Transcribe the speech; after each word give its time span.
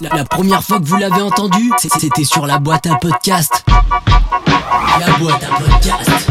La, 0.00 0.24
première 0.24 0.62
fois 0.62 0.78
que 0.80 0.84
vous 0.84 0.96
l'avez 0.96 1.20
entendu, 1.20 1.70
c'était 1.78 2.24
sur 2.24 2.46
la 2.46 2.58
boîte 2.58 2.86
à 2.86 2.96
podcast. 2.96 3.64
La 4.98 5.18
boîte 5.18 5.44
à 5.44 5.62
podcast. 5.62 6.30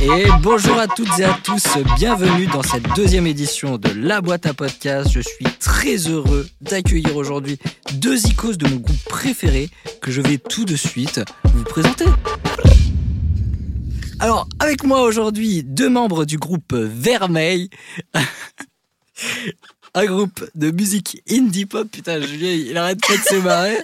Et 0.00 0.26
bonjour 0.42 0.78
à 0.78 0.86
toutes 0.86 1.18
et 1.18 1.24
à 1.24 1.34
tous, 1.42 1.62
bienvenue 1.96 2.46
dans 2.46 2.62
cette 2.62 2.94
deuxième 2.94 3.26
édition 3.26 3.76
de 3.76 3.90
La 3.90 4.20
Boîte 4.20 4.46
à 4.46 4.54
Podcast. 4.54 5.10
Je 5.12 5.20
suis 5.20 5.44
très 5.58 5.96
heureux 6.08 6.48
d'accueillir 6.62 7.16
aujourd'hui 7.16 7.58
deux 7.94 8.26
icônes 8.26 8.56
de 8.56 8.66
mon 8.68 8.76
groupe 8.76 9.04
préféré 9.08 9.68
que 10.00 10.10
je 10.10 10.20
vais 10.20 10.38
tout 10.38 10.64
de 10.64 10.76
suite 10.76 11.20
vous 11.44 11.64
présenter. 11.64 12.06
Alors, 14.18 14.48
avec 14.58 14.84
moi 14.84 15.02
aujourd'hui, 15.02 15.62
deux 15.64 15.90
membres 15.90 16.24
du 16.24 16.38
groupe 16.38 16.74
Vermeil. 16.74 17.70
Un 19.92 20.06
groupe 20.06 20.44
de 20.54 20.70
musique 20.70 21.20
indie 21.28 21.66
pop, 21.66 21.88
putain, 21.90 22.20
Julien, 22.20 22.52
il 22.52 22.76
arrête 22.76 23.00
pas 23.00 23.16
de 23.16 23.22
se 23.22 23.42
marrer. 23.42 23.76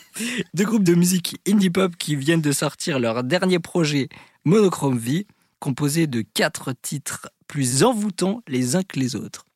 Deux 0.54 0.64
groupes 0.64 0.84
de 0.84 0.94
musique 0.94 1.36
indie 1.48 1.70
pop 1.70 1.96
qui 1.98 2.14
viennent 2.14 2.40
de 2.40 2.52
sortir 2.52 3.00
leur 3.00 3.24
dernier 3.24 3.58
projet 3.58 4.08
Monochrome 4.44 4.98
Vie 4.98 5.26
composé 5.58 6.06
de 6.06 6.22
quatre 6.22 6.72
titres 6.80 7.28
plus 7.48 7.82
envoûtants 7.82 8.42
les 8.46 8.76
uns 8.76 8.84
que 8.84 9.00
les 9.00 9.16
autres. 9.16 9.46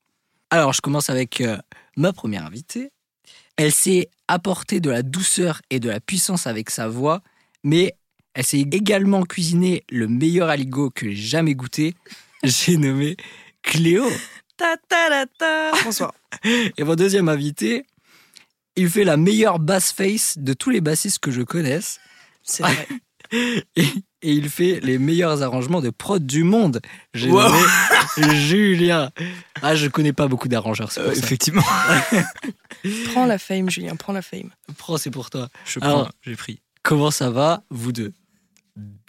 Alors, 0.51 0.73
je 0.73 0.81
commence 0.81 1.09
avec 1.09 1.41
euh, 1.41 1.57
ma 1.97 2.13
première 2.13 2.47
invitée. 2.47 2.91
Elle 3.57 3.73
s'est 3.73 4.11
apporter 4.27 4.81
de 4.81 4.91
la 4.91 5.03
douceur 5.03 5.63
et 5.71 5.79
de 5.79 5.89
la 5.89 6.01
puissance 6.01 6.49
avec 6.49 6.71
sa 6.71 6.89
voix, 6.89 7.23
mais 7.63 7.95
elle 8.35 8.45
s'est 8.45 8.67
également 8.73 9.23
cuisiné 9.23 9.85
le 9.89 10.09
meilleur 10.09 10.49
aligot 10.49 10.91
que 10.91 11.09
j'ai 11.11 11.15
jamais 11.15 11.55
goûté. 11.55 11.95
J'ai 12.43 12.77
nommé 12.77 13.17
Cléo. 13.63 14.09
Ta 14.57 14.77
ta 14.89 15.09
ta 15.09 15.27
ta. 15.27 15.85
Bonsoir. 15.85 16.13
Et 16.77 16.85
mon 16.85 16.95
deuxième 16.95 17.29
invité, 17.29 17.85
il 18.77 18.89
fait 18.89 19.05
la 19.05 19.17
meilleure 19.17 19.59
bass 19.59 19.93
face 19.93 20.39
de 20.39 20.53
tous 20.53 20.71
les 20.71 20.81
bassistes 20.81 21.19
que 21.19 21.31
je 21.31 21.43
connaisse. 21.43 22.01
C'est 22.43 22.63
vrai. 22.63 22.89
et, 23.33 23.65
et 23.77 24.33
il 24.33 24.49
fait 24.51 24.81
les 24.83 24.99
meilleurs 24.99 25.43
arrangements 25.43 25.81
de 25.81 25.91
prod 25.91 26.25
du 26.25 26.43
monde. 26.45 26.81
J'ai 27.15 27.31
Wow. 27.31 27.43
nommé 27.49 28.35
Julien. 28.37 29.11
Ah, 29.63 29.75
je 29.75 29.87
connais 29.89 30.13
pas 30.13 30.27
beaucoup 30.29 30.49
d'arrangeurs, 30.49 30.91
c'est 30.93 31.01
Euh, 31.01 31.15
ça. 31.15 31.19
effectivement. 31.21 31.63
prends 33.13 33.27
la 33.27 33.39
fame, 33.39 33.71
Julien, 33.71 33.97
prends 33.97 34.13
la 34.13 34.23
fame. 34.23 34.51
Prends, 34.79 34.97
c'est 34.99 35.11
pour 35.11 35.31
toi. 35.31 35.49
Je 35.65 35.79
Alors- 35.81 36.05
prends, 36.05 36.11
j'ai 36.23 36.37
pris. 36.37 36.61
Comment 36.83 37.11
ça 37.11 37.31
va, 37.31 37.63
vous 37.71 37.93
deux? 37.93 38.13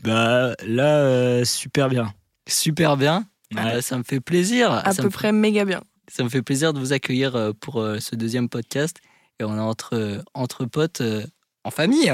Bah 0.03 0.53
là, 0.65 0.97
euh, 0.97 1.45
super 1.45 1.87
bien. 1.89 2.13
Super 2.47 2.97
bien? 2.97 3.25
Ouais. 3.55 3.75
Euh, 3.75 3.81
ça 3.81 3.97
me 3.97 4.03
fait 4.03 4.19
plaisir. 4.19 4.71
À 4.71 4.91
ça 4.93 5.01
peu 5.03 5.07
me 5.07 5.11
près 5.13 5.31
méga 5.31 5.63
bien. 5.65 5.81
Ça 6.11 6.25
me 6.25 6.29
fait 6.29 6.41
plaisir 6.41 6.73
de 6.73 6.79
vous 6.79 6.91
accueillir 6.91 7.37
euh, 7.37 7.53
pour 7.53 7.79
euh, 7.79 7.99
ce 8.01 8.17
deuxième 8.17 8.49
podcast. 8.49 8.97
Et 9.39 9.45
on 9.45 9.55
est 9.55 9.61
entre, 9.61 9.93
euh, 9.93 10.21
entre 10.33 10.65
potes 10.65 11.01
en 11.63 11.71
famille. 11.71 12.13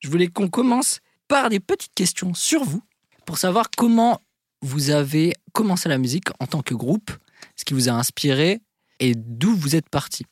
Je 0.00 0.10
voulais 0.10 0.26
qu'on 0.26 0.48
commence 0.48 0.98
par 1.28 1.50
des 1.50 1.60
petites 1.60 1.94
questions 1.94 2.34
sur 2.34 2.64
vous 2.64 2.82
pour 3.26 3.38
savoir 3.38 3.70
comment 3.76 4.20
vous 4.60 4.90
avez 4.90 5.34
commencé 5.52 5.88
la 5.88 5.98
musique 5.98 6.30
en 6.40 6.48
tant 6.48 6.62
que 6.62 6.74
groupe, 6.74 7.12
ce 7.54 7.64
qui 7.64 7.74
vous 7.74 7.88
a 7.88 7.92
inspiré 7.92 8.60
et 8.98 9.14
d'où 9.14 9.54
vous 9.54 9.76
êtes 9.76 9.88
parti. 9.88 10.24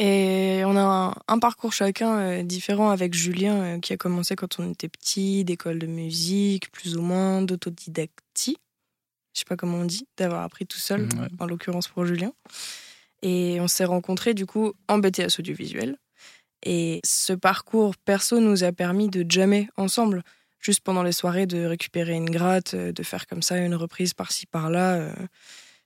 Et 0.00 0.62
on 0.66 0.76
a 0.76 1.14
un, 1.28 1.38
parcours 1.38 1.72
chacun 1.72 2.42
différent 2.42 2.90
avec 2.90 3.14
Julien 3.14 3.80
qui 3.80 3.92
a 3.92 3.96
commencé 3.96 4.34
quand 4.34 4.58
on 4.58 4.72
était 4.72 4.88
petit, 4.88 5.44
d'école 5.44 5.78
de 5.78 5.86
musique, 5.86 6.70
plus 6.72 6.96
ou 6.96 7.02
moins, 7.02 7.42
d'autodidactie. 7.42 8.58
Je 9.38 9.42
sais 9.42 9.44
pas 9.48 9.56
comment 9.56 9.78
on 9.78 9.84
dit, 9.84 10.04
d'avoir 10.16 10.42
appris 10.42 10.66
tout 10.66 10.78
seul, 10.80 11.02
Ouais. 11.02 11.28
en 11.38 11.46
l'occurrence 11.46 11.86
pour 11.86 12.04
Julien. 12.04 12.32
Et 13.22 13.58
on 13.60 13.68
s'est 13.68 13.84
rencontrés 13.84 14.34
du 14.34 14.46
coup 14.46 14.72
en 14.88 14.98
BTS 14.98 15.38
audiovisuel. 15.38 15.96
Et 16.64 17.00
ce 17.04 17.32
parcours 17.32 17.94
perso 17.96 18.40
nous 18.40 18.64
a 18.64 18.72
permis 18.72 19.08
de 19.08 19.24
jammer 19.30 19.68
ensemble, 19.76 20.22
juste 20.58 20.80
pendant 20.80 21.04
les 21.04 21.12
soirées, 21.12 21.46
de 21.46 21.64
récupérer 21.64 22.14
une 22.14 22.30
gratte, 22.30 22.74
euh, 22.74 22.90
de 22.90 23.02
faire 23.04 23.28
comme 23.28 23.42
ça 23.42 23.58
une 23.58 23.76
reprise 23.76 24.12
par-ci 24.12 24.46
par-là. 24.46 24.94
euh, 24.96 25.12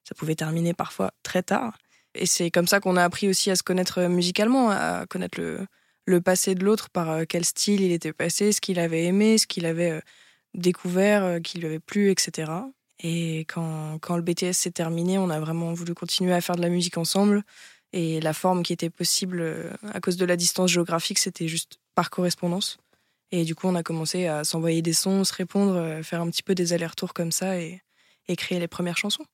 Ça 0.04 0.14
pouvait 0.14 0.34
terminer 0.34 0.72
parfois 0.72 1.12
très 1.22 1.42
tard. 1.42 1.76
Et 2.14 2.24
c'est 2.26 2.50
comme 2.50 2.66
ça 2.66 2.80
qu'on 2.80 2.96
a 2.96 3.04
appris 3.04 3.28
aussi 3.28 3.50
à 3.50 3.56
se 3.56 3.62
connaître 3.62 4.00
musicalement, 4.08 4.70
à 4.70 5.04
connaître 5.08 5.38
le, 5.38 5.66
le 6.06 6.20
passé 6.22 6.54
de 6.54 6.64
l'autre, 6.64 6.88
par 6.90 7.10
euh, 7.10 7.24
quel 7.28 7.44
style 7.44 7.82
il 7.82 7.92
était 7.92 8.12
passé, 8.14 8.50
ce 8.52 8.60
qu'il 8.62 8.78
avait 8.78 9.04
aimé, 9.04 9.36
ce 9.38 9.46
qu'il 9.46 9.66
avait 9.66 9.90
euh, 9.92 10.00
découvert, 10.54 11.22
euh, 11.24 11.38
qui 11.40 11.58
lui 11.58 11.66
avait 11.66 11.78
plu, 11.80 12.10
etc. 12.10 12.50
Et 13.02 13.40
quand, 13.40 13.98
quand 14.00 14.16
le 14.16 14.22
BTS 14.22 14.52
s'est 14.52 14.70
terminé, 14.70 15.18
on 15.18 15.28
a 15.28 15.40
vraiment 15.40 15.72
voulu 15.72 15.92
continuer 15.92 16.32
à 16.32 16.40
faire 16.40 16.56
de 16.56 16.62
la 16.62 16.68
musique 16.68 16.96
ensemble. 16.96 17.42
Et 17.92 18.20
la 18.20 18.32
forme 18.32 18.62
qui 18.62 18.72
était 18.72 18.90
possible 18.90 19.40
euh, 19.40 19.70
à 19.92 20.00
cause 20.00 20.16
de 20.16 20.24
la 20.24 20.36
distance 20.36 20.70
géographique, 20.70 21.18
c'était 21.18 21.48
juste 21.48 21.78
par 21.94 22.10
correspondance. 22.10 22.78
Et 23.32 23.44
du 23.44 23.54
coup, 23.54 23.66
on 23.66 23.74
a 23.74 23.82
commencé 23.82 24.26
à 24.26 24.44
s'envoyer 24.44 24.82
des 24.82 24.92
sons, 24.92 25.24
se 25.24 25.34
répondre, 25.34 25.74
euh, 25.76 26.02
faire 26.02 26.20
un 26.20 26.30
petit 26.30 26.42
peu 26.42 26.54
des 26.54 26.72
allers-retours 26.72 27.12
comme 27.12 27.32
ça 27.32 27.58
et, 27.58 27.82
créer 28.38 28.58
les 28.58 28.68
premières 28.68 28.96
chansons. 28.96 29.26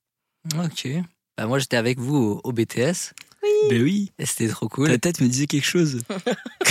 Ok. 0.57 0.89
Bah, 1.37 1.47
moi, 1.47 1.61
j'étais 1.61 1.77
avec 1.77 2.01
vous 2.01 2.17
au, 2.17 2.41
au 2.43 2.53
BTS 3.43 3.69
Ben 3.71 3.83
oui. 3.83 4.13
c'était 4.25 4.49
trop 4.49 4.69
cool. 4.69 4.89
Ta 4.89 4.99
tête 4.99 5.21
me 5.21 5.29
disait 5.29 5.47
quelque 5.47 5.67
chose. 5.67 6.01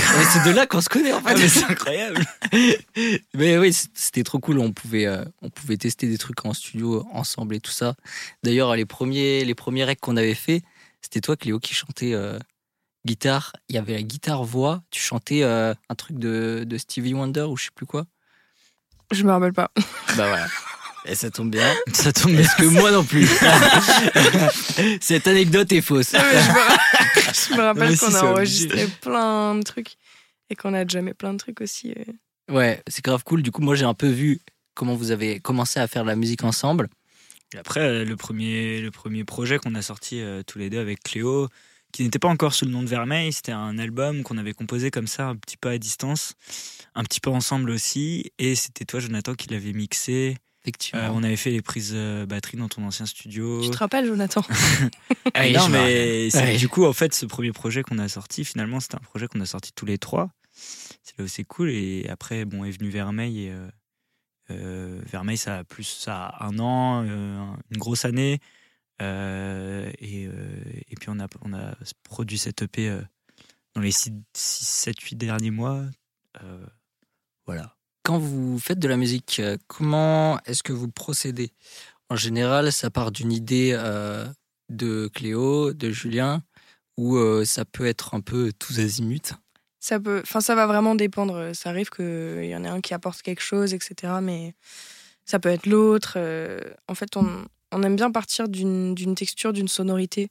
Ouais, 0.07 0.23
c'est 0.31 0.49
de 0.49 0.55
là 0.55 0.65
qu'on 0.65 0.79
se 0.79 0.87
connaît 0.87 1.11
en 1.11 1.19
fait. 1.21 1.31
Ah, 1.31 1.35
mais 1.37 1.47
c'est 1.49 1.65
incroyable. 1.65 2.25
Mais 3.33 3.57
oui, 3.57 3.73
c'était 3.93 4.23
trop 4.23 4.39
cool. 4.39 4.59
On 4.59 4.71
pouvait, 4.71 5.05
euh, 5.05 5.25
on 5.41 5.49
pouvait 5.49 5.75
tester 5.75 6.07
des 6.07 6.17
trucs 6.17 6.45
en 6.45 6.53
studio 6.53 7.05
ensemble 7.11 7.55
et 7.55 7.59
tout 7.59 7.71
ça. 7.71 7.93
D'ailleurs, 8.41 8.73
les 8.75 8.85
premiers, 8.85 9.43
les 9.43 9.53
premiers 9.53 9.83
recs 9.83 9.99
qu'on 9.99 10.15
avait 10.15 10.33
fait, 10.33 10.63
c'était 11.01 11.19
toi, 11.19 11.35
Cléo, 11.35 11.59
qui 11.59 11.73
chantait 11.73 12.13
euh, 12.13 12.39
guitare. 13.05 13.53
Il 13.69 13.75
y 13.75 13.79
avait 13.79 13.93
la 13.95 14.01
guitare-voix. 14.01 14.81
Tu 14.91 15.01
chantais 15.01 15.43
euh, 15.43 15.73
un 15.89 15.95
truc 15.95 16.17
de, 16.17 16.63
de 16.65 16.77
Stevie 16.77 17.13
Wonder 17.13 17.43
ou 17.43 17.57
je 17.57 17.65
sais 17.65 17.71
plus 17.75 17.85
quoi? 17.85 18.05
Je 19.11 19.23
me 19.23 19.31
rappelle 19.31 19.53
pas. 19.53 19.71
Bah 19.75 20.27
voilà. 20.29 20.47
Et 21.09 21.15
ça 21.15 21.31
tombe 21.31 21.51
bien. 21.51 21.73
Ça 21.93 22.11
tombe 22.11 22.33
bien. 22.33 22.41
Parce 22.43 22.55
que 22.55 22.65
moi 22.65 22.91
non 22.91 23.03
plus. 23.03 23.27
Cette 25.01 25.27
anecdote 25.27 25.71
est 25.71 25.81
fausse. 25.81 26.13
Non, 26.13 26.19
mais 26.21 26.41
je 26.41 27.51
me, 27.51 27.55
je 27.55 27.61
rappelle 27.61 27.97
qu'on 27.97 28.05
a 28.07 28.09
obligé. 28.09 28.27
enregistré 28.27 28.87
plein 29.01 29.55
de 29.55 29.63
trucs 29.63 29.95
et 30.49 30.55
qu'on 30.55 30.73
a 30.73 30.85
jamais 30.85 31.13
plein 31.13 31.33
de 31.33 31.37
trucs 31.37 31.61
aussi. 31.61 31.93
euh. 31.97 32.53
Ouais, 32.53 32.81
c'est 32.87 33.03
grave 33.03 33.23
cool. 33.23 33.41
Du 33.41 33.51
coup, 33.51 33.61
moi, 33.61 33.75
j'ai 33.75 33.85
un 33.85 33.93
peu 33.93 34.07
vu 34.07 34.39
comment 34.73 34.95
vous 34.95 35.11
avez 35.11 35.39
commencé 35.39 35.79
à 35.79 35.87
faire 35.87 36.03
de 36.03 36.09
la 36.09 36.15
musique 36.15 36.43
ensemble. 36.43 36.89
Et 37.53 37.57
après, 37.57 37.79
euh, 37.81 38.05
le 38.05 38.15
premier, 38.17 38.81
le 38.81 38.91
premier 38.91 39.23
projet 39.23 39.57
qu'on 39.57 39.75
a 39.75 39.81
sorti 39.81 40.19
euh, 40.21 40.43
tous 40.45 40.59
les 40.59 40.69
deux 40.69 40.79
avec 40.79 41.01
Cléo, 41.03 41.47
qui 41.93 42.03
n'était 42.03 42.19
pas 42.19 42.27
encore 42.27 42.53
sous 42.53 42.65
le 42.65 42.71
nom 42.71 42.83
de 42.83 42.87
Vermeil, 42.87 43.31
c'était 43.31 43.53
un 43.53 43.79
album 43.79 44.23
qu'on 44.23 44.37
avait 44.37 44.53
composé 44.53 44.91
comme 44.91 45.07
ça, 45.07 45.27
un 45.27 45.35
petit 45.37 45.55
peu 45.55 45.69
à 45.69 45.77
distance, 45.77 46.33
un 46.95 47.03
petit 47.03 47.21
peu 47.21 47.29
ensemble 47.29 47.69
aussi. 47.69 48.31
Et 48.39 48.55
c'était 48.55 48.83
toi, 48.83 48.99
Jonathan, 48.99 49.33
qui 49.35 49.47
l'avait 49.49 49.71
mixé. 49.73 50.35
Effectivement. 50.67 51.01
Euh, 51.01 51.09
on 51.13 51.23
avait 51.23 51.37
fait 51.37 51.51
les 51.51 51.61
prises 51.61 51.93
euh, 51.95 52.25
batterie 52.25 52.57
dans 52.57 52.67
ton 52.67 52.83
ancien 52.85 53.05
studio. 53.05 53.61
Tu 53.63 53.69
te 53.69 53.77
rappelles, 53.77 54.05
Jonathan 54.05 54.41
Ah 55.33 55.49
non, 55.49 55.69
mais 55.69 56.27
Ouais. 56.35 56.57
du 56.57 56.67
coup, 56.67 56.83
en 56.85 56.91
fait, 56.91 57.13
ce 57.13 57.25
premier 57.25 57.53
projet 57.53 57.83
qu'on 57.83 57.99
a 57.99 58.09
sorti, 58.09 58.43
finalement, 58.43 58.81
c'était 58.81 58.95
un 58.95 58.99
projet 58.99 59.27
qu'on 59.27 59.39
a 59.39 59.45
sorti 59.45 59.71
tous 59.73 59.85
les 59.85 59.97
trois. 59.97 60.29
C'est 60.51 61.17
là 61.17 61.23
où 61.23 61.27
c'est 61.29 61.45
cool. 61.45 61.69
Et 61.69 62.05
après, 62.09 62.43
bon, 62.43 62.65
est 62.65 62.71
venu 62.71 62.89
Vermeil. 62.89 63.45
Et, 63.45 63.51
euh, 63.51 63.69
euh, 64.49 65.01
Vermeil, 65.05 65.37
ça 65.37 65.59
a 65.59 65.63
plus 65.63 65.83
ça 65.85 66.25
a 66.25 66.45
un 66.47 66.59
an, 66.59 67.05
euh, 67.07 67.45
une 67.71 67.77
grosse 67.77 68.03
année. 68.03 68.39
Euh, 69.01 69.89
et, 69.99 70.25
euh, 70.27 70.33
et 70.89 70.95
puis, 70.95 71.09
on 71.09 71.19
a, 71.21 71.27
on 71.43 71.53
a 71.53 71.75
produit 72.03 72.37
cette 72.37 72.61
EP 72.63 72.89
euh, 72.89 73.01
dans 73.73 73.81
les 73.81 73.91
6, 73.91 74.11
7, 74.33 74.99
8 74.99 75.15
derniers 75.15 75.51
mois. 75.51 75.81
Euh, 76.43 76.65
voilà. 77.45 77.76
Quand 78.07 78.19
vous 78.19 78.57
faites 78.57 78.79
de 78.79 78.87
la 78.87 78.95
musique, 78.95 79.41
euh, 79.41 79.57
comment 79.67 80.39
est-ce 80.45 80.63
que 80.63 80.71
vous 80.71 80.87
procédez? 80.87 81.51
En 82.09 82.15
général, 82.15 82.71
ça 82.71 82.89
part 82.89 83.11
d'une 83.11 83.33
idée 83.33 83.71
euh, 83.73 84.25
de 84.69 85.09
Cléo, 85.13 85.73
de 85.73 85.89
Julien, 85.89 86.41
ou 86.95 87.17
euh, 87.17 87.43
ça 87.43 87.65
peut 87.65 87.85
être 87.85 88.13
un 88.13 88.21
peu 88.21 88.53
tous 88.57 88.79
azimuts? 88.79 89.33
ça 89.81 89.99
peut, 89.99 90.23
ça 90.25 90.55
va 90.55 90.67
vraiment 90.67 90.95
dépendre. 90.95 91.51
Ça 91.53 91.69
arrive 91.69 91.89
qu'il 91.89 92.45
y 92.45 92.55
en 92.55 92.63
ait 92.63 92.69
un 92.69 92.79
qui 92.79 92.93
apporte 92.93 93.21
quelque 93.21 93.41
chose, 93.41 93.73
etc. 93.73 94.13
Mais 94.21 94.53
ça 95.25 95.39
peut 95.39 95.49
être 95.49 95.65
l'autre. 95.65 96.17
En 96.87 96.95
fait, 96.95 97.17
on, 97.17 97.83
aime 97.83 97.97
bien 97.97 98.09
partir 98.09 98.47
d'une 98.47 99.15
texture, 99.15 99.51
d'une 99.51 99.67
sonorité. 99.67 100.29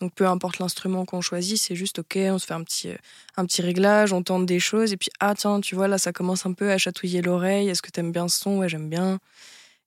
Donc, 0.00 0.14
peu 0.14 0.26
importe 0.26 0.58
l'instrument 0.58 1.04
qu'on 1.06 1.22
choisit, 1.22 1.58
c'est 1.58 1.74
juste 1.74 2.00
OK, 2.00 2.16
on 2.16 2.38
se 2.38 2.46
fait 2.46 2.54
un 2.54 2.62
petit, 2.62 2.90
un 3.36 3.46
petit 3.46 3.62
réglage, 3.62 4.12
on 4.12 4.22
tente 4.22 4.44
des 4.44 4.60
choses, 4.60 4.92
et 4.92 4.96
puis, 4.96 5.10
ah 5.20 5.34
tiens, 5.34 5.60
tu 5.60 5.74
vois, 5.74 5.88
là, 5.88 5.96
ça 5.96 6.12
commence 6.12 6.44
un 6.44 6.52
peu 6.52 6.70
à 6.70 6.78
chatouiller 6.78 7.22
l'oreille. 7.22 7.68
Est-ce 7.68 7.80
que 7.80 7.90
t'aimes 7.90 8.12
bien 8.12 8.28
ce 8.28 8.40
son? 8.40 8.58
Ouais, 8.58 8.68
j'aime 8.68 8.90
bien. 8.90 9.18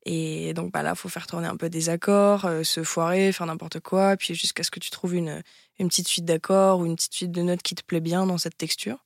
Et 0.06 0.54
donc, 0.54 0.72
bah 0.72 0.82
là, 0.82 0.96
faut 0.96 1.10
faire 1.10 1.28
tourner 1.28 1.48
un 1.48 1.58
peu 1.58 1.70
des 1.70 1.90
accords, 1.90 2.46
euh, 2.46 2.64
se 2.64 2.84
foirer, 2.84 3.32
faire 3.32 3.46
n'importe 3.46 3.80
quoi, 3.82 4.16
puis 4.18 4.34
jusqu'à 4.34 4.64
ce 4.64 4.72
que 4.72 4.80
tu 4.80 4.90
trouves 4.90 5.14
une, 5.16 5.44
une 5.78 5.90
petite 5.90 6.08
suite 6.08 6.26
d'accords 6.26 6.80
ou 6.80 6.86
une 6.86 6.96
petite 6.96 7.14
suite 7.14 7.32
de 7.32 7.42
notes 7.42 7.62
qui 7.62 7.76
te 7.76 7.84
plaît 7.84 8.00
bien 8.00 8.26
dans 8.26 8.38
cette 8.38 8.58
texture. 8.58 9.06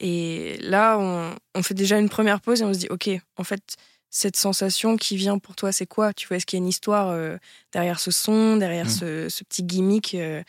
Et 0.00 0.56
là, 0.58 0.98
on, 0.98 1.34
on 1.54 1.62
fait 1.62 1.74
déjà 1.74 1.98
une 1.98 2.08
première 2.08 2.40
pause 2.40 2.62
et 2.62 2.64
on 2.64 2.74
se 2.74 2.78
dit, 2.80 2.88
OK, 2.90 3.08
en 3.36 3.44
fait, 3.44 3.76
cette 4.10 4.36
sensation 4.36 4.96
qui 4.96 5.16
vient 5.16 5.38
pour 5.38 5.56
toi, 5.56 5.72
c'est 5.72 5.86
quoi? 5.86 6.12
Tu 6.14 6.26
vois, 6.28 6.36
est-ce 6.38 6.46
qu'il 6.46 6.58
y 6.58 6.62
a 6.62 6.64
une 6.64 6.68
histoire 6.68 7.08
euh, 7.08 7.36
derrière 7.72 8.00
ce 8.00 8.10
son, 8.10 8.56
derrière 8.56 8.86
Mm. 8.86 8.90
ce, 8.90 9.28
ce 9.28 9.44
petit 9.44 9.62
gimmick 9.62 10.14
euh, 10.14 10.42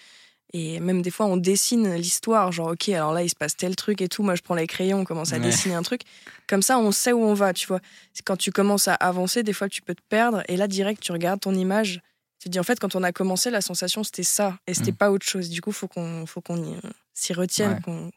Et 0.54 0.80
même 0.80 1.01
des 1.01 1.12
fois, 1.12 1.25
on 1.25 1.36
dessine 1.36 1.95
l'histoire, 1.95 2.54
genre, 2.54 2.69
ok, 2.71 2.88
alors 2.89 3.12
là, 3.12 3.21
il 3.21 3.30
se 3.30 3.36
passe 3.36 3.57
tel 3.57 3.75
truc 3.75 4.01
et 4.01 4.07
tout. 4.07 4.24
Moi, 4.24 4.36
je 4.36 4.42
prends 4.42 4.56
les 4.56 4.65
crayons, 4.68 5.00
on 5.01 5.04
commence 5.04 5.33
à 5.33 5.36
Ouais. 5.36 5.42
dessiner 5.42 5.75
un 5.75 5.81
truc. 5.83 6.01
Comme 6.48 6.62
ça, 6.62 6.80
on 6.80 6.94
sait 6.94 7.12
où 7.12 7.21
on 7.21 7.33
va, 7.33 7.51
tu 7.51 7.68
vois. 7.68 7.81
Quand 8.24 8.38
tu 8.38 8.51
commences 8.51 8.88
à 8.88 8.94
avancer, 8.94 9.44
des 9.44 9.51
fois, 9.51 9.68
tu 9.68 9.81
peux 9.81 9.94
te 9.94 10.01
perdre. 10.07 10.44
Et 10.48 10.56
là, 10.56 10.68
direct, 10.69 11.01
tu 11.04 11.12
regardes 11.12 11.42
ton 11.42 11.54
image. 11.54 12.00
Tu 12.39 12.45
te 12.48 12.50
dis, 12.50 12.59
en 12.59 12.63
fait, 12.63 12.80
quand 12.80 12.95
on 12.95 13.04
a 13.04 13.12
commencé, 13.12 13.50
la 13.50 13.59
sensation, 13.59 14.06
c'était 14.06 14.24
ça. 14.24 14.57
Et 14.68 14.74
c'était 14.74 14.92
Mm. 14.94 14.95
pas 14.95 15.12
autre 15.12 15.25
chose. 15.25 15.50
Du 15.50 15.59
coup, 15.62 15.74
faut 15.74 15.89
qu'on 15.89 16.25
faut 16.25 16.39
qu'on 16.39 16.63
y- 16.63 16.80
s'y 17.13 17.33
retienne, 17.33 17.74
Ouais. 17.74 17.81
qu'on 17.83 18.12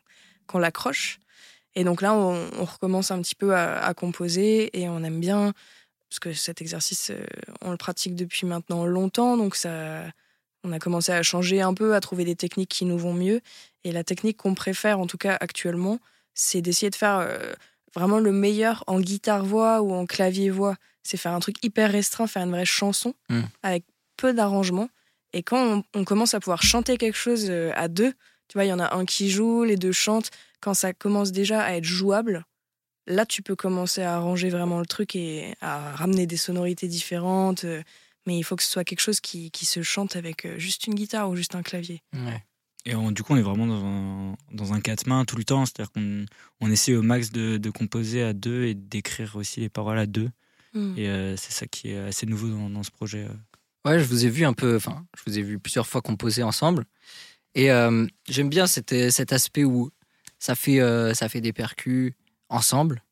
qu'on 0.46 0.58
l'accroche. 0.58 1.19
Et 1.75 1.84
donc 1.84 2.02
là, 2.02 2.14
on, 2.14 2.49
on 2.58 2.64
recommence 2.64 3.11
un 3.11 3.20
petit 3.22 3.34
peu 3.34 3.55
à, 3.55 3.84
à 3.84 3.94
composer 3.94 4.70
et 4.78 4.88
on 4.88 5.02
aime 5.05 5.20
bien, 5.20 5.52
parce 6.08 6.19
que 6.19 6.32
cet 6.32 6.61
exercice, 6.61 7.11
euh, 7.11 7.22
on 7.61 7.70
le 7.70 7.76
pratique 7.76 8.17
depuis 8.17 8.46
maintenant 8.46 8.84
longtemps, 8.87 9.37
donc 9.37 9.55
ça, 9.55 10.02
on 10.64 10.72
a 10.72 10.78
commencé 10.78 11.12
à 11.12 11.22
changer 11.22 11.61
un 11.61 11.72
peu, 11.75 11.94
à 11.94 12.00
trouver 12.00 12.25
des 12.25 12.37
techniques 12.37 12.70
qui 12.70 12.84
nous 12.84 12.99
vont 12.99 13.14
mieux. 13.14 13.40
Et 13.84 13.93
la 13.93 14.05
technique 14.05 14.37
qu'on 14.37 14.55
préfère, 14.55 14.99
en 14.99 15.06
tout 15.06 15.17
cas 15.19 15.37
actuellement, 15.40 15.99
c'est 16.34 16.61
d'essayer 16.61 16.90
de 16.90 16.96
faire 16.96 17.19
euh, 17.19 17.52
vraiment 17.94 18.19
le 18.19 18.32
meilleur 18.32 18.84
en 18.87 19.00
guitare-voix 19.00 19.81
ou 19.82 19.93
en 19.93 20.06
clavier-voix. 20.06 20.76
C'est 21.02 21.16
faire 21.16 21.32
un 21.32 21.40
truc 21.40 21.56
hyper 21.64 21.90
restreint, 21.93 22.26
faire 22.26 22.43
une 22.43 22.50
vraie 22.50 22.64
chanson 22.66 23.14
Mm. 23.28 23.40
avec 23.62 23.84
peu 24.16 24.34
d'arrangements. 24.34 24.90
Et 25.32 25.43
quand 25.43 25.78
on, 25.78 25.84
on 25.94 26.05
commence 26.05 26.34
à 26.34 26.40
pouvoir 26.40 26.62
chanter 26.62 26.99
quelque 26.99 27.16
chose 27.16 27.46
euh, 27.49 27.73
à 27.76 27.88
deux, 27.88 28.12
tu 28.49 28.55
vois, 28.58 28.64
il 28.64 28.69
y 28.69 28.73
en 28.73 28.81
a 28.81 28.94
un 28.96 29.05
qui 29.06 29.31
joue, 29.31 29.64
les 29.64 29.76
deux 29.76 29.93
chantent. 29.93 30.31
Quand 30.60 30.74
ça 30.74 30.92
commence 30.92 31.32
déjà 31.32 31.62
à 31.62 31.72
être 31.74 31.84
jouable, 31.84 32.44
là, 33.06 33.26
tu 33.26 33.42
peux 33.42 33.56
commencer 33.56 34.02
à 34.02 34.16
arranger 34.16 34.48
vraiment 34.50 34.78
le 34.80 34.86
truc 34.86 35.16
et 35.16 35.54
à 35.60 35.92
ramener 35.96 36.26
des 36.26 36.36
sonorités 36.36 36.88
différentes. 36.88 37.64
euh, 37.64 37.82
Mais 38.26 38.38
il 38.38 38.42
faut 38.42 38.56
que 38.56 38.62
ce 38.62 38.70
soit 38.70 38.84
quelque 38.84 39.00
chose 39.00 39.20
qui, 39.20 39.50
qui 39.50 39.64
se 39.66 39.82
chante 39.82 40.16
avec 40.16 40.44
euh, 40.44 40.58
juste 40.58 40.86
une 40.86 40.94
guitare 40.94 41.28
ou 41.30 41.36
juste 41.36 41.54
un 41.54 41.62
clavier. 41.62 42.02
Ouais. 42.12 42.44
Et 42.84 42.94
on- 42.94 43.10
du 43.10 43.22
coup, 43.22 43.32
on 43.32 43.36
est 43.36 43.42
vraiment 43.42 43.66
dans 43.66 43.84
un, 43.84 44.36
dans 44.52 44.72
un 44.74 44.80
quatre 44.80 45.06
mains 45.06 45.24
tout 45.24 45.36
le 45.36 45.44
temps. 45.44 45.64
C'est-à-dire 45.66 45.90
qu'on 45.92 46.26
on 46.60 46.70
essaie 46.70 46.94
au 46.94 47.02
max 47.02 47.30
de, 47.32 47.56
de 47.56 47.70
composer 47.70 48.22
à 48.22 48.32
deux 48.34 48.64
et 48.64 48.74
d'écrire 48.74 49.36
aussi 49.36 49.60
les 49.60 49.68
paroles 49.70 49.98
à 49.98 50.06
deux. 50.06 50.30
Mm. 50.74 50.94
Et 50.98 51.08
euh, 51.08 51.36
c'est 51.36 51.52
ça 51.52 51.66
qui 51.66 51.90
est 51.90 51.98
assez 51.98 52.26
nouveau 52.26 52.48
dans, 52.48 52.68
dans 52.70 52.82
ce 52.82 52.90
projet. 52.90 53.26
Ouais, 53.86 53.98
je 53.98 54.04
vous 54.04 54.26
ai 54.26 54.28
vu 54.30 54.44
un 54.44 54.52
peu, 54.52 54.76
enfin, 54.76 55.06
je 55.16 55.22
vous 55.26 55.38
ai 55.38 55.42
vu 55.42 55.58
plusieurs 55.58 55.86
fois 55.86 56.02
composer 56.02 56.42
ensemble. 56.42 56.84
Et 57.54 57.70
euh, 57.72 58.06
j'aime 58.28 58.50
bien 58.50 58.66
cet, 58.66 58.94
cet 59.10 59.32
aspect 59.32 59.64
où 59.64 59.90
ça 60.40 60.56
fait, 60.56 60.81
euh, 60.81 61.14
ça 61.14 61.28
fait 61.28 61.40
des 61.40 61.52
percus 61.52 62.14
ensemble, 62.48 63.04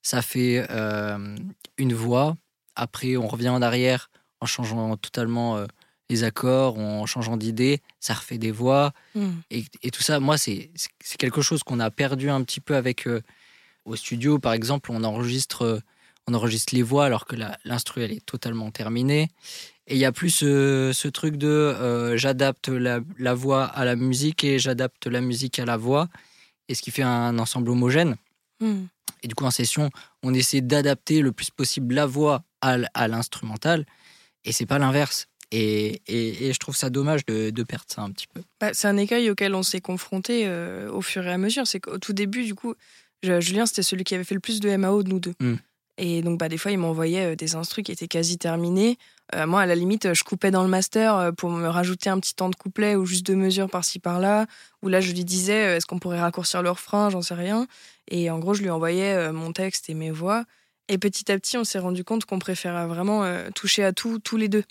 ça 0.00 0.22
fait 0.22 0.66
euh, 0.70 1.36
une 1.76 1.92
voix, 1.92 2.38
après 2.74 3.18
on 3.18 3.26
revient 3.26 3.50
en 3.50 3.60
arrière 3.60 4.10
en 4.40 4.46
changeant 4.46 4.96
totalement 4.96 5.58
euh, 5.58 5.66
les 6.08 6.24
accords, 6.24 6.78
en 6.78 7.04
changeant 7.04 7.36
d'idée, 7.36 7.82
ça 8.00 8.14
refait 8.14 8.38
des 8.38 8.52
voix. 8.52 8.92
Mm. 9.14 9.28
Et, 9.50 9.64
et 9.82 9.90
tout 9.90 10.02
ça, 10.02 10.20
moi, 10.20 10.38
c'est 10.38 10.70
quelque 11.18 11.42
chose 11.42 11.62
qu'on 11.62 11.80
a 11.80 11.90
perdu 11.90 12.30
un 12.30 12.42
petit 12.44 12.60
peu 12.60 12.76
avec 12.76 13.08
au 13.86 13.96
studio. 13.96 14.38
Par 14.38 14.52
exemple, 14.52 14.90
on 14.92 15.02
enregistre, 15.04 15.82
on 16.28 16.34
enregistre 16.34 16.74
les 16.74 16.82
voix 16.82 17.06
alors 17.06 17.24
que 17.26 17.36
l'instru, 17.64 18.02
elle 18.02 18.12
est 18.12 18.24
totalement 18.24 18.70
terminée. 18.70 19.28
Et 19.86 19.94
il 19.94 19.98
y 19.98 20.04
a 20.04 20.12
plus 20.12 20.30
ce, 20.30 20.90
ce 20.92 21.08
truc 21.08 21.36
de 21.36 21.46
euh, 21.46 22.16
j'adapte 22.16 22.68
la, 22.68 23.00
la 23.18 23.34
voix 23.34 23.64
à 23.64 23.84
la 23.84 23.94
musique 23.94 24.42
et 24.42 24.58
j'adapte 24.58 25.06
la 25.06 25.20
musique 25.20 25.58
à 25.60 25.64
la 25.64 25.76
voix, 25.76 26.08
et 26.68 26.74
ce 26.74 26.82
qui 26.82 26.90
fait 26.90 27.02
un 27.02 27.38
ensemble 27.38 27.70
homogène. 27.70 28.16
Mm. 28.60 28.84
Et 29.22 29.28
du 29.28 29.34
coup, 29.34 29.44
en 29.44 29.50
session, 29.50 29.90
on 30.22 30.34
essaie 30.34 30.60
d'adapter 30.60 31.20
le 31.20 31.32
plus 31.32 31.50
possible 31.50 31.94
la 31.94 32.06
voix 32.06 32.44
à, 32.60 33.08
l'instrumental, 33.08 33.86
et 34.44 34.52
c'est 34.52 34.66
pas 34.66 34.78
l'inverse. 34.78 35.28
Et, 35.52 36.02
et, 36.08 36.48
et 36.48 36.52
je 36.52 36.58
trouve 36.58 36.74
ça 36.74 36.90
dommage 36.90 37.24
de, 37.26 37.50
de 37.50 37.62
perdre 37.62 37.84
ça 37.86 38.02
un 38.02 38.10
petit 38.10 38.26
peu. 38.26 38.42
Bah, 38.60 38.70
c'est 38.72 38.88
un 38.88 38.96
écueil 38.96 39.30
auquel 39.30 39.54
on 39.54 39.62
s'est 39.62 39.80
confronté 39.80 40.42
euh, 40.46 40.90
au 40.90 41.02
fur 41.02 41.24
et 41.24 41.32
à 41.32 41.38
mesure. 41.38 41.68
C'est 41.68 41.78
qu'au 41.78 41.98
tout 41.98 42.12
début, 42.12 42.42
du 42.42 42.56
coup, 42.56 42.74
Julien, 43.22 43.64
c'était 43.66 43.84
celui 43.84 44.02
qui 44.02 44.16
avait 44.16 44.24
fait 44.24 44.34
le 44.34 44.40
plus 44.40 44.58
de 44.58 44.74
MAO 44.76 45.04
de 45.04 45.08
nous 45.08 45.20
deux. 45.20 45.34
Mm. 45.40 45.54
Et 45.98 46.22
donc, 46.22 46.38
bah, 46.38 46.48
des 46.48 46.58
fois, 46.58 46.72
il 46.72 46.78
m'envoyait 46.78 47.32
euh, 47.32 47.36
des 47.36 47.54
instrus 47.54 47.84
qui 47.84 47.92
étaient 47.92 48.08
quasi 48.08 48.38
terminés. 48.38 48.98
Euh, 49.34 49.46
moi, 49.46 49.62
à 49.62 49.66
la 49.66 49.74
limite, 49.74 50.14
je 50.14 50.24
coupais 50.24 50.50
dans 50.50 50.62
le 50.62 50.68
master 50.68 51.16
euh, 51.16 51.32
pour 51.32 51.50
me 51.50 51.66
rajouter 51.66 52.10
un 52.10 52.20
petit 52.20 52.34
temps 52.34 52.48
de 52.48 52.54
couplet 52.54 52.94
ou 52.94 53.06
juste 53.06 53.26
deux 53.26 53.34
mesures 53.34 53.68
par-ci 53.68 53.98
par-là. 53.98 54.46
Ou 54.82 54.88
là, 54.88 55.00
je 55.00 55.12
lui 55.12 55.24
disais, 55.24 55.66
euh, 55.66 55.76
est-ce 55.76 55.86
qu'on 55.86 55.98
pourrait 55.98 56.20
raccourcir 56.20 56.62
le 56.62 56.70
refrain 56.70 57.10
J'en 57.10 57.22
sais 57.22 57.34
rien. 57.34 57.66
Et 58.08 58.30
en 58.30 58.38
gros, 58.38 58.54
je 58.54 58.62
lui 58.62 58.70
envoyais 58.70 59.32
mon 59.32 59.52
texte 59.52 59.90
et 59.90 59.94
mes 59.94 60.12
voix. 60.12 60.44
Et 60.88 60.98
petit 60.98 61.30
à 61.32 61.38
petit, 61.38 61.58
on 61.58 61.64
s'est 61.64 61.80
rendu 61.80 62.04
compte 62.04 62.24
qu'on 62.24 62.38
préférait 62.38 62.86
vraiment 62.86 63.24
euh, 63.24 63.50
toucher 63.52 63.82
à 63.82 63.92
tout, 63.92 64.20
tous 64.20 64.36
les 64.36 64.48
deux. 64.48 64.62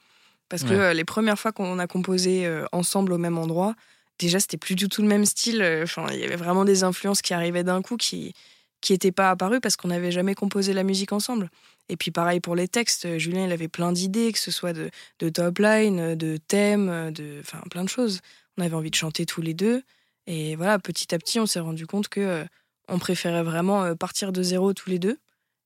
Parce 0.47 0.63
que 0.63 0.73
euh, 0.73 0.93
les 0.93 1.03
premières 1.03 1.37
fois 1.37 1.51
qu'on 1.51 1.79
a 1.79 1.87
composé 1.87 2.49
ensemble 2.71 3.11
au 3.11 3.17
même 3.17 3.37
endroit, 3.37 3.75
déjà, 4.19 4.39
c'était 4.39 4.57
plus 4.57 4.75
du 4.75 4.87
tout 4.87 5.01
le 5.01 5.07
même 5.09 5.25
style. 5.25 5.61
Enfin, 5.83 6.07
il 6.13 6.19
y 6.19 6.23
avait 6.23 6.37
vraiment 6.37 6.63
des 6.63 6.83
influences 6.83 7.21
qui 7.21 7.33
arrivaient 7.33 7.63
d'un 7.65 7.81
coup 7.81 7.97
qui 7.97 8.33
qui 8.81 8.93
n'étaient 8.93 9.11
pas 9.11 9.31
apparues 9.31 9.59
parce 9.59 9.75
qu'on 9.75 9.87
n'avait 9.87 10.11
jamais 10.11 10.35
composé 10.35 10.71
la 10.71 10.83
musique 10.83 11.11
ensemble. 11.11 11.49
Et 11.89 11.97
puis 11.97 12.11
pareil 12.11 12.39
pour 12.39 12.55
les 12.55 12.67
textes, 12.67 13.05
euh, 13.05 13.19
Julien, 13.19 13.45
il 13.45 13.51
avait 13.51 13.67
plein 13.67 13.91
d'idées, 13.91 14.31
que 14.31 14.39
ce 14.39 14.51
soit 14.51 14.73
de, 14.73 14.89
de 15.19 15.29
top 15.29 15.59
line, 15.59 15.99
euh, 15.99 16.15
de 16.15 16.37
thèmes, 16.37 16.89
euh, 16.89 17.11
de, 17.11 17.37
enfin, 17.41 17.59
plein 17.69 17.83
de 17.83 17.89
choses. 17.89 18.21
On 18.57 18.63
avait 18.63 18.75
envie 18.75 18.89
de 18.89 18.95
chanter 18.95 19.25
tous 19.25 19.41
les 19.41 19.53
deux. 19.53 19.83
Et 20.27 20.55
voilà, 20.55 20.79
petit 20.79 21.13
à 21.13 21.19
petit, 21.19 21.39
on 21.39 21.45
s'est 21.45 21.59
rendu 21.59 21.85
compte 21.85 22.07
que 22.07 22.19
euh, 22.19 22.45
on 22.87 22.97
préférait 22.97 23.43
vraiment 23.43 23.95
partir 23.95 24.31
de 24.31 24.41
zéro 24.43 24.73
tous 24.73 24.89
les 24.89 24.99
deux 24.99 25.19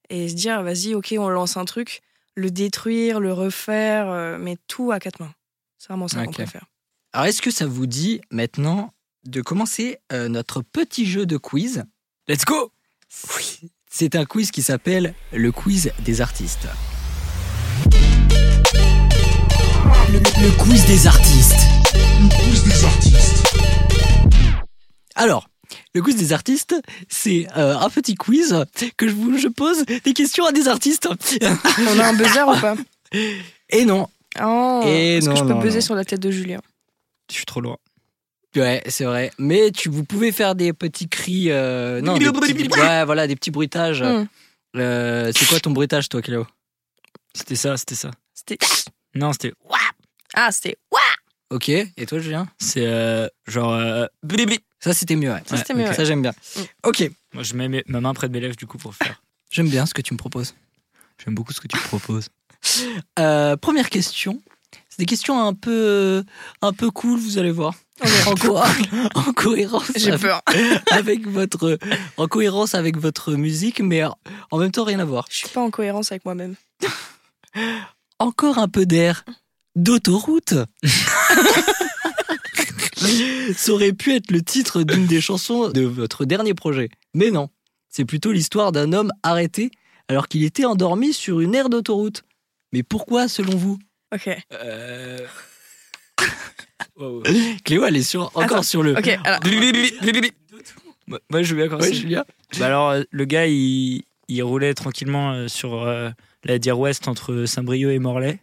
et 0.09 0.27
se 0.27 0.33
dire, 0.33 0.61
vas-y, 0.63 0.95
ok, 0.95 1.13
on 1.17 1.29
lance 1.29 1.55
un 1.57 1.65
truc, 1.65 2.01
le 2.35 2.49
détruire, 2.51 3.19
le 3.19 3.31
refaire, 3.33 4.09
euh, 4.09 4.37
mais 4.39 4.57
tout 4.67 4.91
à 4.91 4.99
quatre 4.99 5.19
mains. 5.19 5.33
C'est 5.77 5.89
vraiment 5.89 6.07
ça 6.07 6.23
qu'on 6.23 6.29
Ok. 6.29 6.35
préfère. 6.35 6.65
Alors, 7.13 7.27
est-ce 7.27 7.41
que 7.41 7.51
ça 7.51 7.65
vous 7.65 7.85
dit 7.87 8.21
maintenant 8.31 8.93
de 9.25 9.41
commencer 9.41 9.99
euh, 10.11 10.27
notre 10.27 10.61
petit 10.61 11.05
jeu 11.05 11.25
de 11.25 11.37
quiz? 11.37 11.83
Let's 12.27 12.45
go 12.45 12.71
Oui. 13.37 13.69
C'est 13.89 14.15
un 14.15 14.25
quiz 14.25 14.51
qui 14.51 14.61
s'appelle 14.61 15.13
le 15.33 15.51
quiz 15.51 15.91
des 15.99 16.21
artistes. 16.21 16.67
Le, 20.11 20.19
le 20.19 20.51
quiz 20.63 20.85
des 20.85 21.07
artistes. 21.07 21.55
Alors, 25.15 25.49
le 25.95 26.01
quiz 26.01 26.15
des 26.15 26.33
artistes, 26.33 26.75
c'est 27.09 27.47
euh, 27.57 27.77
un 27.77 27.89
petit 27.89 28.15
quiz 28.15 28.63
que 28.97 29.07
je 29.07 29.13
vous 29.13 29.37
je 29.37 29.47
pose 29.47 29.83
des 29.85 30.13
questions 30.13 30.45
à 30.45 30.51
des 30.51 30.67
artistes. 30.67 31.07
On 31.11 31.99
a 31.99 32.07
un 32.09 32.13
buzzer 32.13 32.47
ou 32.47 32.59
pas? 32.59 32.75
Et 33.69 33.85
non, 33.85 34.07
Oh, 34.41 34.83
Et 34.85 35.17
Est-ce 35.17 35.29
que 35.29 35.35
je 35.35 35.41
peux 35.41 35.49
non, 35.49 35.59
buzzer 35.59 35.79
non. 35.79 35.85
sur 35.85 35.95
la 35.95 36.05
tête 36.05 36.19
de 36.19 36.29
Julien? 36.31 36.59
Je 37.29 37.35
suis 37.35 37.45
trop 37.45 37.59
loin. 37.61 37.77
Ouais, 38.55 38.81
c'est 38.87 39.05
vrai. 39.05 39.31
Mais 39.37 39.71
tu, 39.71 39.89
vous 39.89 40.03
pouvez 40.03 40.31
faire 40.31 40.55
des 40.55 40.73
petits 40.73 41.07
cris. 41.09 41.51
euh, 41.51 42.01
non, 42.01 42.13
des 42.17 42.25
petits, 42.31 42.79
ouais, 42.79 43.05
voilà, 43.05 43.27
des 43.27 43.35
petits 43.35 43.51
bruitages. 43.51 44.01
Hmm. 44.03 44.25
Euh, 44.75 45.31
c'est 45.35 45.45
quoi 45.47 45.59
ton 45.59 45.71
bruitage, 45.71 46.09
toi, 46.09 46.21
Cléo? 46.21 46.45
C'était 47.33 47.55
ça, 47.55 47.77
c'était 47.77 47.95
ça. 47.95 48.11
C'était. 48.33 48.57
Non, 49.15 49.33
c'était. 49.33 49.53
Ah, 50.33 50.51
c'était. 50.51 50.77
Ok. 51.51 51.69
Et 51.69 52.05
toi, 52.07 52.19
Julien? 52.19 52.47
C'est 52.59 52.85
euh, 52.85 53.27
genre. 53.47 53.73
euh. 53.73 54.05
Ça, 54.79 54.93
c'était 54.93 55.15
mieux. 55.15 55.31
Ouais. 55.31 55.41
Ça, 55.45 55.57
c'était 55.57 55.73
mieux, 55.73 55.85
ouais. 55.85 55.93
Ça, 55.93 56.05
j'aime 56.05 56.21
bien. 56.21 56.31
Mm. 56.55 56.61
Ok. 56.83 57.09
Moi, 57.33 57.43
je 57.43 57.53
mets 57.55 57.67
mes- 57.67 57.83
ma 57.87 57.99
main 58.01 58.13
près 58.13 58.27
de 58.27 58.33
mes 58.33 58.39
lèvres 58.39 58.55
du 58.55 58.65
coup 58.67 58.77
pour 58.77 58.93
faire. 58.95 59.21
J'aime 59.51 59.67
bien 59.69 59.85
ce 59.85 59.93
que 59.93 60.01
tu 60.01 60.13
me 60.13 60.17
proposes. 60.19 60.53
J'aime 61.23 61.33
beaucoup 61.35 61.51
ce 61.51 61.59
que 61.59 61.67
tu 61.67 61.77
proposes. 61.79 62.29
Euh, 63.17 63.57
première 63.57 63.89
question. 63.89 64.41
Des 64.99 65.05
questions 65.05 65.41
un 65.41 65.53
peu, 65.53 65.71
euh, 65.71 66.23
un 66.61 66.73
peu 66.73 66.91
cool, 66.91 67.17
vous 67.19 67.37
allez 67.37 67.51
voir. 67.51 67.73
En, 68.27 68.35
co- 68.35 68.57
en 69.15 69.31
cohérence. 69.33 69.89
J'ai 69.95 70.17
peur. 70.17 70.41
avec 70.91 71.25
votre 71.25 71.79
en 72.17 72.27
cohérence 72.27 72.75
avec 72.75 72.97
votre 72.97 73.33
musique 73.33 73.79
mais 73.79 74.03
en 74.51 74.57
même 74.57 74.71
temps 74.71 74.83
rien 74.83 74.99
à 74.99 75.05
voir. 75.05 75.25
Je 75.31 75.37
suis 75.37 75.47
pas 75.49 75.61
en 75.61 75.69
cohérence 75.69 76.11
avec 76.11 76.25
moi-même. 76.25 76.55
Encore 78.19 78.57
un 78.57 78.67
peu 78.67 78.85
d'air 78.85 79.23
d'autoroute. 79.77 80.53
Ça 83.55 83.71
aurait 83.71 83.93
pu 83.93 84.13
être 84.13 84.31
le 84.31 84.41
titre 84.41 84.83
d'une 84.83 85.05
des 85.07 85.21
chansons 85.21 85.69
de 85.69 85.81
votre 85.81 86.25
dernier 86.25 86.53
projet. 86.53 86.89
Mais 87.13 87.31
non, 87.31 87.47
c'est 87.89 88.03
plutôt 88.05 88.33
l'histoire 88.33 88.73
d'un 88.73 88.91
homme 88.91 89.11
arrêté 89.23 89.71
alors 90.09 90.27
qu'il 90.27 90.43
était 90.43 90.65
endormi 90.65 91.13
sur 91.13 91.39
une 91.39 91.55
aire 91.55 91.69
d'autoroute. 91.69 92.23
Mais 92.73 92.83
pourquoi 92.83 93.27
selon 93.29 93.55
vous? 93.55 93.79
Ok. 94.13 94.29
Euh... 94.53 95.19
wow. 96.97 97.23
Cléo, 97.63 97.85
elle 97.85 97.97
est 97.97 98.03
sur, 98.03 98.23
encore 98.27 98.43
Attends, 98.43 98.63
sur 98.63 98.83
le... 98.83 98.97
Ok, 98.97 99.07
alors. 99.23 99.39
Moi, 101.29 101.41
je 101.43 101.55
veux 101.55 101.67
bien 101.67 101.77
Ouais. 101.77 101.93
Julia 101.93 102.25
Bah 102.59 102.67
alors, 102.67 102.89
euh, 102.91 103.03
le 103.11 103.25
gars, 103.25 103.47
il, 103.47 104.03
il 104.27 104.43
roulait 104.43 104.73
tranquillement 104.73 105.31
euh, 105.33 105.47
sur 105.47 105.83
euh, 105.83 106.09
la 106.43 106.59
dire 106.59 106.79
ouest 106.79 107.07
entre 107.07 107.45
Saint-Brieuc 107.45 107.91
et 107.91 107.99
Morlaix. 107.99 108.39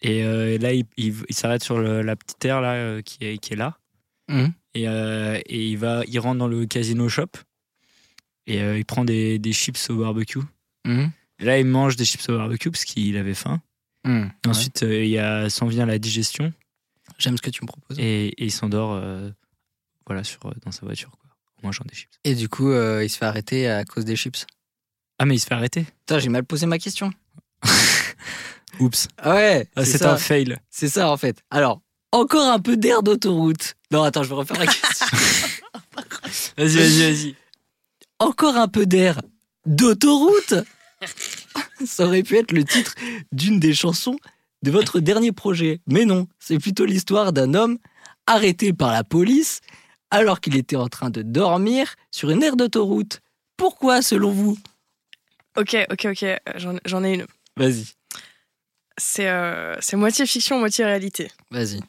Et 0.00 0.22
euh, 0.24 0.56
là, 0.58 0.72
il, 0.72 0.84
il- 0.96 1.14
il 1.28 1.34
s'arrête 1.34 1.62
sur 1.62 1.78
le- 1.78 2.02
la 2.02 2.16
petite 2.16 2.42
aire 2.44 2.60
là, 2.60 2.72
euh, 2.74 3.02
qui, 3.02 3.18
est, 3.20 3.38
qui 3.38 3.52
est 3.52 3.56
là. 3.56 3.76
Mhm. 4.28 4.52
Et, 4.74 4.88
euh, 4.88 5.38
et 5.46 5.66
il, 5.68 5.76
va, 5.78 6.02
il 6.06 6.18
rentre 6.20 6.38
dans 6.38 6.46
le 6.48 6.64
casino 6.66 7.08
shop. 7.08 7.26
Et 8.46 8.62
euh, 8.62 8.78
il 8.78 8.84
prend 8.86 9.04
des, 9.04 9.38
des 9.38 9.52
chips 9.52 9.90
au 9.90 9.96
barbecue. 9.96 10.40
Mhm. 10.86 11.10
Et 11.40 11.44
là, 11.44 11.58
il 11.58 11.66
mange 11.66 11.96
des 11.96 12.04
chips 12.06 12.26
au 12.30 12.36
barbecue 12.38 12.70
parce 12.70 12.84
qu'il 12.84 13.16
avait 13.18 13.34
faim. 13.34 13.60
Ensuite, 14.46 14.82
euh, 14.82 15.04
il 15.04 15.10
y 15.10 15.18
a, 15.18 15.50
s'en 15.50 15.66
vient 15.66 15.86
la 15.86 15.98
digestion. 15.98 16.52
j'aime 17.18 17.36
ce 17.36 17.42
que 17.42 17.50
tu 17.50 17.62
me 17.62 17.66
proposes. 17.66 17.98
Et, 17.98 18.28
et 18.28 18.44
il 18.44 18.50
s'endort 18.52 18.92
euh, 18.94 19.30
voilà, 20.06 20.24
sur, 20.24 20.46
euh, 20.46 20.52
dans 20.64 20.70
sa 20.72 20.86
voiture, 20.86 21.10
quoi, 21.10 21.30
en 21.62 21.66
mangeant 21.66 21.84
des 21.88 21.94
chips. 21.94 22.10
Et 22.24 22.34
du 22.34 22.48
coup, 22.48 22.70
euh, 22.70 23.04
il 23.04 23.10
se 23.10 23.18
fait 23.18 23.24
arrêter 23.26 23.68
à 23.68 23.84
cause 23.84 24.04
des 24.04 24.16
chips. 24.16 24.46
Ah, 25.18 25.24
mais 25.26 25.34
il 25.36 25.38
se 25.40 25.46
fait 25.46 25.54
arrêter 25.54 25.82
Putain, 26.06 26.18
j'ai 26.20 26.28
mal 26.28 26.44
posé 26.44 26.66
ma 26.66 26.78
question. 26.78 27.12
Oups. 28.80 29.08
Ah 29.18 29.34
ouais, 29.34 29.68
Ah, 29.74 29.84
c'est 29.84 30.04
un 30.04 30.16
fail. 30.16 30.56
C'est 30.70 30.88
ça 30.88 31.10
en 31.10 31.16
fait. 31.16 31.42
Alors, 31.50 31.80
encore 32.12 32.52
un 32.52 32.60
peu 32.60 32.76
d'air 32.76 33.02
d'autoroute. 33.02 33.74
Non, 33.90 34.04
attends, 34.04 34.22
je 34.22 34.28
vais 34.28 34.34
refaire 34.36 34.58
la 34.58 34.66
question. 34.72 35.06
Vas-y, 36.56 36.76
vas-y, 36.76 37.02
vas-y. 37.12 37.34
encore 38.20 38.56
un 38.56 38.68
peu 38.68 38.86
d'air 38.86 39.20
d'autoroute? 39.66 40.54
Ça 41.86 42.06
aurait 42.06 42.22
pu 42.22 42.36
être 42.36 42.52
le 42.52 42.64
titre 42.64 42.94
d'une 43.32 43.60
des 43.60 43.74
chansons 43.74 44.16
de 44.62 44.70
votre 44.70 45.00
dernier 45.00 45.32
projet. 45.32 45.80
Mais 45.86 46.04
non, 46.04 46.26
c'est 46.38 46.58
plutôt 46.58 46.84
l'histoire 46.84 47.32
d'un 47.32 47.54
homme 47.54 47.78
arrêté 48.26 48.72
par 48.72 48.92
la 48.92 49.04
police 49.04 49.60
alors 50.10 50.40
qu'il 50.40 50.56
était 50.56 50.76
en 50.76 50.88
train 50.88 51.10
de 51.10 51.22
dormir 51.22 51.94
sur 52.10 52.30
une 52.30 52.42
aire 52.42 52.56
d'autoroute. 52.56 53.20
Pourquoi 53.56 54.02
selon 54.02 54.30
vous? 54.30 54.58
Ok, 55.56 55.76
ok, 55.90 56.06
ok, 56.10 56.22
euh, 56.22 56.36
j'en 56.84 57.04
ai 57.04 57.14
une. 57.14 57.26
Vas-y, 57.56 57.86
C'est 58.96 59.28
euh, 59.28 59.76
c'est 59.80 59.96
moitié 59.96 60.26
fiction, 60.26 60.58
moitié 60.58 60.84
réalité. 60.84 61.30
vas-y. 61.50 61.80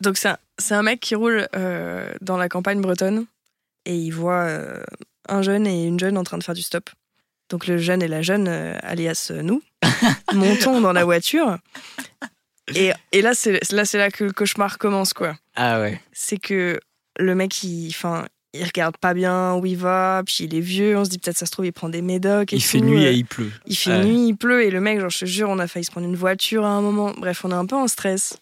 Donc 0.00 0.16
c'est 0.16 0.74
un, 0.74 0.82
mec 0.82 1.00
qui 1.00 1.14
roule 1.14 1.48
euh, 1.56 2.12
dans 2.20 2.36
la 2.36 2.48
campagne 2.48 2.80
bretonne 2.80 3.26
et 3.84 3.96
il 3.96 4.10
voit 4.10 4.44
euh, 4.44 4.82
un 5.28 5.42
jeune 5.42 5.66
et 5.66 5.84
une 5.84 5.98
jeune 5.98 6.16
en 6.16 6.24
train 6.24 6.38
de 6.38 6.44
faire 6.44 6.54
du 6.54 6.62
stop. 6.62 6.88
Donc 7.48 7.66
le 7.66 7.78
jeune 7.78 8.02
et 8.02 8.08
la 8.08 8.22
jeune, 8.22 8.46
euh, 8.48 8.76
alias 8.82 9.28
euh, 9.30 9.42
nous, 9.42 9.62
montons 10.34 10.80
dans 10.80 10.92
la 10.92 11.04
voiture. 11.04 11.58
Et, 12.74 12.92
et 13.12 13.22
là, 13.22 13.32
c'est 13.34 13.60
là, 13.72 13.84
c'est 13.84 13.96
là 13.98 14.10
que 14.10 14.24
le 14.24 14.32
cauchemar 14.32 14.76
commence, 14.78 15.14
quoi. 15.14 15.36
Ah 15.56 15.80
ouais. 15.80 16.00
C'est 16.12 16.36
que 16.38 16.78
le 17.18 17.34
mec, 17.34 17.62
il, 17.62 17.88
enfin, 17.88 18.26
il 18.52 18.62
regarde 18.64 18.98
pas 18.98 19.14
bien 19.14 19.54
où 19.54 19.64
il 19.64 19.76
va, 19.78 20.22
puis 20.26 20.44
il 20.44 20.54
est 20.54 20.60
vieux, 20.60 20.96
on 20.98 21.04
se 21.04 21.10
dit 21.10 21.18
peut-être 21.18 21.38
ça 21.38 21.46
se 21.46 21.50
trouve, 21.50 21.64
il 21.64 21.72
prend 21.72 21.88
des 21.88 22.02
médocs 22.02 22.52
et 22.52 22.56
Il 22.56 22.62
fait 22.62 22.80
nuit 22.80 23.06
euh, 23.06 23.10
et 23.10 23.14
il 23.14 23.24
pleut. 23.24 23.50
il 23.66 23.76
fait 23.76 23.90
Ouais. 23.90 24.04
nuit, 24.04 24.28
il 24.28 24.34
pleut, 24.36 24.64
et 24.64 24.70
le 24.70 24.80
mec, 24.80 25.00
genre, 25.00 25.08
je 25.10 25.20
te 25.20 25.24
jure, 25.24 25.48
on 25.48 25.58
a 25.58 25.66
failli 25.66 25.84
se 25.84 25.90
prendre 25.90 26.06
une 26.06 26.16
voiture 26.16 26.64
à 26.66 26.68
un 26.68 26.82
moment. 26.82 27.12
Bref, 27.16 27.44
on 27.44 27.50
est 27.50 27.54
un 27.54 27.64
peu 27.66 27.76
en 27.76 27.88
stress. 27.88 28.38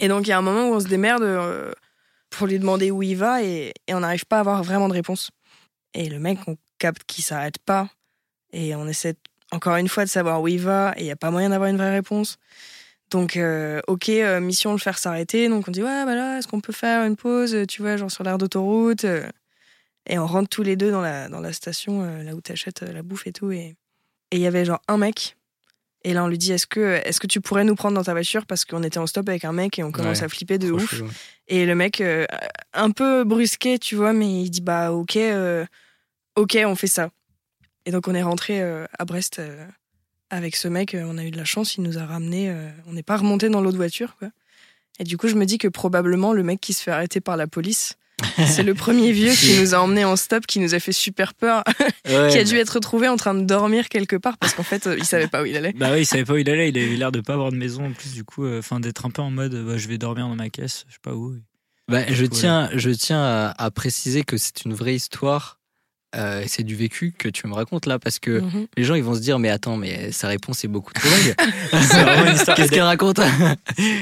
Et 0.00 0.08
donc, 0.08 0.26
il 0.26 0.30
y 0.30 0.32
a 0.32 0.38
un 0.38 0.42
moment 0.42 0.68
où 0.68 0.74
on 0.74 0.80
se 0.80 0.88
démerde 0.88 1.72
pour 2.30 2.46
lui 2.48 2.58
demander 2.58 2.90
où 2.90 3.02
il 3.04 3.16
va, 3.16 3.42
et, 3.44 3.72
et 3.86 3.94
on 3.94 4.00
n'arrive 4.00 4.24
pas 4.26 4.38
à 4.38 4.40
avoir 4.40 4.62
vraiment 4.64 4.88
de 4.88 4.94
réponse. 4.94 5.30
Et 5.94 6.08
le 6.08 6.18
mec, 6.18 6.38
on 6.48 6.56
capte 6.78 7.02
qu'il 7.06 7.22
s'arrête 7.24 7.58
pas, 7.58 7.88
et 8.52 8.74
on 8.74 8.86
essaie 8.86 9.14
encore 9.52 9.76
une 9.76 9.88
fois 9.88 10.04
de 10.04 10.10
savoir 10.10 10.40
où 10.42 10.48
il 10.48 10.60
va, 10.60 10.94
et 10.96 11.00
il 11.00 11.04
n'y 11.04 11.10
a 11.10 11.16
pas 11.16 11.30
moyen 11.30 11.50
d'avoir 11.50 11.68
une 11.70 11.76
vraie 11.76 11.90
réponse. 11.90 12.38
Donc, 13.10 13.36
euh, 13.36 13.80
ok, 13.88 14.08
euh, 14.08 14.38
mission 14.40 14.70
le 14.72 14.78
faire 14.78 14.96
s'arrêter. 14.98 15.48
Donc, 15.48 15.66
on 15.66 15.72
dit, 15.72 15.82
ouais, 15.82 16.04
bah 16.04 16.14
là, 16.14 16.38
est-ce 16.38 16.46
qu'on 16.46 16.60
peut 16.60 16.72
faire 16.72 17.04
une 17.04 17.16
pause, 17.16 17.54
euh, 17.54 17.66
tu 17.66 17.82
vois, 17.82 17.96
genre 17.96 18.10
sur 18.10 18.22
l'aire 18.22 18.38
d'autoroute 18.38 19.04
Et 20.06 20.18
on 20.18 20.26
rentre 20.26 20.48
tous 20.48 20.62
les 20.62 20.76
deux 20.76 20.92
dans 20.92 21.00
la, 21.00 21.28
dans 21.28 21.40
la 21.40 21.52
station, 21.52 22.04
euh, 22.04 22.22
là 22.22 22.34
où 22.36 22.40
t'achètes 22.40 22.82
la 22.82 23.02
bouffe 23.02 23.26
et 23.26 23.32
tout. 23.32 23.50
Et 23.50 23.74
et 24.32 24.36
il 24.36 24.42
y 24.42 24.46
avait 24.46 24.64
genre 24.64 24.80
un 24.86 24.96
mec. 24.96 25.36
Et 26.04 26.14
là, 26.14 26.22
on 26.22 26.28
lui 26.28 26.38
dit 26.38 26.52
Est-ce 26.52 26.68
que, 26.68 27.00
est 27.04 27.18
que 27.18 27.26
tu 27.26 27.40
pourrais 27.40 27.64
nous 27.64 27.74
prendre 27.74 27.96
dans 27.96 28.04
ta 28.04 28.12
voiture? 28.12 28.46
Parce 28.46 28.64
qu'on 28.64 28.84
était 28.84 28.98
en 28.98 29.08
stop 29.08 29.28
avec 29.28 29.44
un 29.44 29.52
mec 29.52 29.76
et 29.80 29.82
on 29.82 29.90
commence 29.90 30.20
Ouais, 30.20 30.24
à 30.26 30.28
flipper 30.28 30.56
de 30.58 30.70
ouf. 30.70 31.02
Et 31.48 31.66
le 31.66 31.74
mec, 31.74 32.00
un 32.72 32.90
peu 32.92 33.24
brusqué, 33.24 33.80
tu 33.80 33.96
vois, 33.96 34.12
mais 34.12 34.42
il 34.44 34.50
dit 34.50 34.60
Bah, 34.60 34.92
ok, 34.92 35.18
ok, 36.36 36.58
on 36.64 36.76
fait 36.76 36.86
ça. 36.86 37.10
Et 37.86 37.90
donc, 37.92 38.08
on 38.08 38.14
est 38.14 38.22
rentré 38.22 38.60
euh, 38.60 38.86
à 38.98 39.04
Brest 39.04 39.38
euh, 39.38 39.64
avec 40.30 40.56
ce 40.56 40.68
mec. 40.68 40.94
euh, 40.94 41.04
On 41.06 41.18
a 41.18 41.24
eu 41.24 41.30
de 41.30 41.36
la 41.36 41.44
chance, 41.44 41.76
il 41.76 41.82
nous 41.82 41.98
a 41.98 42.04
ramené. 42.06 42.50
euh, 42.50 42.68
on 42.86 42.92
n'est 42.92 43.02
pas 43.02 43.16
remonté 43.16 43.48
dans 43.48 43.60
l'autre 43.60 43.76
voiture, 43.78 44.16
quoi. 44.18 44.28
Et 44.98 45.04
du 45.04 45.16
coup, 45.16 45.28
je 45.28 45.34
me 45.34 45.46
dis 45.46 45.56
que 45.58 45.68
probablement 45.68 46.32
le 46.34 46.42
mec 46.42 46.60
qui 46.60 46.74
se 46.74 46.82
fait 46.82 46.90
arrêter 46.90 47.20
par 47.20 47.36
la 47.38 47.46
police, 47.46 47.94
c'est 48.46 48.62
le 48.62 48.74
premier 48.74 49.12
vieux 49.12 49.32
qui 49.32 49.58
nous 49.58 49.74
a 49.74 49.78
emmenés 49.78 50.04
en 50.04 50.14
stop, 50.16 50.46
qui 50.46 50.58
nous 50.60 50.74
a 50.74 50.78
fait 50.78 50.92
super 50.92 51.32
peur, 51.32 51.64
Ouais, 52.06 52.28
qui 52.30 52.36
a 52.36 52.44
dû 52.44 52.56
être 52.56 52.74
retrouvé 52.74 53.08
en 53.08 53.16
train 53.16 53.32
de 53.32 53.44
dormir 53.44 53.88
quelque 53.88 54.16
part 54.16 54.36
parce 54.36 54.52
qu'en 54.52 54.62
fait, 54.62 54.86
il 54.98 55.06
savait 55.06 55.26
pas 55.28 55.42
où 55.42 55.46
il 55.46 55.56
allait. 55.56 55.72
Bah 55.72 55.88
oui, 55.92 56.00
il 56.00 56.06
savait 56.06 56.24
pas 56.26 56.34
où 56.34 56.36
il 56.36 56.50
allait, 56.50 56.68
il 56.68 56.76
avait 56.76 56.96
l'air 56.96 57.12
de 57.12 57.22
pas 57.22 57.32
avoir 57.32 57.50
de 57.50 57.56
maison 57.56 57.86
en 57.86 57.92
plus, 57.92 58.12
du 58.12 58.24
coup, 58.24 58.44
euh, 58.44 58.58
enfin 58.58 58.78
d'être 58.78 59.06
un 59.06 59.10
peu 59.10 59.22
en 59.22 59.30
mode 59.30 59.54
bah, 59.64 59.78
je 59.78 59.88
vais 59.88 59.96
dormir 59.96 60.28
dans 60.28 60.34
ma 60.36 60.50
caisse, 60.50 60.84
je 60.88 60.92
sais 60.94 60.98
pas 61.02 61.14
où. 61.14 61.34
Bah, 61.88 62.04
je, 62.12 62.26
tiens, 62.26 62.68
je 62.74 62.90
tiens 62.90 63.22
à, 63.22 63.54
à 63.56 63.70
préciser 63.70 64.22
que 64.22 64.36
c'est 64.36 64.64
une 64.66 64.74
vraie 64.74 64.94
histoire. 64.96 65.58
Euh, 66.16 66.42
et 66.42 66.48
c'est 66.48 66.62
du 66.64 66.74
vécu 66.76 67.12
que 67.16 67.28
tu 67.28 67.46
me 67.46 67.54
racontes 67.54 67.86
là 67.86 67.98
parce 67.98 68.18
que 68.18 68.40
Mhm. 68.40 68.66
les 68.76 68.84
gens 68.84 68.94
ils 68.94 69.02
vont 69.04 69.14
se 69.14 69.20
dire 69.20 69.38
mais 69.38 69.48
attends 69.50 69.76
mais 69.76 70.10
sa 70.12 70.28
réponse 70.28 70.64
est 70.64 70.68
beaucoup 70.68 70.92
trop 70.92 71.08
longue. 71.08 71.34
C'est 71.72 72.02
vraiment 72.02 72.26
une 72.30 72.34
histoire. 72.36 72.56
Qu'est-ce 72.56 72.70
qu'elle 72.70 72.82
raconte 72.82 73.18
En 73.20 73.28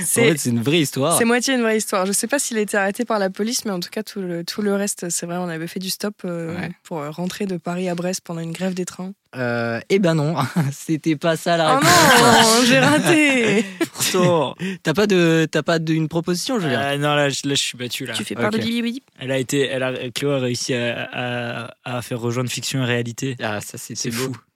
C'est- 0.04 0.30
fait 0.30 0.36
c'est 0.38 0.50
une 0.50 0.62
vraie 0.62 0.80
histoire. 0.80 1.18
C'est 1.18 1.24
moitié 1.24 1.54
une 1.54 1.62
vraie 1.62 1.76
histoire. 1.76 2.06
Je 2.06 2.12
sais 2.12 2.26
pas 2.26 2.38
s'il 2.38 2.56
a 2.56 2.60
été 2.60 2.76
arrêté 2.76 3.04
par 3.04 3.18
la 3.18 3.30
police, 3.30 3.64
mais 3.64 3.70
en 3.72 3.80
tout 3.80 3.90
cas, 3.90 4.02
tout 4.02 4.20
le, 4.20 4.44
tout 4.44 4.62
le 4.62 4.74
reste, 4.74 5.10
c'est 5.10 5.26
vrai, 5.26 5.36
on 5.36 5.48
avait 5.48 5.66
fait 5.66 5.80
du 5.80 5.90
stop 5.90 6.14
euh, 6.24 6.56
Ouais. 6.56 6.70
pour 6.84 7.04
rentrer 7.14 7.46
de 7.46 7.56
Paris 7.58 7.88
à 7.88 7.94
Brest 7.94 8.20
pendant 8.24 8.40
une 8.40 8.52
grève 8.52 8.74
des 8.74 8.84
trains. 8.86 9.12
Euh, 9.36 9.78
eh 9.90 9.98
ben 9.98 10.14
non, 10.14 10.34
c'était 10.72 11.16
pas 11.16 11.36
ça 11.36 11.56
la 11.58 11.74
Oh 11.74 11.78
réponse. 11.80 12.56
non, 12.60 12.64
j'ai 12.64 12.78
raté 12.80 13.64
Pourtant. 13.92 14.54
T'as 14.82 14.94
pas 14.94 15.06
de 15.06 15.46
t'as 15.50 15.62
pas 15.62 15.78
d'une 15.78 16.08
proposition 16.08 16.58
Julien 16.58 16.80
Ah, 16.82 16.96
non, 16.96 17.14
là, 17.14 17.28
je- 17.28 17.46
là, 17.46 17.54
je 17.54 17.60
suis 17.62 17.76
battu 17.76 18.06
là. 18.06 18.14
Tu 18.14 18.24
fais 18.24 18.34
part 18.34 18.50
de 18.50 18.56
Billy 18.56 19.02
Elle 19.18 19.30
a 19.30 19.36
été, 19.38 19.66
elle 19.66 19.82
a, 19.82 19.92
Cléo 20.14 20.30
a 20.30 20.38
réussi 20.38 20.72
à, 20.72 21.08
à, 21.12 21.74
à 21.98 22.00
faire 22.02 22.18
rejoindre 22.20 22.48
fiction 22.48 22.82
et 22.82 22.86
réalité. 22.86 23.36
Ah 23.42 23.60
ça 23.60 23.76
c'était 23.76 24.00
C'est 24.00 24.10
beau. 24.10 24.32
fou. 24.32 24.36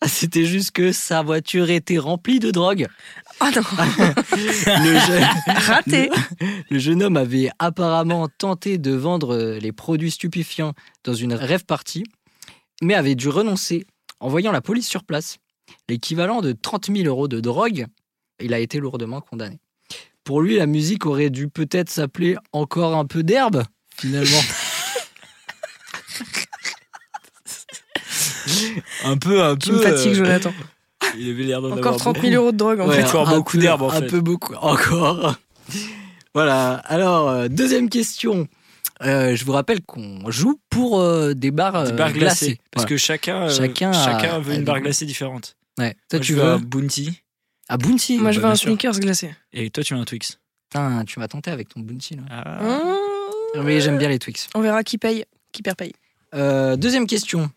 Ah, 0.00 0.08
C'était 0.08 0.46
juste 0.46 0.70
que 0.72 0.90
sa 0.90 1.22
voiture 1.22 1.68
était 1.70 1.98
remplie 1.98 2.40
de 2.40 2.50
drogue. 2.50 2.86
Oh 3.40 3.44
non, 3.54 3.62
Le 4.66 4.98
jeune, 5.06 5.26
raté 5.46 6.10
le 6.70 6.78
jeune 6.78 7.02
homme 7.02 7.16
avait 7.18 7.50
apparemment 7.58 8.26
tenté 8.38 8.78
de 8.78 8.92
vendre 8.92 9.34
euh, 9.34 9.58
les 9.60 9.72
produits 9.72 10.10
stupéfiants 10.10 10.72
dans 11.04 11.12
une 11.14 11.34
rêve 11.34 11.66
party, 11.66 12.04
mais 12.82 12.94
avait 12.94 13.14
dû 13.14 13.28
renoncer 13.28 13.86
en 14.26 14.28
voyant 14.28 14.50
la 14.50 14.60
police 14.60 14.88
sur 14.88 15.04
place. 15.04 15.38
L'équivalent 15.88 16.40
de 16.40 16.50
30 16.50 16.86
000 16.92 17.06
euros 17.06 17.28
de 17.28 17.38
drogue, 17.38 17.86
il 18.40 18.52
a 18.54 18.58
été 18.58 18.80
lourdement 18.80 19.20
condamné. 19.20 19.60
Pour 20.24 20.42
lui, 20.42 20.56
la 20.56 20.66
musique 20.66 21.06
aurait 21.06 21.30
dû 21.30 21.46
peut-être 21.48 21.88
s'appeler 21.90 22.34
Encore 22.50 22.96
un 22.96 23.04
peu 23.04 23.22
d'herbe, 23.22 23.62
finalement. 23.96 24.40
Un 29.04 29.16
peu, 29.16 29.42
un 29.42 29.56
Tu 29.56 29.72
me 29.72 29.78
fatigues, 29.78 30.14
Jonathan. 30.14 30.52
Il 31.18 31.30
avait 31.30 31.44
l'air 31.44 31.60
d'en 31.62 31.68
Encore 31.68 31.78
avoir 31.78 31.96
30 31.96 32.14
beaucoup. 32.16 32.26
000 32.28 32.42
euros 32.42 32.52
de 32.52 32.56
drogue, 32.56 32.80
en 32.80 32.88
Ouais, 32.88 33.02
fait. 33.02 33.16
un 33.16 33.24
beaucoup 33.36 33.52
peu- 33.52 33.58
d'herbe, 33.58 33.82
en 33.82 33.90
Un 33.90 34.00
fait. 34.00 34.06
peu 34.06 34.20
beaucoup, 34.20 34.54
encore. 34.60 35.36
voilà, 36.34 36.74
alors, 36.84 37.28
euh, 37.28 37.48
deuxième 37.48 37.88
question. 37.88 38.46
Euh, 39.02 39.36
je 39.36 39.44
vous 39.44 39.52
rappelle 39.52 39.82
qu'on 39.82 40.30
joue 40.30 40.58
pour 40.70 41.00
euh, 41.00 41.34
des 41.34 41.50
barres, 41.50 41.84
Des 41.84 41.90
euh, 41.90 41.94
barres 41.96 42.12
glacées. 42.12 42.46
glacées. 42.46 42.60
Parce 42.70 42.84
Ouais. 42.84 42.90
que 42.90 42.96
chacun, 42.96 43.42
euh, 43.42 43.50
Chacun 43.50 43.92
chacun, 43.92 44.34
a- 44.34 44.38
veut 44.38 44.54
une 44.54 44.64
barre 44.64 44.80
glacée 44.80 45.04
différente. 45.06 45.56
Ouais. 45.78 45.94
Toi, 46.08 46.18
Moi, 46.18 46.20
tu 46.20 46.32
je 46.32 46.38
veux 46.38 46.44
un 46.44 46.58
Bounty. 46.58 47.22
à 47.68 47.76
Bounty 47.76 48.18
Moi, 48.18 48.32
je 48.32 48.40
bah, 48.40 48.46
veux 48.48 48.52
un 48.52 48.56
sûr. 48.56 48.68
sneakers 48.70 48.98
glacé. 49.00 49.34
Et 49.52 49.70
toi, 49.70 49.84
tu 49.84 49.94
veux 49.94 50.00
un 50.00 50.04
Twix? 50.04 50.38
Putain, 50.70 51.04
tu 51.04 51.18
m'as 51.20 51.28
tenté 51.28 51.50
avec 51.50 51.68
ton 51.68 51.80
Bounty. 51.80 52.16
Là. 52.16 52.22
Ah. 52.30 52.62
Mmh. 53.54 53.62
Mais 53.62 53.80
j'aime 53.80 53.98
bien 53.98 54.08
les 54.08 54.18
Twix. 54.18 54.48
On 54.54 54.60
verra 54.60 54.82
qui 54.82 54.98
paye, 54.98 55.24
qui 55.52 55.62
perd 55.62 55.76
paye. 55.76 55.92
Euh, 56.34 56.76
deuxième 56.76 57.06
question. 57.06 57.50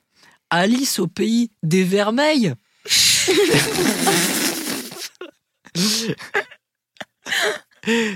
Alice 0.49 0.99
au 0.99 1.07
pays 1.07 1.49
des 1.63 1.83
vermeils? 1.83 2.53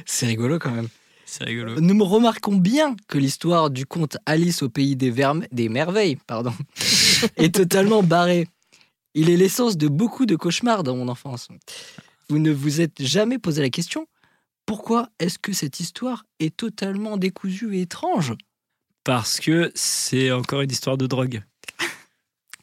C'est 0.05 0.25
rigolo 0.25 0.59
quand 0.59 0.71
même. 0.71 0.87
C'est 1.35 1.45
rigolo. 1.45 1.79
Nous 1.81 2.05
remarquons 2.05 2.55
bien 2.57 2.95
que 3.07 3.17
l'histoire 3.17 3.71
du 3.71 3.87
conte 3.87 4.17
Alice 4.27 4.61
au 4.61 4.69
pays 4.69 4.95
des, 4.95 5.09
verme- 5.09 5.47
des 5.51 5.67
merveilles 5.67 6.17
pardon, 6.27 6.53
est 7.37 7.55
totalement 7.55 8.03
barrée. 8.03 8.47
Il 9.15 9.31
est 9.31 9.37
l'essence 9.37 9.75
de 9.75 9.87
beaucoup 9.87 10.27
de 10.27 10.35
cauchemars 10.35 10.83
dans 10.83 10.95
mon 10.95 11.07
enfance. 11.07 11.47
Vous 12.29 12.37
ne 12.37 12.51
vous 12.51 12.81
êtes 12.81 13.01
jamais 13.03 13.39
posé 13.39 13.63
la 13.63 13.71
question 13.71 14.05
pourquoi 14.67 15.09
est-ce 15.19 15.39
que 15.39 15.53
cette 15.53 15.79
histoire 15.79 16.23
est 16.39 16.55
totalement 16.55 17.17
décousue 17.17 17.75
et 17.77 17.81
étrange? 17.81 18.33
Parce 19.03 19.39
que 19.39 19.71
c'est 19.75 20.31
encore 20.31 20.61
une 20.61 20.71
histoire 20.71 20.97
de 20.97 21.07
drogue. 21.07 21.41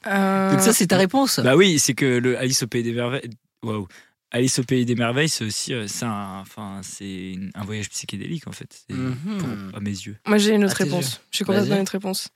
Euh, 0.07 0.53
Donc 0.53 0.61
ça 0.61 0.73
c'est 0.73 0.87
ta 0.87 0.97
réponse? 0.97 1.41
Bah 1.41 1.57
oui, 1.57 1.79
c'est 1.81 1.95
que 1.95 2.07
le 2.07 2.39
Alice 2.39 2.63
au 2.63 2.67
pays 2.69 2.83
des 2.85 2.93
merveilles. 2.93 3.29
Waouh. 3.65 3.87
Alice 4.33 4.59
au 4.61 4.63
pays 4.65 4.85
des 4.87 4.95
merveilles, 4.95 5.29
c'est 5.29 5.45
aussi, 5.45 5.75
euh, 5.75 5.89
c'est 5.89 6.05
un, 6.05 6.39
enfin, 6.41 6.81
c'est 6.85 7.33
une- 7.33 7.51
un 7.55 7.65
voyage 7.65 7.89
psychédélique 7.91 8.47
en 8.47 8.53
fait. 8.53 8.85
Mhm. 8.89 9.17
pour- 9.39 9.77
à 9.77 9.81
mes 9.81 9.91
yeux. 9.91 10.17
Moi, 10.27 10.39
j'ai 10.39 10.55
une 10.55 10.65
autre 10.65 10.81
À 10.81 10.85
réponse. 10.85 11.15
yeux. 11.15 11.19
J'ai 11.33 11.45
complètement 11.45 11.69
Vas-y. 11.71 11.77
une 11.79 11.83
autre 11.83 11.93
réponse. 11.93 12.29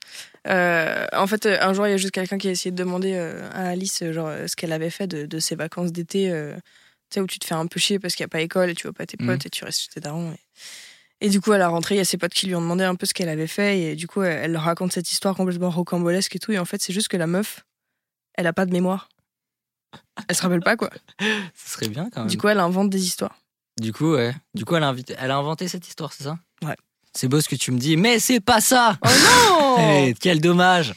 Euh, 0.47 1.05
en 1.13 1.25
fait, 1.27 1.45
euh, 1.45 1.57
un 1.61 1.73
jour, 1.73 1.87
il 1.87 1.91
y 1.91 1.93
a 1.93 1.97
juste 1.97 2.11
quelqu'un 2.11 2.37
qui 2.37 2.47
a 2.49 2.51
essayé 2.51 2.71
de 2.71 2.75
demander 2.75 3.15
à 3.15 3.69
Alice 3.69 4.03
genre, 4.11 4.29
ce 4.47 4.55
qu'elle 4.55 4.73
avait 4.73 4.89
fait 4.89 5.07
de, 5.07 5.25
de 5.25 5.39
ses 5.39 5.55
vacances 5.55 5.91
d'été, 5.93 6.29
euh, 6.31 6.53
tu 7.09 7.15
sais, 7.15 7.21
où 7.21 7.27
tu 7.27 7.39
te 7.39 7.45
fais 7.45 7.55
un 7.55 7.67
peu 7.67 7.79
chier 7.79 7.97
parce 7.99 8.15
qu'il 8.15 8.23
n'y 8.23 8.27
a 8.27 8.29
pas 8.29 8.41
école 8.41 8.69
et 8.69 8.75
tu 8.75 8.83
vois 8.87 8.93
pas 8.93 9.05
tes 9.05 9.15
Mhm. 9.19 9.27
potes 9.27 9.45
et 9.45 9.49
tu 9.49 9.63
restes 9.63 9.81
chez 9.83 9.87
tes 9.93 9.99
darons. 10.01 10.33
Et... 11.21 11.27
et 11.27 11.29
du 11.29 11.39
coup, 11.39 11.53
à 11.53 11.57
la 11.57 11.69
rentrée, 11.69 11.95
il 11.95 11.99
y 11.99 12.01
a 12.01 12.05
ses 12.05 12.17
potes 12.17 12.33
qui 12.33 12.47
lui 12.47 12.55
ont 12.55 12.61
demandé 12.61 12.83
un 12.83 12.95
peu 12.95 13.05
ce 13.05 13.13
qu'elle 13.13 13.29
avait 13.29 13.47
fait 13.47 13.79
et 13.79 13.95
du 13.95 14.07
coup, 14.07 14.21
elle, 14.21 14.45
elle 14.45 14.51
leur 14.51 14.63
raconte 14.63 14.91
cette 14.91 15.09
histoire 15.11 15.33
complètement 15.35 15.69
rocambolesque 15.69 16.35
et 16.35 16.39
tout. 16.39 16.51
Et 16.51 16.59
en 16.59 16.65
fait, 16.65 16.81
c'est 16.81 16.93
juste 16.93 17.07
que 17.07 17.17
la 17.17 17.27
meuf, 17.27 17.63
elle 18.33 18.47
a 18.47 18.53
pas 18.53 18.65
de 18.65 18.71
mémoire. 18.73 19.07
Elle 20.27 20.35
se 20.35 20.41
rappelle 20.41 20.61
pas, 20.61 20.75
quoi. 20.77 20.89
Ce 21.19 21.73
serait 21.73 21.87
bien 21.89 22.09
quand 22.11 22.21
même. 22.21 22.29
Du 22.29 22.37
coup, 22.37 22.47
elle 22.47 22.59
invente 22.59 22.89
des 22.89 23.03
histoires. 23.03 23.35
Du 23.79 23.91
coup, 23.93 24.13
ouais. 24.13 24.33
Du 24.53 24.63
coup, 24.65 24.75
elle 24.75 24.83
a, 24.83 24.87
invité- 24.89 25.15
elle 25.19 25.31
a 25.31 25.37
inventé 25.37 25.67
cette 25.67 25.87
histoire, 25.87 26.13
c'est 26.13 26.23
ça? 26.23 26.37
Ouais. 26.63 26.75
C'est 27.13 27.27
beau 27.27 27.39
ce 27.41 27.47
que 27.49 27.55
tu 27.55 27.71
me 27.71 27.77
dis, 27.79 27.97
mais 27.97 28.19
c'est 28.19 28.39
pas 28.39 28.61
ça 28.61 28.97
Oh 29.05 29.09
non 29.09 29.75
Eh, 30.07 30.13
Quel 30.19 30.39
dommage 30.41 30.93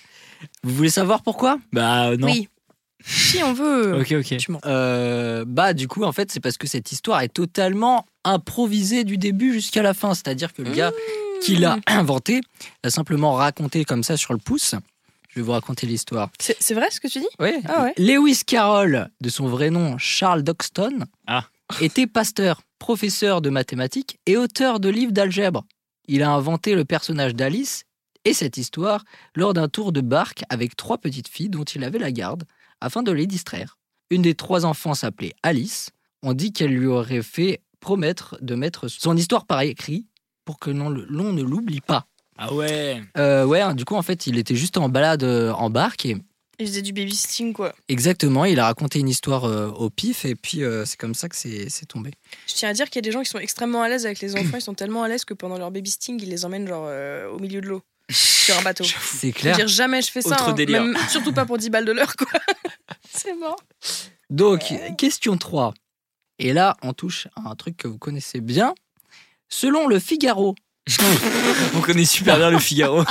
Vous 0.62 0.74
voulez 0.74 0.90
savoir 0.90 1.22
pourquoi? 1.22 1.58
Bah 1.72 2.16
non. 2.16 2.26
Oui. 2.28 2.48
Si 3.04 3.42
on 3.42 3.52
veut. 3.52 3.94
Ok, 4.00 4.12
ok. 4.12 4.36
Tu. 4.38 4.52
Euh, 4.66 5.44
Bah, 5.46 5.72
du 5.74 5.86
coup, 5.88 6.02
en 6.04 6.12
fait, 6.12 6.30
c'est 6.32 6.40
parce 6.40 6.56
que 6.56 6.66
cette 6.66 6.90
histoire 6.92 7.20
est 7.22 7.28
totalement 7.28 8.04
improvisée 8.24 9.04
du 9.04 9.16
début 9.18 9.52
jusqu'à 9.52 9.82
la 9.82 9.94
fin. 9.94 10.14
C'est-à-dire 10.14 10.52
que 10.52 10.62
le 10.62 10.72
gars 10.72 10.92
qui 11.42 11.56
l'a 11.56 11.78
inventé 11.86 12.40
l'a 12.84 12.90
simplement 12.90 13.32
raconté 13.34 13.84
comme 13.84 14.02
ça 14.02 14.16
sur 14.16 14.32
le 14.32 14.38
pouce. 14.40 14.74
Je 15.28 15.40
vais 15.40 15.42
vous 15.42 15.52
raconter 15.52 15.86
l'histoire. 15.86 16.30
C'est 16.40 16.74
vrai 16.74 16.90
ce 16.90 17.00
que 17.00 17.08
tu 17.08 17.20
dis? 17.20 17.28
Oui. 17.38 17.52
Ah 17.66 17.84
ouais. 17.84 17.94
Lewis 17.98 18.42
Carroll, 18.46 19.10
de 19.20 19.28
son 19.28 19.46
vrai 19.46 19.70
nom 19.70 19.98
Charles 19.98 20.42
Doxton, 20.42 21.04
Ah. 21.26 21.46
était 21.80 22.06
pasteur, 22.06 22.62
professeur 22.78 23.40
de 23.42 23.50
mathématiques 23.50 24.18
et 24.26 24.36
auteur 24.36 24.80
de 24.80 24.88
livres 24.88 25.12
d'algèbre. 25.12 25.64
Il 26.06 26.22
a 26.22 26.30
inventé 26.30 26.74
le 26.74 26.84
personnage 26.86 27.34
d'Alice 27.34 27.84
et 28.24 28.32
cette 28.32 28.56
histoire 28.56 29.04
lors 29.36 29.52
d'un 29.52 29.68
tour 29.68 29.92
de 29.92 30.00
barque 30.00 30.42
avec 30.48 30.76
trois 30.76 30.98
petites 30.98 31.28
filles 31.28 31.50
dont 31.50 31.64
il 31.64 31.84
avait 31.84 31.98
la 31.98 32.10
garde 32.10 32.44
afin 32.80 33.02
de 33.02 33.12
les 33.12 33.26
distraire. 33.26 33.76
Une 34.10 34.22
des 34.22 34.34
trois 34.34 34.64
enfants 34.64 34.94
s'appelait 34.94 35.34
Alice. 35.42 35.90
On 36.22 36.32
dit 36.32 36.52
qu'elle 36.52 36.72
lui 36.74 36.86
aurait 36.86 37.22
fait 37.22 37.60
promettre 37.80 38.38
de 38.40 38.54
mettre 38.54 38.88
son 38.88 39.16
histoire 39.16 39.44
par 39.46 39.60
écrit 39.60 40.06
pour 40.46 40.58
que 40.58 40.70
l'on 40.70 40.90
ne 40.90 41.42
l'oublie 41.42 41.82
pas. 41.82 42.06
Ah 42.38 42.52
ouais. 42.54 43.02
Euh, 43.16 43.44
ouais, 43.44 43.74
du 43.74 43.84
coup, 43.84 43.96
en 43.96 44.02
fait, 44.02 44.26
il 44.26 44.38
était 44.38 44.54
juste 44.54 44.76
en 44.78 44.88
balade 44.88 45.24
euh, 45.24 45.52
en 45.52 45.70
barque 45.70 46.06
et 46.06 46.16
Il 46.60 46.66
faisait 46.66 46.82
du 46.82 46.92
babysitting 46.92 47.52
quoi. 47.52 47.74
Exactement, 47.88 48.44
il 48.44 48.58
a 48.60 48.64
raconté 48.66 49.00
une 49.00 49.08
histoire 49.08 49.44
euh, 49.44 49.68
au 49.70 49.90
pif 49.90 50.24
et 50.24 50.34
puis 50.34 50.62
euh, 50.62 50.84
c'est 50.84 50.96
comme 50.96 51.14
ça 51.14 51.28
que 51.28 51.36
c'est 51.36 51.68
c'est 51.68 51.86
tombé. 51.86 52.12
Je 52.48 52.54
tiens 52.54 52.68
à 52.68 52.72
dire 52.72 52.86
qu'il 52.86 52.96
y 52.96 52.98
a 52.98 53.02
des 53.02 53.12
gens 53.12 53.22
qui 53.22 53.28
sont 53.30 53.38
extrêmement 53.38 53.82
à 53.82 53.88
l'aise 53.88 54.06
avec 54.06 54.20
les 54.20 54.34
enfants. 54.36 54.56
Ils 54.56 54.62
sont 54.62 54.74
tellement 54.74 55.02
à 55.02 55.08
l'aise 55.08 55.24
que 55.24 55.34
pendant 55.34 55.58
leur 55.58 55.70
babysitting, 55.70 56.20
ils 56.22 56.28
les 56.30 56.44
emmènent 56.44 56.66
genre 56.68 56.86
euh, 56.88 57.28
au 57.30 57.38
milieu 57.38 57.60
de 57.60 57.66
l'eau 57.68 57.82
sur 58.10 58.56
un 58.58 58.62
bateau. 58.62 58.84
C'est 59.02 59.28
Je 59.28 59.34
clair. 59.34 59.54
veux 59.56 59.58
dire 59.64 59.68
jamais 59.68 60.00
je 60.02 60.10
fais 60.10 60.22
ça. 60.22 60.30
Autre 60.30 60.48
hein. 60.48 60.52
délire. 60.52 60.82
Même- 60.84 60.96
surtout 61.08 61.32
pas 61.32 61.44
pour 61.44 61.58
10 61.58 61.70
balles 61.70 61.84
de 61.84 61.92
l'heure 61.92 62.14
quoi. 62.16 62.28
C'est 63.10 63.34
mort. 63.34 63.60
Donc, 64.30 64.72
question 64.96 65.36
3. 65.38 65.74
Et 66.38 66.52
là, 66.52 66.76
on 66.82 66.92
touche 66.92 67.26
à 67.36 67.48
un 67.50 67.54
truc 67.56 67.76
que 67.76 67.88
vous 67.88 67.98
connaissez 67.98 68.40
bien. 68.40 68.74
Selon 69.48 69.86
le 69.88 69.98
Figaro, 69.98 70.54
On 71.74 71.80
connaît 71.80 72.04
super 72.04 72.38
bien 72.38 72.50
le 72.50 72.58
Figaro. 72.58 73.04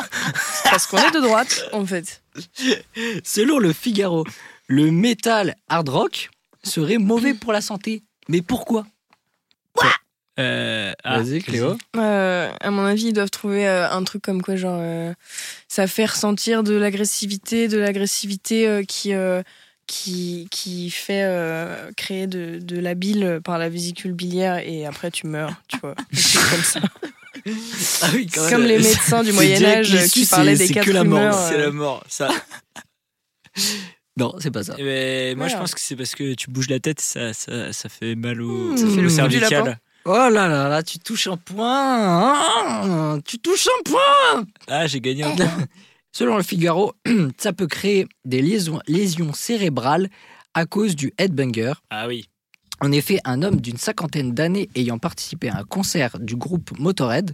Parce 0.64 0.88
qu'on 0.88 0.98
est 0.98 1.12
de 1.12 1.20
droite 1.22 1.66
en 1.74 1.86
fait. 1.86 2.22
selon 3.24 3.60
le 3.60 3.74
Figaro, 3.74 4.26
le 4.68 4.92
métal 4.92 5.56
hard 5.70 5.90
rock 5.90 6.30
serait 6.64 6.98
mauvais 6.98 7.34
pour 7.34 7.54
la 7.54 7.62
santé. 7.62 8.04
Mais 8.30 8.42
pourquoi? 8.42 8.86
Euh, 10.40 10.94
ah, 11.04 11.20
Vas-y, 11.20 11.42
Cléo. 11.42 11.78
Euh, 11.96 12.52
à 12.60 12.70
mon 12.70 12.86
avis, 12.86 13.06
ils 13.08 13.14
doivent 13.14 13.32
trouver 13.32 13.68
euh, 13.68 13.90
un 13.90 14.04
truc 14.04 14.22
comme 14.22 14.44
quoi, 14.44 14.56
genre, 14.56 14.78
euh, 14.80 15.12
ça 15.68 15.88
fait 15.88 16.06
ressentir 16.06 16.62
de 16.62 16.76
l'agressivité, 16.76 17.68
de 17.68 17.80
l'agressivité 17.80 18.68
euh, 18.68 18.84
qui, 18.84 19.14
euh, 19.14 19.42
qui, 19.88 20.48
qui 20.52 20.92
fait 20.92 21.24
euh, 21.24 21.90
créer 21.98 22.28
de, 22.28 22.60
de 22.62 22.80
la 22.80 22.94
bile 22.94 23.40
par 23.44 23.58
la 23.58 23.68
vésicule 23.70 24.14
biliaire 24.14 24.60
et 24.60 24.86
après 24.86 25.10
tu 25.10 25.26
meurs, 25.26 25.54
tu 25.68 25.78
vois. 25.82 25.96
Comme 25.96 26.64
ça. 26.64 26.82
Ah 28.02 28.10
oui, 28.14 28.28
quand 28.34 28.50
Comme 28.50 28.64
les 28.64 28.78
médecins 28.78 29.24
du 29.24 29.32
Moyen 29.34 29.64
Âge 29.64 30.08
qui 30.12 30.26
parlaient 30.26 30.56
des 30.58 30.68
c'est 30.68 30.74
quatre 30.74 30.86
que 30.86 30.92
la 30.92 31.04
mort, 31.04 31.20
humeurs. 31.20 31.48
C'est 31.50 31.56
euh, 31.56 31.66
la 31.66 31.72
mort. 31.72 32.04
Ça. 32.08 32.30
Non, 34.18 34.34
c'est 34.40 34.50
pas 34.50 34.64
ça. 34.64 34.74
Eh 34.80 34.84
ben, 34.84 35.38
moi, 35.38 35.48
je 35.48 35.56
pense 35.56 35.76
que 35.76 35.80
c'est 35.80 35.96
parce 35.96 36.16
que 36.16 36.34
tu 36.34 36.50
bouges 36.50 36.70
la 36.70 36.80
tête, 36.80 37.00
ça, 37.00 37.34
ça, 37.34 37.72
ça 37.72 37.88
fait 37.90 38.16
mal 38.16 38.42
au, 38.42 38.72
Mmh, 38.74 38.78
ça 38.78 38.88
fait 38.88 38.98
au 38.98 39.02
le 39.02 39.10
cervical. 39.10 39.80
Oh 40.06 40.12
là 40.12 40.30
là 40.48 40.70
là, 40.70 40.82
tu 40.84 40.98
touches 41.00 41.28
un 41.28 41.38
point. 41.38 42.34
hein 42.34 43.20
tu 43.26 43.38
touches 43.40 43.68
un 43.68 43.84
point. 43.84 44.46
Ah, 44.68 44.88
j'ai 44.88 45.02
gagné 45.02 45.24
un 45.24 45.36
point. 45.36 45.66
Selon 46.12 46.38
le 46.38 46.42
Figaro, 46.44 46.94
ça 47.38 47.54
peut 47.54 47.68
créer 47.68 48.08
des 48.26 48.42
liaisons- 48.42 48.80
lésions 48.88 49.34
cérébrales 49.34 50.10
à 50.56 50.66
cause 50.66 50.96
du 50.96 51.14
headbanger. 51.20 51.74
Ah 51.92 52.08
oui. 52.08 52.28
En 52.82 52.92
effet, 52.92 53.20
un 53.26 53.42
homme 53.42 53.60
d'une 53.60 53.78
cinquantaine 53.78 54.34
d'années 54.34 54.70
ayant 54.76 55.00
participé 55.00 55.50
à 55.50 55.58
un 55.58 55.64
concert 55.64 56.20
du 56.20 56.36
groupe 56.36 56.78
Motorhead 56.78 57.34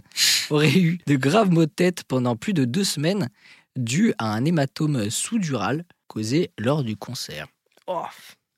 aurait 0.50 0.72
eu 0.78 0.98
de 1.06 1.16
graves 1.16 1.50
maux 1.50 1.66
de 1.66 1.70
tête 1.70 2.04
pendant 2.04 2.34
plus 2.36 2.54
de 2.54 2.64
deux 2.64 2.84
semaines 2.84 3.28
dû 3.76 4.14
à 4.18 4.32
un 4.32 4.44
hématome 4.44 5.10
sous-dural 5.10 5.84
causé 6.06 6.50
lors 6.58 6.82
du 6.84 6.96
concert. 6.96 7.46
oh, 7.86 8.02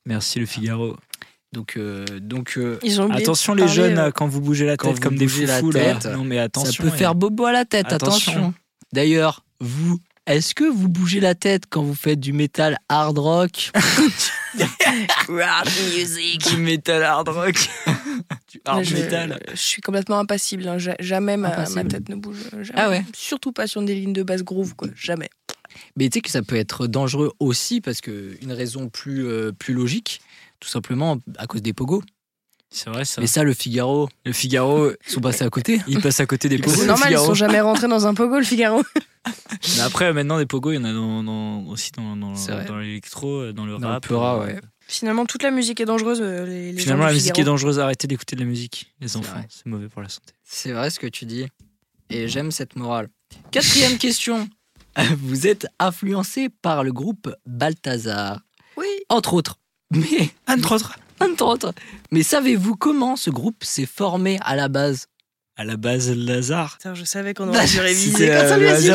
Merci 0.05 0.39
le 0.39 0.45
Figaro. 0.45 0.95
Donc, 1.53 1.75
euh, 1.77 2.05
donc 2.21 2.53
euh, 2.57 2.77
ils 2.83 3.01
ont 3.01 3.05
oublié 3.05 3.23
Attention 3.23 3.53
les 3.53 3.63
parler, 3.63 3.75
jeunes 3.75 3.93
euh, 3.93 4.05
là, 4.05 4.11
quand 4.11 4.27
vous 4.27 4.41
bougez 4.41 4.65
la 4.65 4.77
tête 4.77 4.93
vous 4.93 4.99
comme 5.01 5.15
des 5.17 5.27
foufous 5.27 5.71
là. 5.71 5.95
tête, 5.95 6.05
Non 6.05 6.23
mais 6.23 6.37
attention. 6.39 6.71
ça 6.71 6.89
peut 6.89 6.95
et- 6.95 6.97
faire 6.97 7.15
bobo 7.15 7.45
à 7.45 7.51
la 7.51 7.65
tête, 7.65 7.91
attention. 7.91 8.31
Attention. 8.31 8.53
D'ailleurs, 8.93 9.43
vous, 9.59 9.97
est-ce 10.27 10.53
que 10.53 10.63
vous 10.65 10.87
bougez 10.89 11.19
la 11.19 11.33
tête 11.35 11.63
quand 11.69 11.81
vous 11.83 11.95
faites 11.95 12.19
du 12.19 12.33
métal 12.33 12.77
hard 12.89 13.17
rock 13.17 13.71
Rock 15.27 15.67
music. 15.95 16.47
du 16.49 16.57
metal 16.57 17.03
hard 17.03 17.29
rock. 17.29 17.55
du 18.51 18.61
hard 18.65 18.83
je, 18.83 18.93
metal. 18.95 19.39
je 19.51 19.55
suis 19.55 19.81
complètement 19.81 20.19
impassible. 20.19 20.67
hein. 20.67 20.77
Ja- 20.77 20.95
Jamais 20.99 21.37
ma, 21.37 21.49
Impassible. 21.49 21.83
ma 21.83 21.89
tête 21.89 22.09
ne 22.09 22.15
bouge. 22.15 22.37
Jamais. 22.61 22.71
Ah 22.79 22.89
ouais 22.89 23.03
Surtout 23.13 23.51
pas 23.51 23.67
sur 23.67 23.81
des 23.81 23.95
lignes 23.95 24.13
de 24.13 24.23
basse 24.23 24.43
groove, 24.43 24.75
quoi. 24.75 24.87
Jamais. 24.95 25.29
Mais 25.95 26.09
tu 26.09 26.15
sais 26.17 26.21
que 26.21 26.29
ça 26.29 26.41
peut 26.41 26.55
être 26.55 26.87
dangereux 26.87 27.33
aussi 27.39 27.81
parce 27.81 28.01
que 28.01 28.35
une 28.41 28.51
raison 28.51 28.89
plus, 28.89 29.25
euh, 29.27 29.51
plus 29.51 29.73
logique, 29.73 30.21
tout 30.59 30.69
simplement 30.69 31.17
à 31.37 31.45
cause 31.47 31.61
des 31.61 31.73
pogos. 31.73 32.03
C'est 32.69 32.89
vrai 32.89 33.05
ça. 33.05 33.21
Mais 33.21 33.27
ça, 33.27 33.43
le 33.43 33.53
Figaro, 33.53 34.09
Le 34.25 34.33
Figaro, 34.33 34.91
ils 34.91 35.11
sont 35.11 35.21
passés 35.21 35.43
à 35.45 35.49
côté. 35.49 35.81
il 35.87 36.01
passe 36.01 36.19
à 36.19 36.25
côté 36.25 36.49
des 36.49 36.57
pogos. 36.57 36.75
C'est 36.75 36.85
normal, 36.85 37.11
ils 37.13 37.17
sont 37.17 37.33
jamais 37.33 37.61
rentrés 37.61 37.87
dans 37.87 38.05
un 38.07 38.13
pogo, 38.13 38.37
le 38.37 38.43
Figaro. 38.45 38.83
Mais 39.75 39.81
après, 39.81 40.11
maintenant, 40.13 40.37
des 40.37 40.45
pogos, 40.45 40.71
il 40.71 40.75
y 40.75 40.77
en 40.77 40.83
a 40.85 40.93
dans, 40.93 41.23
dans- 41.23 41.63
aussi 41.67 41.91
dans, 41.91 42.15
l'électro, 42.77 43.51
dans 43.51 43.65
le 43.65 43.77
Dans 43.77 43.89
le 43.89 44.15
rap. 44.15 44.41
ouais. 44.45 44.59
Finalement, 44.89 45.25
toute 45.25 45.43
la 45.43 45.51
musique 45.51 45.81
est 45.81 45.85
dangereuse. 45.85 46.19
euh, 46.21 46.45
Les, 46.45 46.71
les 46.71 46.79
Finalement, 46.79 47.05
la 47.05 47.13
musique 47.13 47.37
est 47.37 47.43
dangereuse. 47.43 47.77
Arrêtez 47.79 48.07
d'écouter 48.07 48.35
de 48.37 48.41
la 48.41 48.47
musique, 48.47 48.93
les 49.01 49.17
enfants. 49.17 49.43
C'est 49.49 49.65
mauvais 49.65 49.89
pour 49.89 50.01
la 50.01 50.07
santé. 50.09 50.33
C'est 50.45 50.71
vrai 50.71 50.89
ce 50.89 50.99
que 50.99 51.07
tu 51.07 51.25
dis. 51.25 51.45
Et 52.09 52.27
j'aime 52.29 52.51
cette 52.51 52.75
morale. 52.77 53.09
Quatrième 53.51 53.97
question. 53.97 54.47
Vous 55.21 55.45
êtes 55.45 55.67
influencé 55.79 56.47
par 56.49 56.83
le 56.85 56.93
groupe 56.93 57.29
Balthazar, 57.45 58.39
Oui. 58.77 58.87
entre 59.09 59.33
autres. 59.33 59.59
Mais, 59.91 60.29
Entre 60.47 60.73
autres. 60.75 60.97
Entre 61.21 61.45
autres. 61.45 61.73
Mais 62.11 62.23
savez-vous 62.23 62.75
comment 62.75 63.15
ce 63.15 63.29
groupe 63.29 63.63
s'est 63.63 63.85
formé 63.85 64.39
à 64.41 64.55
la 64.55 64.67
base? 64.67 65.07
À 65.55 65.63
la 65.63 65.75
base, 65.77 66.11
Lazare. 66.15 66.77
Putain, 66.77 66.93
je 66.93 67.03
savais 67.03 67.33
qu'on 67.33 67.47
aurait 67.49 67.65
dû 67.65 67.79
réviser. 67.79 68.27
Quand 68.27 68.33
ça 68.47 68.55
euh, 68.55 68.57
lui 68.57 68.67
a 68.69 68.79
dit. 68.79 68.91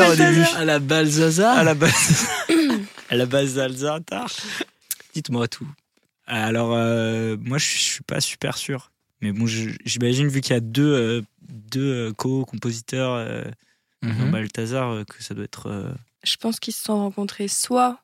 À 0.55 0.63
la 0.65 0.79
Balthazar 0.79 1.57
À 1.57 1.63
la 1.63 1.73
base. 1.73 2.25
à 3.09 3.15
la 3.17 3.25
base. 3.25 3.59
Dites-moi 5.13 5.47
tout. 5.47 5.67
Alors, 6.25 6.73
euh, 6.73 7.35
moi, 7.41 7.57
je 7.57 7.65
suis 7.65 8.03
pas 8.03 8.21
super 8.21 8.57
sûr. 8.57 8.91
Mais 9.21 9.31
bon, 9.31 9.45
j'imagine, 9.47 10.27
vu 10.27 10.41
qu'il 10.41 10.53
y 10.53 10.57
a 10.57 10.61
deux, 10.61 10.83
euh, 10.93 11.21
deux 11.49 12.09
euh, 12.09 12.13
co-compositeurs 12.13 13.13
euh, 13.13 13.43
dans. 14.01 14.31
Balthazar, 14.31 14.89
euh, 14.91 15.03
que 15.03 15.21
ça 15.23 15.33
doit 15.33 15.45
être. 15.45 15.67
euh, 15.69 15.91
Je 16.23 16.35
pense 16.37 16.59
qu'ils 16.59 16.73
se 16.73 16.83
sont 16.83 16.97
rencontrés 16.97 17.47
soit 17.47 17.99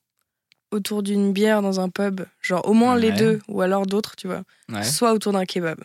autour 0.71 1.03
d'une 1.03 1.33
bière 1.33 1.61
dans 1.61 1.79
un 1.79 1.89
pub, 1.89 2.21
genre 2.41 2.67
au 2.67 2.73
moins 2.73 2.95
les 2.95 3.11
deux, 3.11 3.39
ou 3.47 3.61
alors 3.61 3.85
d'autres, 3.85 4.15
tu 4.15 4.27
vois, 4.27 4.43
Ouais. 4.71 4.83
soit 4.83 5.13
autour 5.13 5.33
d'un 5.33 5.45
kebab. 5.45 5.79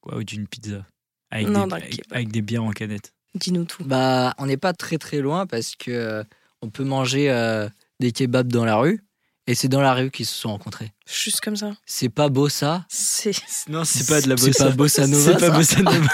quoi, 0.00 0.16
ou 0.18 0.24
d'une 0.24 0.46
pizza. 0.46 0.84
Avec, 1.30 1.48
Non, 1.48 1.66
des, 1.66 1.74
avec, 1.74 1.90
kebab. 1.90 2.12
avec 2.12 2.30
des 2.32 2.42
bières 2.42 2.64
en 2.64 2.70
canette. 2.70 3.12
Dis-nous 3.34 3.64
tout. 3.64 3.84
Bah, 3.84 4.34
on 4.38 4.46
n'est 4.46 4.56
pas 4.56 4.72
très 4.72 4.98
très 4.98 5.20
loin 5.20 5.46
parce 5.46 5.74
que 5.76 5.90
euh, 5.90 6.24
on 6.62 6.70
peut 6.70 6.84
manger 6.84 7.30
euh, 7.30 7.68
des 8.00 8.12
kebabs 8.12 8.50
dans 8.52 8.64
la 8.64 8.76
rue 8.76 9.02
et 9.46 9.54
c'est 9.54 9.68
dans 9.68 9.80
la 9.80 9.92
rue 9.94 10.10
qu'ils 10.10 10.26
se 10.26 10.34
sont 10.34 10.50
rencontrés. 10.50 10.92
Juste 11.06 11.40
comme 11.40 11.56
ça. 11.56 11.72
C'est 11.86 12.08
pas 12.08 12.28
beau 12.28 12.48
ça? 12.48 12.84
C'est. 12.88 13.32
Non, 13.68 13.84
c'est 13.84 14.06
pas 14.06 14.20
de 14.20 14.28
la 14.28 14.36
C'est 14.36 14.46
bossa. 14.48 14.64
pas 14.66 14.70
bossa 14.72 15.06
nova, 15.06 15.32
C'est 15.32 15.38
pas 15.40 15.50
bossa 15.50 15.82
nova. 15.82 16.08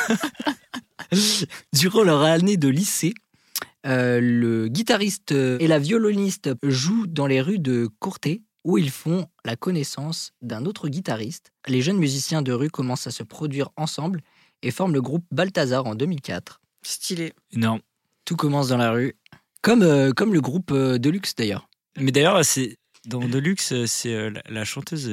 Durant 1.74 2.02
leur 2.04 2.22
année 2.22 2.56
de 2.56 2.68
lycée, 2.68 3.14
euh, 3.86 4.20
le 4.20 4.68
guitariste 4.68 5.32
et 5.32 5.66
la 5.66 5.78
violoniste 5.78 6.50
jouent 6.62 7.06
dans 7.06 7.26
les 7.26 7.40
rues 7.40 7.58
de 7.58 7.88
Courtet 7.98 8.42
où 8.64 8.78
ils 8.78 8.90
font 8.90 9.26
la 9.44 9.56
connaissance 9.56 10.32
d'un 10.40 10.64
autre 10.66 10.88
guitariste. 10.88 11.52
Les 11.66 11.82
jeunes 11.82 11.98
musiciens 11.98 12.42
de 12.42 12.52
rue 12.52 12.70
commencent 12.70 13.06
à 13.06 13.10
se 13.10 13.22
produire 13.22 13.70
ensemble 13.76 14.20
et 14.62 14.70
forment 14.70 14.94
le 14.94 15.02
groupe 15.02 15.24
Balthazar 15.32 15.86
en 15.86 15.94
2004. 15.94 16.60
Stylé. 16.82 17.32
Non. 17.54 17.80
Tout 18.24 18.36
commence 18.36 18.68
dans 18.68 18.76
la 18.76 18.92
rue, 18.92 19.16
comme, 19.62 19.82
euh, 19.82 20.12
comme 20.12 20.32
le 20.32 20.40
groupe 20.40 20.70
euh, 20.70 20.98
Deluxe 20.98 21.34
d'ailleurs. 21.34 21.68
Mais 21.98 22.12
d'ailleurs, 22.12 22.44
c'est 22.44 22.78
dans 23.04 23.20
Deluxe, 23.28 23.72
euh, 23.72 23.86
c'est 23.86 24.14
euh, 24.14 24.30
la, 24.30 24.42
la 24.48 24.64
chanteuse. 24.64 25.10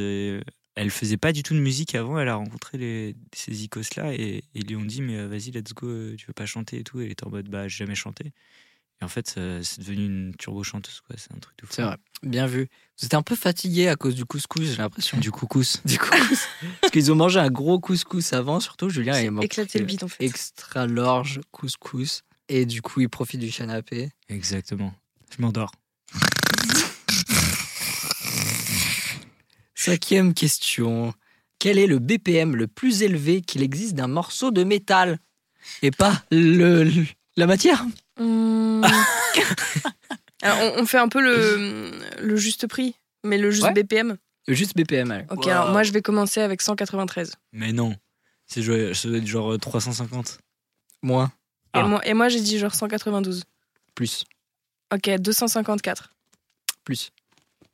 Elle 0.81 0.91
faisait 0.91 1.17
pas 1.17 1.31
du 1.33 1.43
tout 1.43 1.53
de 1.53 1.59
musique 1.59 1.93
avant. 1.95 2.19
Elle 2.19 2.29
a 2.29 2.35
rencontré 2.35 2.77
les, 2.77 3.15
ces 3.35 3.63
icos 3.63 3.95
là 3.97 4.13
et 4.13 4.43
ils 4.53 4.65
lui 4.67 4.75
ont 4.75 4.85
dit 4.85 5.01
mais 5.01 5.17
euh, 5.17 5.27
vas-y 5.27 5.51
let's 5.51 5.73
go. 5.73 5.87
euh, 5.87 6.15
Tu 6.17 6.25
veux 6.27 6.33
pas 6.33 6.45
chanter 6.45 6.79
et 6.79 6.83
tout. 6.83 7.01
Et 7.01 7.05
elle 7.05 7.11
était 7.11 7.25
en 7.25 7.29
mode 7.29 7.49
bah 7.49 7.67
j'ai 7.67 7.79
jamais 7.85 7.95
chanté. 7.95 8.31
Et 9.01 9.05
en 9.05 9.07
fait, 9.07 9.29
c'est 9.29 9.79
devenu 9.79 10.05
une 10.07 10.35
turbo 10.37 10.61
chanteuse, 10.61 10.99
quoi. 11.07 11.15
C'est 11.17 11.33
un 11.33 11.39
truc 11.39 11.55
de 11.61 11.65
fou. 11.65 11.71
C'est 11.73 11.83
vrai. 11.83 11.95
Bien 12.21 12.47
vu. 12.47 12.67
Vous 12.99 13.05
étiez 13.05 13.15
un 13.17 13.21
peu 13.21 13.37
fatigué 13.37 13.87
à 13.87 13.95
cause 13.95 14.13
du 14.13 14.25
couscous, 14.25 14.65
j'ai 14.65 14.75
l'impression. 14.75 15.17
Du 15.19 15.31
couscous. 15.31 15.81
Du 15.85 15.97
couscous. 15.97 16.47
Parce 16.81 16.91
qu'ils 16.91 17.09
ont 17.09 17.15
mangé 17.15 17.39
un 17.39 17.49
gros 17.49 17.79
couscous 17.79 18.33
avant, 18.33 18.59
surtout 18.59 18.89
Julien. 18.89 19.13
C'est 19.13 19.23
il 19.23 19.31
m'a 19.31 19.41
éclaté 19.43 19.79
le 19.79 19.85
bide, 19.85 20.03
en 20.03 20.09
fait. 20.09 20.21
Extra 20.25 20.85
large 20.85 21.39
couscous. 21.51 22.23
Et 22.49 22.65
du 22.65 22.81
coup, 22.81 22.99
il 22.99 23.07
profite 23.07 23.39
du 23.39 23.51
canapé. 23.53 24.09
Exactement. 24.27 24.93
Je 25.33 25.41
m'endors. 25.41 25.71
Cinquième 29.83 30.33
question. 30.33 31.13
Quel 31.57 31.77
est 31.77 31.87
le 31.87 31.99
BPM 31.99 32.55
le 32.55 32.67
plus 32.67 33.01
élevé 33.03 33.41
qu'il 33.41 33.61
existe 33.63 33.95
d'un 33.95 34.07
morceau 34.07 34.51
de 34.51 34.63
métal? 34.63 35.19
Et 35.81 35.91
pas 35.91 36.21
le, 36.31 36.83
le- 36.83 37.05
la 37.37 37.47
matière? 37.47 37.85
Alors, 40.41 40.57
on, 40.77 40.81
on 40.81 40.85
fait 40.85 40.97
un 40.97 41.09
peu 41.09 41.21
le, 41.21 41.91
le 42.21 42.35
juste 42.35 42.67
prix, 42.67 42.95
mais 43.23 43.37
le 43.37 43.51
juste 43.51 43.63
Ouais. 43.65 43.73
BPM. 43.73 44.17
Juste 44.47 44.75
BPM. 44.75 45.11
allez. 45.11 45.25
Ok, 45.29 45.47
alors 45.47 45.71
moi 45.71 45.83
je 45.83 45.91
vais 45.91 46.01
commencer 46.01 46.41
avec 46.41 46.61
193. 46.61 47.33
Mais 47.51 47.71
non. 47.71 47.95
C'est 48.47 48.61
joué- 48.63 48.93
ça 48.93 49.07
doit 49.09 49.17
être 49.19 49.27
genre 49.27 49.53
euh, 49.53 49.57
350. 49.57 50.39
Moins. 51.03 51.31
Ah. 51.73 51.81
Et 51.81 51.83
moi, 51.83 52.05
et 52.07 52.13
moi 52.13 52.29
j'ai 52.29 52.41
dit 52.41 52.57
genre 52.57 52.73
192. 52.73 53.43
Plus. 53.95 54.23
Ok, 54.93 55.09
254. 55.19 56.11
Plus. 56.83 57.11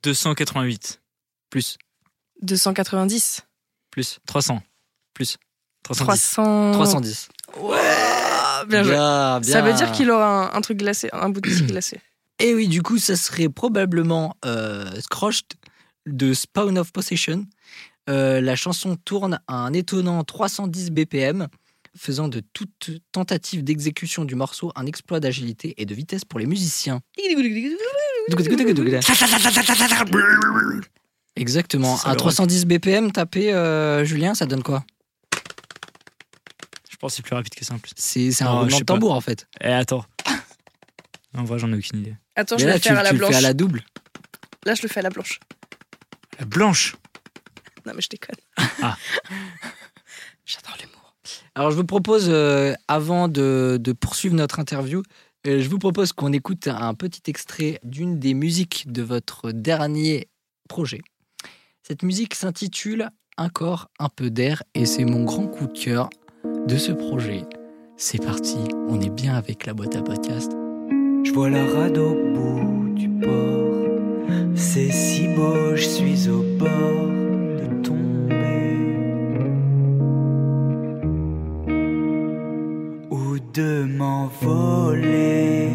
288. 0.04 1.02
Plus. 1.50 1.78
290. 2.42 3.42
Plus. 3.92 4.20
300. 4.28 4.62
Plus. 5.14 5.38
310. 5.84 6.34
300. 6.34 6.72
310. 6.74 7.30
Ouais, 7.62 7.78
bien 8.68 8.84
joué. 8.84 8.92
Bien, 8.94 9.42
Ça 9.44 9.62
veut 9.62 9.70
bien. 9.70 9.78
dire 9.78 9.92
qu'il 9.92 10.10
aura 10.12 10.52
un, 10.54 10.58
un 10.58 10.62
truc 10.62 10.78
glacé, 10.80 11.10
un 11.14 11.30
bout 11.30 11.42
de 11.42 11.48
biscuit 11.50 11.68
glacé. 11.68 12.00
Et 12.40 12.54
oui, 12.56 12.68
du 12.68 12.82
coup, 12.82 12.98
ça 12.98 13.16
serait 13.16 13.50
probablement 13.50 14.36
euh, 14.46 15.00
Scroshed 15.02 15.46
de 16.06 16.34
Spawn 16.34 16.78
of 16.78 16.92
Possession. 16.92 17.46
Euh, 18.10 18.42
la 18.42 18.56
chanson 18.56 18.96
tourne 18.98 19.40
à 19.48 19.56
un 19.56 19.74
étonnant 19.74 20.24
310 20.24 20.92
BPM, 20.92 21.48
faisant 21.98 22.28
de 22.28 22.42
toute 22.54 22.90
tentative 23.12 23.64
d'exécution 23.64 24.26
du 24.26 24.36
morceau 24.36 24.72
un 24.76 24.86
exploit 24.86 25.20
d'agilité 25.20 25.74
et 25.78 25.86
de 25.86 25.96
vitesse 25.96 26.26
pour 26.26 26.40
les 26.40 26.46
musiciens. 26.46 27.00
Exactement. 31.36 31.98
Ça 31.98 32.10
À 32.10 32.12
le 32.12 32.18
310 32.18 32.66
BPM, 32.66 33.12
tapé, 33.12 33.54
euh, 33.54 34.06
Julien, 34.06 34.34
ça 34.36 34.46
donne 34.46 34.64
quoi? 34.64 34.84
Je 36.90 36.96
pense 36.98 37.12
que 37.12 37.16
c'est 37.18 37.24
plus 37.24 37.36
rapide 37.36 37.54
que 37.56 37.66
ça 37.66 37.74
en 37.74 37.80
plus. 37.80 37.92
C'est 37.98 38.42
un 38.42 38.50
roulement 38.52 38.80
de 38.80 38.84
pas. 38.84 38.94
tambour, 38.94 39.12
en 39.14 39.22
fait. 39.22 39.48
Eh, 39.62 39.68
attends. 39.68 40.06
En 41.38 41.44
vrai, 41.44 41.60
j'en 41.60 41.72
ai 41.74 41.78
aucune 41.78 42.00
idée. 42.00 42.16
Attends, 42.36 42.56
Mais 42.56 42.62
je 42.62 42.68
là, 42.68 42.72
vais 42.74 42.78
le 42.78 42.82
tu, 42.82 42.88
faire 42.90 43.00
à 43.00 43.04
la 43.04 43.10
tu 43.10 43.16
le 43.16 43.20
blanche. 43.20 43.32
fais 43.32 43.38
à 43.38 43.42
la 43.42 43.54
double. 43.54 43.84
Là, 44.66 44.74
je 44.76 44.82
le 44.82 44.88
fais 44.88 45.00
à 45.02 45.04
la 45.04 45.10
blanche. 45.10 45.40
La 46.40 46.46
blanche? 46.46 46.96
Non, 47.86 47.92
mais 47.94 48.02
je 48.02 48.10
déconne. 48.10 48.36
Ah. 48.82 48.96
J'adore 50.46 50.78
l'humour. 50.82 51.16
Alors, 51.56 51.72
je 51.72 51.76
vous 51.76 51.86
propose, 51.86 52.28
euh, 52.30 52.74
avant 52.88 53.28
de, 53.28 53.78
de 53.80 53.92
poursuivre 53.92 54.36
notre 54.36 54.60
interview, 54.60 55.04
euh, 55.48 55.62
je 55.62 55.70
vous 55.70 55.80
propose 55.80 56.14
qu'on 56.14 56.32
écoute 56.34 56.68
un 56.68 56.94
petit 56.94 57.22
extrait 57.30 57.80
d'une 57.84 58.20
des 58.20 58.34
musiques 58.34 58.86
de 58.92 59.02
votre 59.04 59.52
dernier 59.52 60.30
projet. 60.70 61.02
Cette 61.88 62.02
musique 62.02 62.34
s'intitule 62.34 63.12
Un 63.38 63.48
corps, 63.48 63.92
un 64.00 64.10
peu 64.10 64.32
d'air, 64.32 64.64
et 64.74 64.88
c'est 64.88 65.06
mon 65.06 65.24
grand 65.24 65.46
coup 65.46 65.68
de 65.68 65.72
cœur 65.72 66.10
de 66.44 66.78
ce 66.78 66.92
projet. 66.92 67.44
C'est 67.96 68.18
parti, 68.18 68.58
on 68.88 69.00
est 69.00 69.12
bien 69.12 69.36
avec 69.36 69.68
la 69.68 69.76
boîte 69.76 69.96
à 69.96 70.02
podcast. 70.02 70.52
Je 71.24 71.32
vois 71.32 71.52
la 71.52 71.64
rade 71.64 72.00
au 72.00 72.16
bout 72.34 72.90
du 72.96 73.08
port. 73.08 74.56
C'est 74.56 74.90
si 74.90 75.28
beau, 75.36 75.76
je 75.76 75.86
suis 75.86 76.28
au 76.28 76.42
bord 76.58 77.06
de 77.60 77.84
tomber. 77.84 78.34
Ou 83.12 83.38
de 83.54 83.84
m'envoler. 83.84 85.70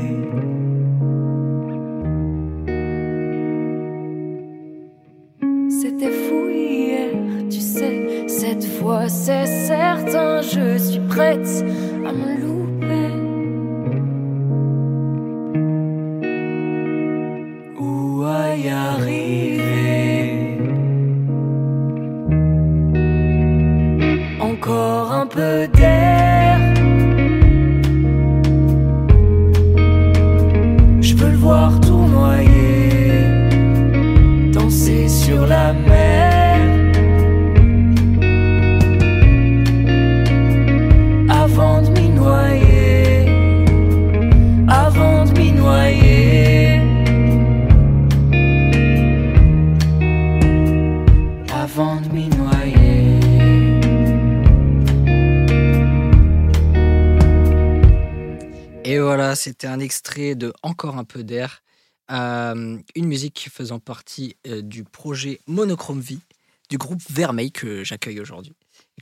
Extrait 60.10 60.34
de 60.34 60.52
Encore 60.62 60.96
un 60.96 61.04
peu 61.04 61.22
d'air, 61.22 61.62
euh, 62.10 62.78
une 62.94 63.06
musique 63.06 63.48
faisant 63.52 63.78
partie 63.78 64.36
euh, 64.46 64.62
du 64.62 64.84
projet 64.84 65.40
Monochrome 65.46 66.00
Vie 66.00 66.20
du 66.68 66.78
groupe 66.78 67.00
Vermeil 67.10 67.52
que 67.52 67.84
j'accueille 67.84 68.20
aujourd'hui. 68.20 68.54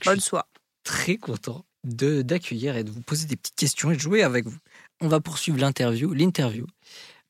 Bonne 0.05 0.19
soie. 0.19 0.47
très 0.83 1.17
content 1.17 1.65
de 1.83 2.21
d'accueillir 2.21 2.75
et 2.75 2.83
de 2.83 2.91
vous 2.91 3.01
poser 3.01 3.25
des 3.25 3.35
petites 3.35 3.55
questions 3.55 3.91
et 3.91 3.95
de 3.95 3.99
jouer 3.99 4.23
avec 4.23 4.45
vous. 4.45 4.57
On 5.01 5.07
va 5.07 5.19
poursuivre 5.19 5.57
l'interview. 5.59 6.13
L'interview. 6.13 6.65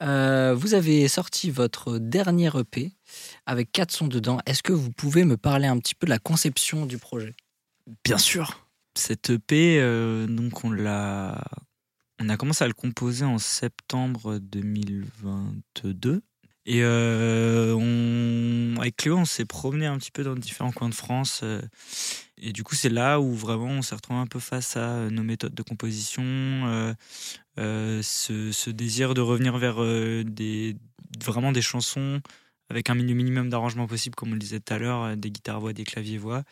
Euh, 0.02 0.56
vous 0.56 0.74
avez 0.74 1.08
sorti 1.08 1.52
votre 1.52 2.00
dernier 2.00 2.50
EP 2.58 2.92
avec 3.46 3.72
quatre 3.72 3.92
sons 3.92 4.08
dedans. 4.08 4.40
Est-ce 4.46 4.64
que 4.64 4.74
vous 4.74 4.92
pouvez 4.92 5.24
me 5.24 5.38
parler 5.38 5.68
un 5.68 5.78
petit 5.78 5.96
peu 5.96 6.06
de 6.06 6.12
la 6.12 6.20
conception 6.20 6.86
du 6.86 6.98
projet? 6.98 7.36
Bien 8.04 8.18
sûr. 8.18 8.66
Cette 8.96 9.30
EP, 9.30 9.80
euh, 9.80 10.26
donc 10.26 10.64
on 10.64 10.72
l'a, 10.72 11.42
on 12.20 12.30
a 12.30 12.38
commencé 12.38 12.64
à 12.64 12.68
le 12.68 12.74
composer 12.74 13.26
en 13.26 13.38
septembre 13.38 14.40
2022. 14.40 16.22
Et 16.66 16.82
euh, 16.84 17.74
on, 17.76 18.80
avec 18.80 18.98
Cléo, 18.98 19.18
on 19.18 19.26
s'est 19.26 19.46
promené 19.46 19.86
un 19.88 19.98
petit 19.98 20.12
peu 20.12 20.24
dans 20.24 20.36
différents 20.36 20.72
coins 20.72 20.90
de 20.90 20.94
France. 20.94 21.42
euh, 21.44 21.62
et 22.38 22.52
du 22.54 22.64
coup, 22.64 22.76
c'est 22.76 22.90
là 22.90 23.20
où 23.20 23.34
vraiment 23.34 23.68
on 23.70 23.82
s'est 23.82 23.96
retrouvé 23.96 24.20
un 24.20 24.28
peu 24.28 24.40
face 24.40 24.78
à 24.78 24.82
euh, 24.90 25.10
nos 25.10 25.24
méthodes 25.24 25.56
de 25.56 25.64
composition, 25.64 26.22
euh, 26.24 26.94
euh, 27.58 28.02
ce, 28.04 28.52
ce 28.52 28.70
désir 28.70 29.14
de 29.14 29.22
revenir 29.22 29.58
vers 29.58 29.78
des, 30.26 30.76
vraiment 31.24 31.52
des 31.52 31.62
chansons 31.62 32.22
avec 32.70 32.90
un 32.90 32.96
mini- 32.96 33.16
minimum 33.16 33.50
d'arrangement 33.50 33.88
possible, 33.88 34.16
comme 34.16 34.30
on 34.30 34.34
le 34.34 34.40
disait 34.40 34.60
tout 34.60 34.74
à 34.74 34.78
l'heure, 34.78 35.18
des 35.18 35.32
guitares-voix, 35.32 35.74
des 35.74 35.86
claviers-voix. 35.86 36.44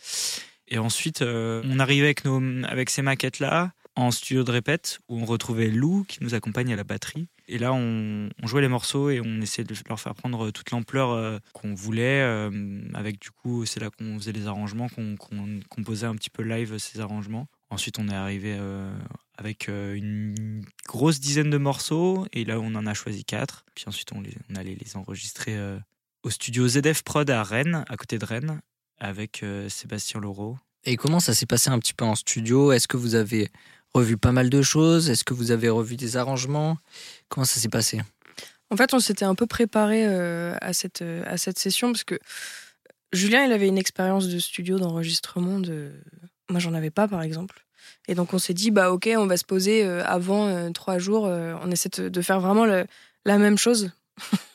Et 0.69 0.79
ensuite, 0.79 1.21
on 1.21 1.79
arrivait 1.79 2.07
avec, 2.07 2.25
nos, 2.25 2.41
avec 2.65 2.89
ces 2.89 3.01
maquettes-là 3.03 3.71
en 3.97 4.11
studio 4.11 4.43
de 4.43 4.51
répète 4.51 4.99
où 5.09 5.19
on 5.19 5.25
retrouvait 5.25 5.69
Lou 5.69 6.05
qui 6.07 6.23
nous 6.23 6.33
accompagne 6.33 6.71
à 6.71 6.75
la 6.75 6.83
batterie. 6.83 7.27
Et 7.49 7.57
là, 7.57 7.73
on, 7.73 8.29
jouait 8.43 8.61
les 8.61 8.67
morceaux 8.67 9.09
et 9.09 9.21
on 9.21 9.41
essayait 9.41 9.63
de 9.65 9.73
leur 9.87 9.99
faire 9.99 10.15
prendre 10.15 10.51
toute 10.51 10.71
l'ampleur 10.71 11.11
euh, 11.11 11.39
qu'on 11.53 11.73
voulait. 11.73 12.21
euh, 12.21 12.81
avec 12.93 13.19
du 13.19 13.31
coup, 13.31 13.65
c'est 13.65 13.79
là 13.79 13.89
qu'on 13.89 14.17
faisait 14.19 14.33
les 14.33 14.47
arrangements, 14.47 14.87
qu'on 14.89 15.15
composait 15.69 16.07
un 16.07 16.15
petit 16.15 16.29
peu 16.29 16.43
live 16.43 16.77
ces 16.77 16.99
arrangements. 16.99 17.47
Ensuite, 17.69 17.99
on 17.99 18.07
est 18.07 18.13
arrivé 18.15 18.55
euh, 18.57 18.93
avec 19.37 19.69
euh, 19.69 19.93
une 19.93 20.63
grosse 20.87 21.19
dizaine 21.19 21.49
de 21.49 21.57
morceaux 21.57 22.25
et 22.33 22.43
là, 22.43 22.59
on 22.59 22.75
en 22.75 22.85
a 22.87 22.93
choisi 22.93 23.23
quatre. 23.23 23.65
Puis 23.75 23.85
ensuite, 23.87 24.11
on, 24.13 24.23
on 24.49 24.55
allait 24.55 24.75
les 24.75 24.97
enregistrer 24.97 25.55
euh, 25.55 25.77
au 26.23 26.29
studio 26.29 26.67
ZF 26.67 27.03
Prod 27.03 27.29
à 27.29 27.43
Rennes, 27.43 27.85
à 27.87 27.97
côté 27.97 28.17
de 28.17 28.25
Rennes, 28.25 28.61
avec 28.99 29.43
euh, 29.43 29.69
Sébastien 29.69 30.19
Laureau. 30.19 30.57
Et 30.85 30.95
comment 30.95 31.19
ça 31.19 31.33
s'est 31.33 31.45
passé 31.45 31.69
un 31.69 31.79
petit 31.79 31.93
peu 31.93 32.05
en 32.05 32.15
studio? 32.15 32.71
Est-ce 32.71 32.87
que 32.87 32.97
vous 32.97 33.15
avez 33.15 33.49
revu 33.97 34.17
pas 34.17 34.31
mal 34.31 34.49
de 34.49 34.61
choses? 34.61 35.09
Est-ce 35.09 35.23
que 35.23 35.33
vous 35.33 35.51
avez 35.51 35.69
revu 35.69 35.95
des 35.95 36.17
arrangements? 36.17 36.77
Comment 37.29 37.45
ça 37.45 37.59
s'est 37.59 37.69
passé? 37.69 38.01
En 38.69 38.77
fait, 38.77 38.93
on 38.93 38.99
s'était 38.99 39.25
un 39.25 39.35
peu 39.35 39.45
préparé 39.47 40.05
euh, 40.05 40.55
à, 40.61 40.73
cette, 40.73 41.01
euh, 41.01 41.23
à 41.25 41.37
cette 41.37 41.57
session 41.59 41.91
parce 41.91 42.03
que 42.03 42.19
Julien, 43.13 43.45
il 43.45 43.51
avait 43.53 43.67
une 43.67 43.77
expérience 43.77 44.27
de 44.27 44.39
studio, 44.39 44.77
d'enregistrement. 44.79 45.59
De... 45.59 45.91
Moi, 46.49 46.59
j'en 46.59 46.73
avais 46.73 46.89
pas, 46.91 47.07
par 47.07 47.21
exemple. 47.21 47.65
Et 48.09 48.15
donc 48.15 48.33
on 48.33 48.39
s'est 48.39 48.53
dit, 48.53 48.69
bah 48.71 48.91
ok, 48.91 49.09
on 49.17 49.27
va 49.27 49.37
se 49.37 49.45
poser 49.45 49.83
euh, 49.85 50.03
avant 50.05 50.71
trois 50.73 50.97
jours. 50.97 51.23
on 51.23 51.71
essaie 51.71 51.89
de, 51.97 52.09
de 52.09 52.21
faire 52.21 52.39
vraiment 52.39 52.65
le- 52.65 52.85
la 53.25 53.37
même 53.37 53.57
chose. 53.57 53.91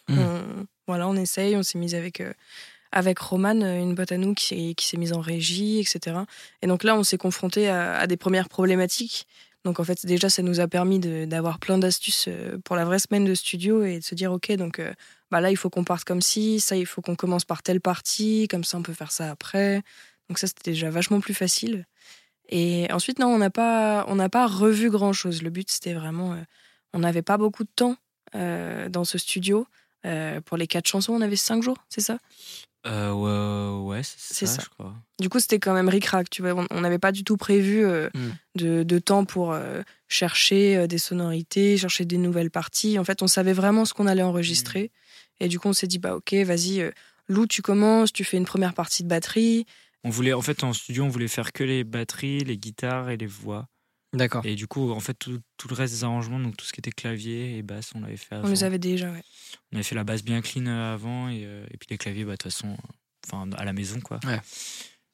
Mm. 0.09 0.19
On- 0.19 0.67
voilà, 0.89 1.07
on 1.09 1.15
essaye. 1.17 1.57
On 1.57 1.63
s'est 1.63 1.79
mis 1.79 1.95
avec 1.95 2.21
avec 2.93 3.19
Romane, 3.19 3.63
euh, 3.63 3.81
une 3.81 3.95
pote 3.95 4.13
à 4.13 4.19
nous 4.19 4.35
qui 4.35 4.77
s'est 4.79 4.97
mise 4.97 5.13
en 5.13 5.21
régie, 5.21 5.81
etc. 5.81 6.19
Et 6.61 6.67
donc 6.67 6.85
là, 6.85 6.95
on 6.97 7.03
s'est 7.03 7.19
confronté 7.19 7.69
à, 7.69 8.07
des 8.07 8.17
premières 8.17 8.49
problématiques. 8.49 9.27
Donc 9.65 9.81
en 9.81 9.85
fait, 9.85 10.05
déjà, 10.07 10.29
ça 10.29 10.43
nous 10.43 10.61
a 10.61 10.69
permis 10.69 10.99
d'avoir 10.99 11.59
plein 11.59 11.79
d'astuces 11.79 12.27
euh, 12.29 12.59
pour 12.65 12.77
la 12.77 12.85
vraie 12.85 12.99
semaine 12.99 13.25
de 13.25 13.35
studio 13.35 13.83
et 13.85 14.01
de 14.01 14.05
se 14.05 14.15
dire, 14.15 14.33
ok, 14.33 14.53
donc 14.53 14.79
euh, 14.79 14.93
bah 15.31 15.41
là, 15.41 15.51
il 15.51 15.57
faut 15.57 15.71
qu'on 15.71 15.85
parte 15.85 16.05
comme 16.05 16.21
ci, 16.21 16.61
ça, 16.61 16.77
il 16.77 16.87
faut 16.87 17.01
qu'on 17.01 17.17
commence 17.17 17.45
par 17.45 17.63
telle 17.63 17.81
partie, 17.81 18.49
comme 18.49 18.65
ça, 18.65 18.77
on 18.79 18.83
peut 18.83 18.93
faire 18.93 19.13
ça 19.13 19.31
après. 19.31 19.83
Donc 20.29 20.39
ça, 20.39 20.47
c'était 20.47 20.73
déjà 20.73 20.91
vachement 20.91 21.21
plus 21.21 21.35
facile. 21.35 21.87
Et 22.49 22.87
ensuite, 22.93 23.19
non, 23.19 23.29
on 23.29 23.39
n'a 23.39 23.51
pas, 23.51 24.05
revu 24.47 24.91
grand-chose. 24.91 25.43
Le 25.43 25.51
but, 25.51 25.71
c'était 25.71 25.95
vraiment... 25.95 26.37
on 26.93 26.99
n'avait 26.99 27.23
pas 27.23 27.39
beaucoup 27.39 27.65
de 27.65 27.71
temps 27.75 27.97
dans 28.35 29.05
ce 29.05 29.17
studio. 29.17 29.67
Euh, 30.07 30.41
pour 30.41 30.57
les 30.57 30.67
quatre 30.67 30.89
chansons, 30.89 31.13
on 31.13 31.21
avait 31.21 31.37
cinq 31.37 31.63
jours, 31.63 31.77
c'est 31.89 32.01
ça? 32.01 32.19
Euh, 32.87 33.13
ouais, 33.13 33.89
ouais 33.97 34.03
c'est 34.03 34.47
ça, 34.47 34.57
ça. 34.57 34.63
je 34.65 34.69
crois. 34.69 34.95
Du 35.21 35.29
coup, 35.29 35.39
c'était 35.39 35.61
quand 35.61 35.73
même 35.73 35.89
ric-rac, 35.89 36.29
tu 36.31 36.43
vois. 36.43 36.67
On- 36.71 36.81
n'avait 36.81 36.99
pas 36.99 37.13
du 37.13 37.23
tout 37.23 37.37
prévu 37.37 37.85
euh, 37.85 38.09
Mm. 38.15 38.31
de, 38.57 38.83
de 38.83 38.99
temps 38.99 39.25
pour 39.25 39.53
euh, 39.53 39.83
chercher 40.09 40.77
euh, 40.77 40.87
des 40.89 40.99
sonorités, 40.99 41.77
chercher 41.77 42.05
des 42.05 42.19
nouvelles 42.19 42.51
parties. 42.51 42.99
En 42.99 43.05
fait, 43.05 43.23
on 43.23 43.29
savait 43.29 43.53
vraiment 43.53 43.85
ce 43.85 43.95
qu'on 43.95 44.09
allait 44.09 44.23
enregistrer. 44.23 44.91
Et 45.39 45.47
du 45.49 45.61
coup, 45.61 45.69
on 45.69 45.73
s'est 45.73 45.87
dit, 45.87 45.99
bah 45.99 46.17
ok, 46.17 46.33
vas-y, 46.35 46.81
euh, 46.81 46.91
Lou, 47.29 47.47
tu 47.47 47.63
commences, 47.63 48.13
tu 48.13 48.25
fais 48.25 48.37
une 48.37 48.45
première 48.47 48.75
partie 48.75 49.05
de 49.05 49.09
batterie. 49.09 49.65
On 50.03 50.11
voulait, 50.11 50.33
en 50.33 50.43
fait, 50.43 50.65
en 50.65 50.73
studio, 50.73 51.05
on 51.05 51.09
voulait 51.09 51.29
faire 51.29 51.53
que 51.53 51.63
les 51.63 51.85
batteries, 51.85 52.41
les 52.41 52.59
guitares 52.59 53.11
et 53.11 53.17
les 53.17 53.27
voix. 53.27 53.69
D'accord. 54.13 54.45
Et 54.45 54.55
du 54.57 54.67
coup, 54.67 54.91
en 54.91 55.01
fait, 55.01 55.15
tout, 55.15 55.41
tout 55.57 55.69
le 55.69 55.75
reste 55.75 55.95
des 55.95 56.05
arrangements, 56.05 56.39
donc 56.39 56.57
tout 56.57 56.65
ce 56.67 56.73
qui 56.73 56.81
était 56.81 56.91
clavier 56.91 57.57
et 57.57 57.63
basse, 57.63 57.93
on 57.95 58.01
l'avait 58.01 58.17
fait 58.17 58.35
avant. 58.35 58.47
On 58.47 58.51
les 58.51 58.65
avait 58.65 58.79
déjà, 58.79 59.11
ouais. 59.11 59.23
On 59.73 59.77
avait 59.77 59.83
fait 59.85 59.95
la 59.95 60.05
basse 60.05 60.23
bien 60.23 60.41
clean 60.43 60.67
euh, 60.67 60.95
avant 60.95 61.29
et, 61.31 61.43
euh, 61.45 61.65
et 61.71 61.77
puis 61.79 61.87
les 61.91 61.99
claviers, 61.99 62.25
bah, 62.25 62.33
de 62.33 62.37
toute 62.37 62.53
façon, 62.53 62.69
euh, 62.69 62.77
enfin, 63.27 63.51
à 63.57 63.65
la 63.65 63.73
maison, 63.73 64.01
quoi. 64.01 64.21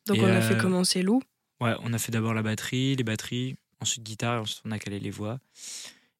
Donc 0.06 0.16
Et, 0.16 0.22
on 0.22 0.26
a 0.26 0.30
euh, 0.30 0.40
fait 0.40 0.58
commencer 0.58 1.02
Lou. 1.02 1.22
Ouais, 1.60 1.74
on 1.82 1.92
a 1.92 1.98
fait 1.98 2.10
d'abord 2.12 2.34
la 2.34 2.42
batterie, 2.42 2.96
les 2.96 3.04
batteries, 3.04 3.56
ensuite 3.80 4.02
guitare, 4.04 4.36
et 4.36 4.38
ensuite 4.40 4.60
on 4.64 4.70
a 4.72 4.78
calé 4.78 4.98
les 5.00 5.10
voix. 5.10 5.38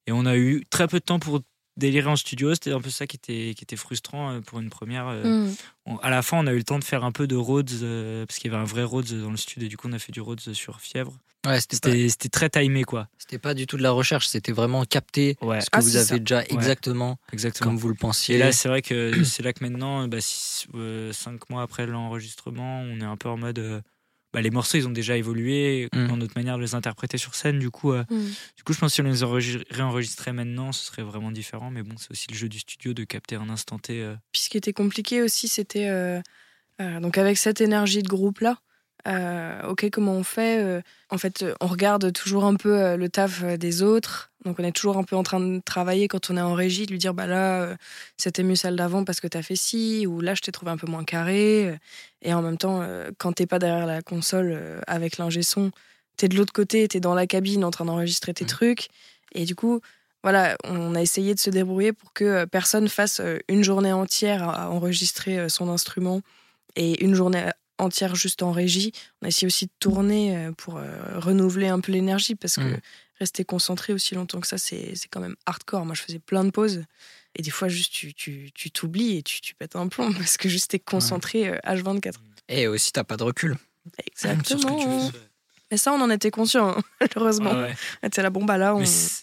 Et 0.06 0.12
on 0.12 0.24
a 0.26 0.36
eu 0.36 0.64
très 0.70 0.86
peu 0.88 0.98
de 1.00 1.04
temps 1.04 1.18
pour 1.18 1.40
délirer 1.76 2.08
en 2.08 2.16
studio. 2.16 2.54
C'était 2.54 2.72
un 2.72 2.80
peu 2.80 2.90
ça 2.90 3.06
qui 3.06 3.16
était, 3.16 3.54
qui 3.56 3.62
était 3.64 3.76
frustrant 3.76 4.40
pour 4.42 4.58
une 4.60 4.68
première. 4.70 5.06
euh, 5.08 5.46
Mm. 5.48 5.54
on- 5.86 5.96
à 5.98 6.10
la 6.10 6.22
fin, 6.22 6.38
on 6.38 6.46
a 6.46 6.52
eu 6.52 6.56
le 6.58 6.64
temps 6.64 6.78
de 6.78 6.84
faire 6.84 7.04
un 7.04 7.12
peu 7.12 7.26
de 7.26 7.36
Rhodes, 7.36 7.70
euh, 7.82 8.26
parce 8.26 8.38
qu'il 8.38 8.50
y 8.50 8.54
avait 8.54 8.62
un 8.62 8.66
vrai 8.66 8.82
Rhodes 8.84 9.12
dans 9.20 9.30
le 9.30 9.36
studio, 9.36 9.66
et 9.66 9.68
du 9.68 9.76
coup, 9.76 9.88
on 9.88 9.92
a 9.92 9.98
fait 9.98 10.12
du 10.12 10.20
Rhodes 10.20 10.40
sur 10.40 10.80
Fièvre. 10.80 11.16
Ouais, 11.48 11.60
c'était 11.60 12.08
pas, 12.08 12.28
très 12.30 12.50
timé, 12.50 12.84
quoi. 12.84 13.08
c'était 13.18 13.38
pas 13.38 13.54
du 13.54 13.66
tout 13.66 13.76
de 13.76 13.82
la 13.82 13.90
recherche, 13.90 14.26
c'était 14.28 14.52
vraiment 14.52 14.84
capter 14.84 15.36
Ouais, 15.40 15.60
ce 15.60 15.66
que 15.66 15.78
Ah, 15.78 15.80
vous 15.80 15.96
avez 15.96 16.04
ça. 16.04 16.18
déjà 16.18 16.44
exactement 16.44 17.18
exactement. 17.32 17.70
comme 17.70 17.78
vous 17.78 17.88
le 17.88 17.94
pensiez. 17.94 18.36
Et 18.36 18.38
là, 18.38 18.52
c'est 18.52 18.68
vrai 18.68 18.82
que 18.82 19.12
c'est 19.24 19.42
là 19.42 19.52
que 19.52 19.64
maintenant, 19.64 20.06
bah, 20.08 20.20
six- 20.20 20.66
euh, 20.74 21.12
cinq 21.12 21.48
mois 21.50 21.62
après 21.62 21.86
l'enregistrement, 21.86 22.80
on 22.80 23.00
est 23.00 23.04
un 23.04 23.16
peu 23.16 23.28
en 23.28 23.36
mode. 23.36 23.58
euh, 23.58 23.80
bah, 24.34 24.42
les 24.42 24.50
morceaux, 24.50 24.76
ils 24.76 24.86
ont 24.86 24.90
déjà 24.90 25.16
évolué 25.16 25.88
Mm. 25.94 26.06
dans 26.08 26.16
notre 26.18 26.34
manière 26.36 26.58
de 26.58 26.62
les 26.62 26.74
interpréter 26.74 27.16
sur 27.16 27.34
scène. 27.34 27.58
Du 27.58 27.70
coup, 27.70 27.92
euh, 27.92 28.04
Mm. 28.10 28.26
du 28.58 28.62
coup 28.62 28.74
je 28.74 28.78
pense 28.78 28.90
que 28.90 28.94
si 28.96 29.00
on 29.00 29.04
les 29.04 29.22
enregistrait- 29.22 29.64
réenregistrait 29.70 30.32
maintenant, 30.34 30.70
ce 30.72 30.84
serait 30.84 31.02
vraiment 31.02 31.30
différent. 31.30 31.70
Mais 31.70 31.82
bon, 31.82 31.94
c'est 31.96 32.10
aussi 32.10 32.26
le 32.30 32.36
jeu 32.36 32.48
du 32.50 32.58
studio 32.58 32.92
de 32.92 33.04
capter 33.04 33.36
un 33.36 33.48
instant 33.48 33.78
T. 33.78 34.02
euh, 34.02 34.16
Puis 34.32 34.42
ce 34.42 34.50
qui 34.50 34.58
était 34.58 34.74
compliqué 34.74 35.22
aussi, 35.22 35.48
c'était 35.48 35.88
euh, 35.88 36.20
euh, 36.82 37.00
donc 37.00 37.16
avec 37.16 37.38
cette 37.38 37.62
énergie 37.62 38.02
de 38.02 38.08
groupe 38.08 38.40
là. 38.40 38.58
Euh, 39.06 39.62
ok, 39.68 39.88
comment 39.90 40.12
on 40.12 40.22
fait 40.22 40.62
euh, 40.62 40.80
En 41.10 41.18
fait, 41.18 41.44
on 41.60 41.66
regarde 41.66 42.12
toujours 42.12 42.44
un 42.44 42.54
peu 42.54 42.78
euh, 42.78 42.96
le 42.96 43.08
taf 43.08 43.42
des 43.42 43.82
autres. 43.82 44.30
Donc, 44.44 44.58
on 44.58 44.64
est 44.64 44.72
toujours 44.72 44.96
un 44.98 45.04
peu 45.04 45.16
en 45.16 45.22
train 45.22 45.40
de 45.40 45.60
travailler 45.64 46.08
quand 46.08 46.30
on 46.30 46.36
est 46.36 46.40
en 46.40 46.54
régie, 46.54 46.86
de 46.86 46.92
lui 46.92 46.98
dire 46.98 47.14
bah 47.14 47.26
là, 47.26 47.76
c'était 48.16 48.42
mieux 48.42 48.54
celle 48.54 48.76
d'avant 48.76 49.04
parce 49.04 49.20
que 49.20 49.26
t'as 49.26 49.42
fait 49.42 49.56
ci, 49.56 50.06
ou 50.06 50.20
là, 50.20 50.34
je 50.34 50.40
t'ai 50.40 50.52
trouvé 50.52 50.70
un 50.70 50.76
peu 50.76 50.86
moins 50.86 51.04
carré. 51.04 51.78
Et 52.22 52.32
en 52.32 52.40
même 52.42 52.56
temps, 52.56 52.86
quand 53.18 53.32
t'es 53.32 53.46
pas 53.46 53.58
derrière 53.58 53.86
la 53.86 54.00
console 54.00 54.80
avec 54.86 55.18
l'ingé 55.18 55.42
son, 55.42 55.70
t'es 56.16 56.28
de 56.28 56.36
l'autre 56.36 56.52
côté, 56.52 56.86
t'es 56.88 57.00
dans 57.00 57.14
la 57.14 57.26
cabine 57.26 57.64
en 57.64 57.70
train 57.70 57.84
d'enregistrer 57.84 58.32
tes 58.32 58.44
Mhm. 58.44 58.48
trucs. 58.50 58.88
Et 59.32 59.44
du 59.44 59.54
coup, 59.54 59.80
voilà, 60.22 60.56
on 60.64 60.94
a 60.94 61.02
essayé 61.02 61.34
de 61.34 61.40
se 61.40 61.50
débrouiller 61.50 61.92
pour 61.92 62.12
que 62.12 62.44
personne 62.44 62.88
fasse 62.88 63.20
une 63.48 63.64
journée 63.64 63.92
entière 63.92 64.48
à 64.48 64.70
enregistrer 64.70 65.48
son 65.48 65.68
instrument 65.68 66.22
et 66.76 67.04
une 67.04 67.14
journée 67.14 67.50
entière 67.78 68.14
juste 68.14 68.42
en 68.42 68.52
régie. 68.52 68.92
On 69.22 69.26
a 69.26 69.28
essayé 69.28 69.46
aussi 69.46 69.66
de 69.66 69.72
tourner 69.80 70.36
euh, 70.36 70.52
pour 70.52 70.76
euh, 70.76 71.18
renouveler 71.18 71.68
un 71.68 71.80
peu 71.80 71.92
l'énergie 71.92 72.34
parce 72.34 72.56
que 72.56 72.60
Mhm. 72.62 72.80
rester 73.20 73.44
concentré 73.44 73.92
aussi 73.92 74.14
longtemps 74.14 74.40
que 74.40 74.46
ça, 74.46 74.58
c'est 74.58 74.94
c'est 74.94 75.08
quand 75.08 75.20
même 75.20 75.36
hardcore. 75.46 75.84
Moi, 75.86 75.94
je 75.94 76.02
faisais 76.02 76.18
plein 76.18 76.44
de 76.44 76.50
pauses 76.50 76.82
et 77.36 77.42
des 77.42 77.50
fois, 77.50 77.68
juste 77.68 77.92
tu 77.92 78.12
tu 78.14 78.50
tu 78.54 78.70
t'oublies 78.70 79.16
et 79.18 79.22
tu, 79.22 79.40
tu 79.40 79.54
pètes 79.54 79.76
un 79.76 79.88
plomb 79.88 80.12
parce 80.18 80.36
que 80.36 80.48
juste 80.48 80.70
t'es 80.70 80.78
concentré 80.78 81.48
euh, 81.48 81.58
H24. 81.64 82.14
Et 82.48 82.66
aussi, 82.66 82.92
t'as 82.92 83.04
pas 83.04 83.16
de 83.16 83.24
recul. 83.24 83.56
Exactement. 84.06 84.58
Sur 84.58 84.60
ce 84.60 84.66
que 85.10 85.12
tu 85.12 85.18
Mais 85.70 85.76
ça, 85.76 85.92
on 85.92 86.00
en 86.00 86.08
était 86.10 86.30
conscient, 86.30 86.68
hein, 86.70 86.82
malheureusement. 87.00 87.52
ouais, 87.52 87.74
ouais. 88.02 88.08
C'est 88.14 88.22
la 88.22 88.30
bombe 88.30 88.48
là, 88.48 88.74
on, 88.74 88.82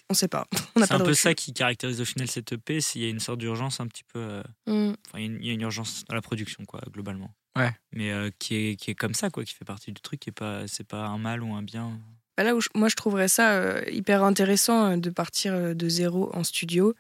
on 0.10 0.14
sait 0.14 0.28
pas. 0.28 0.48
C'est 0.78 0.92
un 0.92 0.98
peu 1.00 1.04
recul. 1.06 1.16
ça 1.16 1.34
qui 1.34 1.54
caractérise 1.54 2.02
au 2.02 2.06
final 2.06 2.28
cette 2.30 2.52
EP. 2.52 2.82
c'est- 2.82 3.00
Il 3.00 3.04
y 3.04 3.06
a 3.08 3.10
une 3.10 3.20
sorte 3.20 3.40
d'urgence 3.40 3.80
un 3.80 3.88
petit 3.88 4.04
peu. 4.04 4.20
euh, 4.20 4.44
Mm. 4.68 4.94
Enfin, 5.08 5.20
il 5.20 5.44
y 5.44 5.48
y 5.48 5.50
a 5.50 5.54
une 5.54 5.62
urgence 5.62 6.04
dans 6.08 6.16
la 6.16 6.22
production, 6.22 6.66
quoi, 6.66 6.82
globalement. 6.92 7.32
Ouais. 7.58 7.72
Mais 7.94 8.12
euh, 8.12 8.30
qui, 8.40 8.56
est, 8.72 8.76
qui 8.76 8.92
est 8.92 8.96
comme 8.96 9.14
ça, 9.14 9.30
quoi, 9.30 9.44
qui 9.46 9.54
fait 9.54 9.66
partie 9.66 9.92
du 9.92 10.02
truc. 10.02 10.20
Qui 10.20 10.30
est 10.30 10.34
pas, 10.34 10.68
c'est 10.68 10.86
pas 10.88 11.06
un 11.06 11.18
mal 11.18 11.42
ou 11.44 11.54
un 11.54 11.62
bien. 11.64 11.92
Bah 12.38 12.44
là 12.44 12.54
où 12.54 12.60
je- 12.60 12.68
moi 12.76 12.90
je 12.90 12.96
trouverais 12.96 13.30
ça 13.30 13.54
euh, 13.54 13.82
hyper 13.90 14.24
intéressant 14.24 14.92
euh, 14.92 14.98
de 14.98 15.10
partir 15.10 15.74
de 15.74 15.88
zéro 15.90 16.30
en 16.36 16.44
studio, 16.44 16.94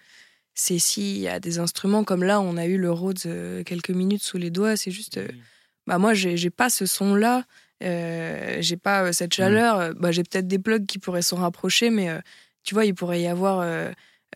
c'est 0.53 0.79
s'il 0.79 1.17
y 1.17 1.27
a 1.27 1.41
des 1.41 1.59
instruments 1.59 2.05
comme 2.05 2.23
là, 2.23 2.39
on 2.39 2.55
a 2.55 2.65
eu 2.67 2.77
le 2.77 2.89
Rhodes 2.89 3.19
euh, 3.25 3.61
quelques 3.63 3.89
minutes 3.89 4.23
sous 4.23 4.37
les 4.37 4.49
doigts, 4.49 4.77
c'est 4.77 4.91
juste, 4.91 5.17
euh, 5.17 5.27
bah 5.87 5.97
moi 5.97 6.13
j'ai 6.13 6.49
pas 6.49 6.69
ce 6.69 6.85
son 6.85 7.15
là, 7.15 7.43
j'ai 7.81 8.77
pas 8.81 9.03
euh, 9.03 9.11
cette 9.11 9.33
chaleur, 9.33 9.77
euh, 9.77 9.93
bah 9.93 10.13
j'ai 10.13 10.23
peut-être 10.23 10.47
des 10.47 10.57
plugs 10.59 10.85
qui 10.85 10.99
pourraient 10.99 11.21
s'en 11.21 11.35
rapprocher, 11.35 11.89
mais 11.89 12.09
euh, 12.09 12.19
tu 12.63 12.73
vois, 12.73 12.85
il 12.85 12.95
pourrait 12.95 13.21
y 13.21 13.27
avoir 13.27 13.59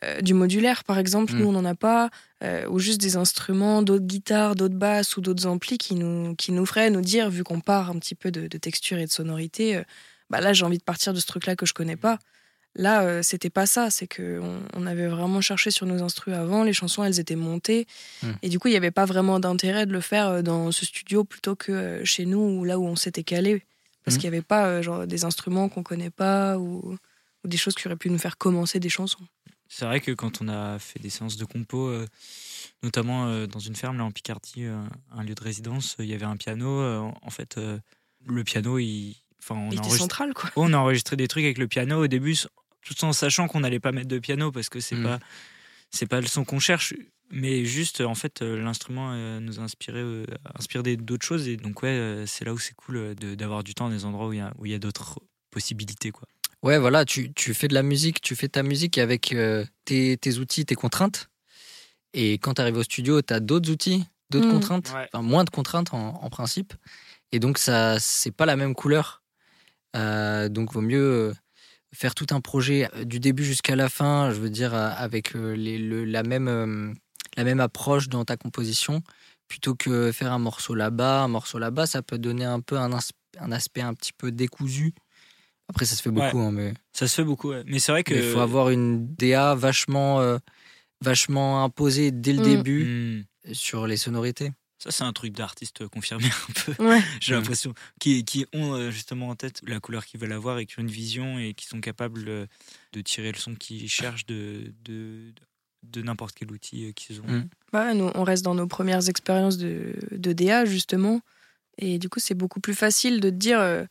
euh, 0.04 0.22
du 0.22 0.34
modulaire 0.34 0.84
par 0.84 0.98
exemple, 1.00 1.34
Mm. 1.34 1.38
nous 1.40 1.48
on 1.48 1.52
n'en 1.52 1.66
a 1.66 1.76
pas, 1.76 2.10
euh, 2.44 2.66
ou 2.70 2.80
juste 2.80 3.02
des 3.02 3.16
instruments, 3.18 3.82
d'autres 3.82 4.06
guitares, 4.06 4.56
d'autres 4.56 4.76
basses 4.76 5.18
ou 5.18 5.22
d'autres 5.22 5.46
amplis 5.46 5.78
qui 5.78 5.96
nous, 5.96 6.36
qui 6.36 6.52
nous 6.52 6.66
feraient 6.66 6.90
nous 6.90 7.02
dire, 7.02 7.30
vu 7.30 7.44
qu'on 7.44 7.60
part 7.60 7.90
un 7.90 8.00
petit 8.00 8.16
peu 8.16 8.32
de, 8.32 8.48
de 8.48 8.58
texture 8.58 8.98
et 8.98 9.06
de 9.06 9.12
sonorité, 9.12 9.76
euh, 9.78 9.84
bah 10.30 10.40
là 10.42 10.54
j'ai 10.54 10.64
envie 10.66 10.78
de 10.78 10.84
partir 10.84 11.14
de 11.14 11.20
ce 11.20 11.26
truc 11.26 11.46
là 11.46 11.56
que 11.56 11.66
je 11.66 11.74
connais 11.74 11.96
pas. 11.98 12.20
Là, 12.76 13.24
c'était 13.24 13.50
pas 13.50 13.66
ça, 13.66 13.90
c'est 13.90 14.06
que 14.06 14.40
on, 14.42 14.60
on 14.76 14.86
avait 14.86 15.08
vraiment 15.08 15.42
cherché 15.42 15.72
sur 15.72 15.88
nos 15.88 16.04
instrus 16.04 16.36
avant, 16.36 16.64
les 16.64 16.72
chansons 16.72 17.04
elles 17.04 17.20
étaient 17.20 17.36
montées, 17.36 17.88
Mm. 18.22 18.28
et 18.44 18.50
du 18.50 18.60
coup 18.60 18.68
il 18.68 18.72
n'y 18.72 18.78
avait 18.78 18.92
pas 18.92 19.06
vraiment 19.06 19.40
d'intérêt 19.40 19.86
de 19.88 19.92
le 19.92 20.02
faire 20.02 20.44
dans 20.44 20.72
ce 20.72 20.86
studio 20.86 21.24
plutôt 21.24 21.56
que 21.56 22.02
chez 22.06 22.26
nous 22.26 22.40
ou 22.60 22.64
là 22.66 22.78
où 22.78 22.86
on 22.86 22.96
s'était 22.96 23.24
calé, 23.24 23.64
parce 24.06 24.16
Mm. 24.16 24.20
qu'il 24.20 24.30
n'y 24.30 24.36
avait 24.38 24.46
pas 24.46 24.82
genre 24.84 25.08
des 25.08 25.26
instruments 25.26 25.68
qu'on 25.68 25.82
connaît 25.84 26.12
pas 26.12 26.58
ou, 26.60 26.96
ou 27.44 27.48
des 27.48 27.58
choses 27.58 27.74
qui 27.74 27.88
auraient 27.88 27.96
pu 27.98 28.12
nous 28.12 28.20
faire 28.20 28.38
commencer 28.38 28.80
des 28.80 28.90
chansons. 28.90 29.26
C'est 29.72 29.86
vrai 29.86 30.02
que 30.02 30.12
quand 30.12 30.42
on 30.42 30.48
a 30.50 30.80
fait 30.80 31.00
des 31.00 31.10
séances 31.12 31.38
de 31.38 31.46
compo, 31.46 31.88
euh, 31.88 32.08
notamment 32.84 33.28
euh, 33.28 33.46
dans 33.48 33.60
une 33.60 33.76
ferme 33.76 33.98
là 33.98 34.04
en 34.04 34.12
Picardie, 34.12 34.66
euh, 34.66 34.82
un 35.12 35.24
lieu 35.24 35.36
de 35.36 35.44
résidence, 35.44 35.96
euh, 36.00 36.04
il 36.04 36.10
y 36.10 36.14
avait 36.16 36.26
un 36.26 36.38
piano. 36.38 36.68
euh, 36.82 37.00
en 37.22 37.30
fait, 37.30 37.58
euh, 37.58 37.78
le 38.26 38.44
piano, 38.44 38.80
il, 38.80 39.16
enfin, 39.40 39.56
on 39.56 39.70
Il 39.72 39.76
a 39.78 39.78
était 39.78 39.80
enregistré, 39.82 39.98
central 40.00 40.34
quoi. 40.34 40.50
on 40.56 40.74
a 40.74 40.78
enregistré 40.78 41.16
des 41.16 41.28
trucs 41.28 41.44
avec 41.44 41.60
le 41.60 41.68
piano 41.68 42.04
au 42.04 42.08
début, 42.08 42.36
tout 42.84 43.06
en 43.06 43.14
sachant 43.14 43.48
qu'on 43.48 43.60
n'allait 43.60 43.80
pas 43.80 43.92
mettre 43.92 44.08
de 44.08 44.18
piano 44.20 44.52
parce 44.52 44.70
que 44.70 44.80
c'est 44.80 44.96
Mm. 44.96 45.04
pas, 45.04 45.20
c'est 45.92 46.08
pas 46.08 46.20
le 46.20 46.28
son 46.28 46.44
qu'on 46.46 46.60
cherche, 46.60 46.96
mais 47.30 47.64
juste 47.64 48.02
en 48.02 48.16
fait 48.16 48.42
l'instrument 48.42 49.14
nous 49.40 49.60
a 49.60 49.64
inspiré, 49.64 50.00
euh, 50.00 50.26
inspiré 50.56 50.82
des- 50.84 50.98
d'autres 50.98 51.26
choses 51.26 51.48
et 51.48 51.58
donc 51.58 51.84
ouais, 51.84 52.24
c'est 52.26 52.44
là 52.44 52.54
où 52.54 52.58
c'est 52.60 52.74
cool 52.76 53.14
de- 53.16 53.36
d'avoir 53.36 53.64
du 53.64 53.76
temps 53.76 53.88
dans 53.90 53.96
des 53.96 54.04
endroits 54.06 54.28
où 54.30 54.34
il 54.34 54.38
y 54.38 54.42
a, 54.42 54.52
où 54.58 54.66
il 54.66 54.72
y 54.72 54.76
a 54.76 54.80
d'autres 54.80 55.20
possibilités 55.52 56.10
quoi. 56.12 56.28
Ouais, 56.64 56.78
voilà, 56.78 57.06
tu, 57.06 57.34
tu 57.34 57.54
fais 57.54 57.68
de 57.70 57.74
la 57.74 57.84
musique, 57.84 58.20
tu 58.22 58.36
fais 58.36 58.50
ta 58.50 58.64
musique 58.64 58.98
avec 58.98 59.32
euh, 59.34 59.66
tes, 59.86 60.18
tes 60.18 60.38
outils, 60.40 60.66
tes 60.66 60.76
contraintes. 60.76 61.30
Et 62.14 62.34
quand 62.34 62.56
tu 62.56 62.62
arrives 62.62 62.78
au 62.78 62.84
studio, 62.84 63.22
tu 63.22 63.34
as 63.34 63.40
d'autres 63.40 63.70
outils, 63.72 64.06
d'autres 64.30 64.48
Mm. 64.48 64.52
contraintes, 64.52 64.92
Ouais. 64.94 65.08
enfin 65.14 65.24
moins 65.24 65.44
de 65.46 65.50
contraintes 65.50 65.94
en, 65.94 66.22
en 66.22 66.30
principe. 66.30 66.74
Et 67.32 67.40
donc, 67.40 67.58
ça 67.60 67.98
c'est 68.00 68.32
pas 68.32 68.46
la 68.46 68.56
même 68.58 68.74
couleur. 68.76 69.24
Euh, 69.96 70.50
donc, 70.50 70.74
vaut 70.74 70.82
mieux 70.82 71.00
euh, 71.30 71.34
faire 71.94 72.14
tout 72.14 72.28
un 72.32 72.42
projet 72.42 72.90
du 73.06 73.20
début 73.20 73.46
jusqu'à 73.46 73.76
la 73.76 73.88
fin, 73.90 74.32
je 74.32 74.40
veux 74.40 74.50
dire, 74.50 74.74
avec 74.74 75.34
les, 75.34 75.78
le- 75.78 76.04
la, 76.06 76.24
même, 76.24 76.94
la 77.38 77.44
même 77.44 77.60
approche 77.62 78.10
dans 78.10 78.26
ta 78.26 78.36
composition, 78.38 79.02
plutôt 79.48 79.76
que 79.76 80.12
faire 80.12 80.34
un 80.34 80.40
morceau 80.40 80.76
là-bas, 80.76 81.22
un 81.22 81.28
morceau 81.30 81.58
là-bas, 81.58 81.86
ça 81.88 82.02
peut 82.02 82.18
donner 82.18 82.46
un 82.46 82.60
peu 82.60 82.78
un, 82.78 82.92
un 83.40 83.52
aspect 83.52 83.82
un 83.82 83.94
petit 83.94 84.14
peu 84.14 84.32
décousu. 84.32 84.94
Après, 85.70 85.86
ça 85.86 85.96
se 85.96 86.02
fait 86.02 86.10
beaucoup, 86.12 86.40
hein, 86.40 86.52
mais 86.52 86.74
Ça 86.94 87.08
se 87.08 87.16
fait 87.16 87.24
beaucoup, 87.24 87.50
ouais. 87.50 87.64
mais 87.68 87.80
c'est 87.80 87.92
vrai 87.92 88.04
que 88.04 88.14
il 88.16 88.24
faut 88.24 88.40
avoir 88.40 88.70
une 88.72 89.14
DA 89.16 89.56
vachement, 89.56 90.20
euh, 90.20 90.38
vachement 91.02 91.64
imposée 91.64 92.12
dès 92.12 92.34
le 92.34 92.40
Mm. 92.40 92.44
début 92.44 92.86
Hmm. 93.48 93.54
sur 93.54 93.88
les 93.88 93.98
sonorités. 93.98 94.52
Ça, 94.82 94.92
c'est 94.92 95.04
un 95.04 95.12
truc 95.14 95.34
d'artiste 95.34 95.88
confirmé 95.90 96.26
un 96.50 96.54
peu. 96.76 96.84
Ouais. 96.84 97.02
J'ai 97.20 97.34
Mm. 97.34 97.38
l'impression. 97.38 97.74
Qui, 98.00 98.24
qui 98.26 98.46
ont 98.54 98.74
euh, 98.74 98.92
justement 98.92 99.30
en 99.30 99.36
tête 99.36 99.62
la 99.68 99.80
couleur 99.80 100.06
qu'ils 100.06 100.20
veulent 100.20 100.32
avoir 100.34 100.58
et 100.60 100.66
qui 100.66 100.80
ont 100.80 100.82
une 100.82 100.90
vision 100.90 101.38
et 101.38 101.54
qui 101.54 101.66
sont 101.68 101.82
capables 101.82 102.28
euh, 102.28 102.46
de 102.94 103.02
tirer 103.02 103.32
le 103.32 103.38
son 103.38 103.56
qu'ils 103.56 103.90
cherchent 103.90 104.26
de, 104.26 104.74
de, 104.86 105.34
de 105.84 106.02
n'importe 106.02 106.34
quel 106.36 106.52
outil 106.52 106.86
euh, 106.88 106.92
qu'ils 106.94 107.22
ont. 107.22 107.28
Mm. 107.28 107.50
Bah 107.74 107.86
ouais, 107.88 107.94
nous, 107.94 108.10
on 108.16 108.24
reste 108.24 108.44
dans 108.44 108.56
nos 108.56 108.68
premières 108.68 109.08
expériences 109.10 109.58
de, 109.58 109.94
de 110.12 110.34
DA, 110.34 110.66
justement. 110.66 111.22
Et 111.78 112.00
du 112.00 112.10
coup, 112.10 112.20
c'est 112.20 112.34
beaucoup 112.36 112.60
plus 112.60 112.74
facile 112.74 113.20
de 113.20 113.30
te 113.30 113.36
dire, 113.36 113.60
euh, 113.60 113.84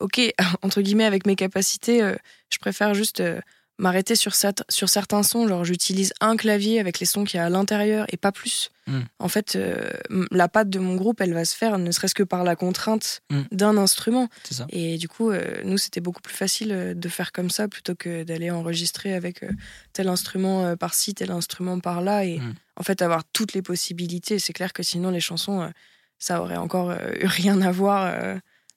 OK, 0.00 0.20
entre 0.62 0.80
guillemets, 0.82 1.04
avec 1.04 1.26
mes 1.26 1.36
capacités, 1.36 2.02
euh, 2.02 2.14
je 2.50 2.58
préfère 2.58 2.94
juste 2.94 3.20
euh, 3.20 3.40
m'arrêter 3.80 4.16
sur, 4.16 4.32
cert- 4.32 4.64
sur 4.68 4.88
certains 4.88 5.22
sons. 5.22 5.46
Genre, 5.46 5.64
j'utilise 5.64 6.12
un 6.20 6.36
clavier 6.36 6.80
avec 6.80 6.98
les 7.00 7.06
sons 7.06 7.24
qu'il 7.24 7.36
y 7.38 7.40
a 7.40 7.44
à 7.46 7.50
l'intérieur 7.50 8.06
et 8.12 8.16
pas 8.16 8.32
plus. 8.32 8.70
Mm. 8.88 9.00
En 9.20 9.28
fait, 9.28 9.54
euh, 9.56 9.90
la 10.32 10.48
patte 10.48 10.68
de 10.70 10.78
mon 10.80 10.96
groupe, 10.96 11.20
elle 11.20 11.32
va 11.34 11.44
se 11.44 11.54
faire 11.54 11.78
ne 11.78 11.90
serait-ce 11.92 12.14
que 12.14 12.22
par 12.24 12.42
la 12.42 12.56
contrainte 12.56 13.20
Mm. 13.30 13.42
d'un 13.52 13.76
instrument. 13.76 14.28
Ça. 14.50 14.66
Et 14.70 14.98
du 14.98 15.06
coup, 15.08 15.30
nous, 15.64 15.78
c'était 15.78 16.00
beaucoup 16.00 16.22
plus 16.22 16.34
facile 16.34 16.94
de 16.96 17.08
faire 17.08 17.30
comme 17.32 17.50
ça 17.50 17.68
plutôt 17.68 17.94
que 17.94 18.24
d'aller 18.24 18.50
enregistrer 18.50 19.14
avec 19.14 19.44
tel 19.92 20.08
instrument 20.08 20.76
par-ci, 20.76 21.14
tel 21.14 21.30
instrument 21.30 21.78
par-là. 21.80 22.24
Et 22.24 22.38
Mm. 22.38 22.54
en 22.76 22.82
fait, 22.82 23.00
avoir 23.02 23.22
toutes 23.32 23.52
les 23.52 23.62
possibilités. 23.62 24.38
C'est 24.38 24.52
clair 24.52 24.72
que 24.72 24.82
sinon, 24.82 25.10
les 25.10 25.20
chansons, 25.20 25.70
ça 26.18 26.40
aurait 26.40 26.56
encore 26.56 26.90
eu 26.92 27.26
rien 27.26 27.60
à 27.62 27.70
voir. 27.70 28.12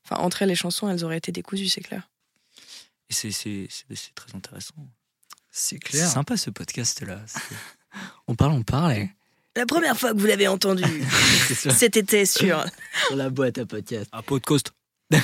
Enfin, 0.06 0.22
entre 0.22 0.42
elles, 0.42 0.50
les 0.50 0.56
chansons, 0.56 0.90
elles 0.90 1.04
auraient 1.04 1.18
été 1.18 1.32
décousues, 1.32 1.70
c'est 1.70 1.82
clair. 1.82 2.10
Et 3.10 3.14
c'est, 3.14 3.32
c'est, 3.32 3.68
c'est, 3.70 3.96
c'est 3.96 4.14
très 4.16 4.34
intéressant. 4.36 4.74
C'est 5.52 5.76
C'est 5.76 5.80
clair. 5.80 6.08
sympa 6.10 6.38
ce 6.38 6.50
podcast-là. 6.50 7.20
C'est- 7.28 7.40
On 8.28 8.36
parle, 8.36 8.54
on 8.54 8.64
parle. 8.64 8.94
et- 8.94 9.10
La 9.58 9.66
première 9.66 9.98
fois 9.98 10.14
que 10.14 10.18
vous 10.18 10.28
l'avez 10.28 10.48
entendu, 10.48 10.84
C'est 11.48 11.56
sur, 11.56 11.72
cet 11.74 11.98
été 11.98 12.26
sur. 12.26 12.64
sur 13.08 13.16
la 13.18 13.30
boîte 13.30 13.58
à 13.58 13.66
podcast. 13.66 14.10
Un 14.14 14.22
podcast. 14.22 14.72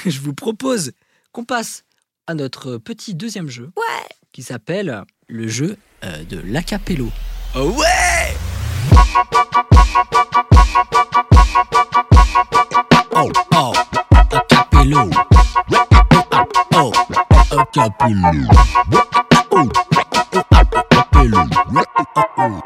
Je 0.06 0.20
vous 0.20 0.34
propose 0.34 0.92
qu'on 1.32 1.46
passe 1.46 1.84
à 2.28 2.34
notre 2.34 2.78
petit 2.78 3.16
deuxième 3.16 3.48
jeu. 3.50 3.72
Ouais. 3.78 4.08
Qui 4.34 4.44
s'appelle 4.44 5.04
le 5.28 5.48
jeu 5.48 5.78
euh, 6.04 6.24
de 6.26 6.40
l'acapello. 6.40 7.10
Oh 7.56 7.70
ouais 7.72 8.36
Oh, 13.20 13.32
oh, 13.56 13.74
Oh, 14.95 15.10
oh, 16.76 16.91
acapello. 17.52 18.47
Oh, 19.52 19.69
oh, 20.34 20.41
acapello. 20.52 21.39
Oh, 22.38 22.62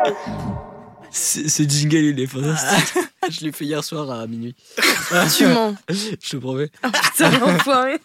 Ce 1.12 1.48
ce 1.50 1.64
jingle, 1.64 1.98
il 1.98 2.20
est 2.20 2.28
fantastique. 2.28 3.04
Je 3.30 3.42
l'ai 3.42 3.52
fait 3.52 3.66
hier 3.66 3.84
soir 3.84 4.12
à 4.12 4.28
minuit. 4.28 4.56
tu 5.36 5.48
mens. 5.48 5.76
Je 5.90 6.30
te 6.30 6.38
promets. 6.38 6.70
Putain, 6.84 7.40
l'enfoiré. 7.40 8.00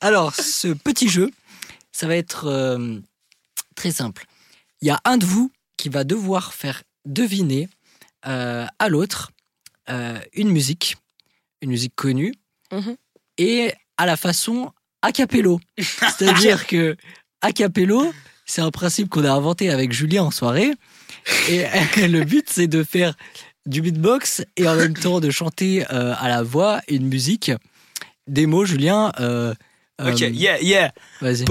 Alors, 0.00 0.34
ce 0.34 0.68
petit 0.68 1.08
jeu, 1.08 1.30
ça 1.90 2.06
va 2.06 2.16
être 2.16 2.46
euh, 2.46 2.98
très 3.76 3.92
simple. 3.92 4.26
Il 4.82 4.88
y 4.88 4.90
a 4.90 5.00
un 5.04 5.16
de 5.16 5.24
vous 5.24 5.50
qui 5.76 5.88
va 5.88 6.04
devoir 6.04 6.52
faire 6.52 6.82
deviner 7.06 7.68
euh, 8.26 8.66
à 8.78 8.88
l'autre 8.88 9.30
euh, 9.88 10.18
une 10.32 10.50
musique, 10.50 10.96
une 11.60 11.70
musique 11.70 11.94
connue, 11.94 12.34
Mhm. 12.72 12.96
et 13.38 13.72
à 13.98 14.06
la 14.06 14.16
façon 14.16 14.72
a 15.02 15.12
cappello. 15.12 15.60
C'est-à-dire 15.78 16.66
que 16.66 16.96
a 17.40 17.52
cappello, 17.52 18.12
c'est 18.46 18.62
un 18.62 18.70
principe 18.70 19.08
qu'on 19.08 19.24
a 19.24 19.30
inventé 19.32 19.70
avec 19.70 19.92
Julien 19.92 20.24
en 20.24 20.30
soirée. 20.30 20.72
Et 21.48 21.64
le 22.08 22.24
but, 22.24 22.46
c'est 22.48 22.66
de 22.68 22.82
faire 22.82 23.14
du 23.66 23.80
beatbox 23.80 24.42
et 24.56 24.66
en 24.68 24.74
même 24.74 24.94
temps 24.94 25.20
de 25.20 25.30
chanter 25.30 25.84
euh, 25.92 26.14
à 26.18 26.28
la 26.28 26.42
voix 26.42 26.80
une 26.88 27.06
musique. 27.06 27.52
Des 28.26 28.46
mots, 28.46 28.64
Julien. 28.64 29.12
euh, 29.20 29.54
Ok, 30.00 30.22
euh, 30.22 30.28
yeah, 30.30 30.60
yeah. 30.60 30.92
Vas-y. 31.20 31.44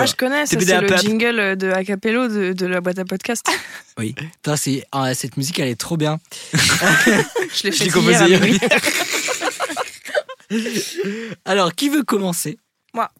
Ah, 0.00 0.06
je 0.06 0.14
connais, 0.14 0.46
ça, 0.46 0.56
c'est 0.60 0.80
le 0.80 0.96
jingle 0.96 1.56
de 1.56 1.70
Acapello 1.70 2.28
de, 2.28 2.52
de 2.52 2.66
la 2.66 2.80
boîte 2.80 2.98
à 2.98 3.04
podcast. 3.04 3.46
Putain, 3.96 4.56
c'est- 4.56 4.84
ah, 4.92 5.12
cette 5.14 5.36
musique, 5.36 5.58
elle 5.58 5.68
est 5.68 5.78
trop 5.80 5.96
bien. 5.96 6.18
Je 6.52 7.64
l'ai 7.64 7.72
Je 7.72 7.76
fait 7.76 7.84
l'ai 7.84 7.90
hier 7.90 7.92
composé 7.92 8.24
hier. 10.50 11.30
Alors, 11.44 11.74
qui 11.74 11.88
veut 11.88 12.02
commencer? 12.02 12.58
Moi. 12.94 13.10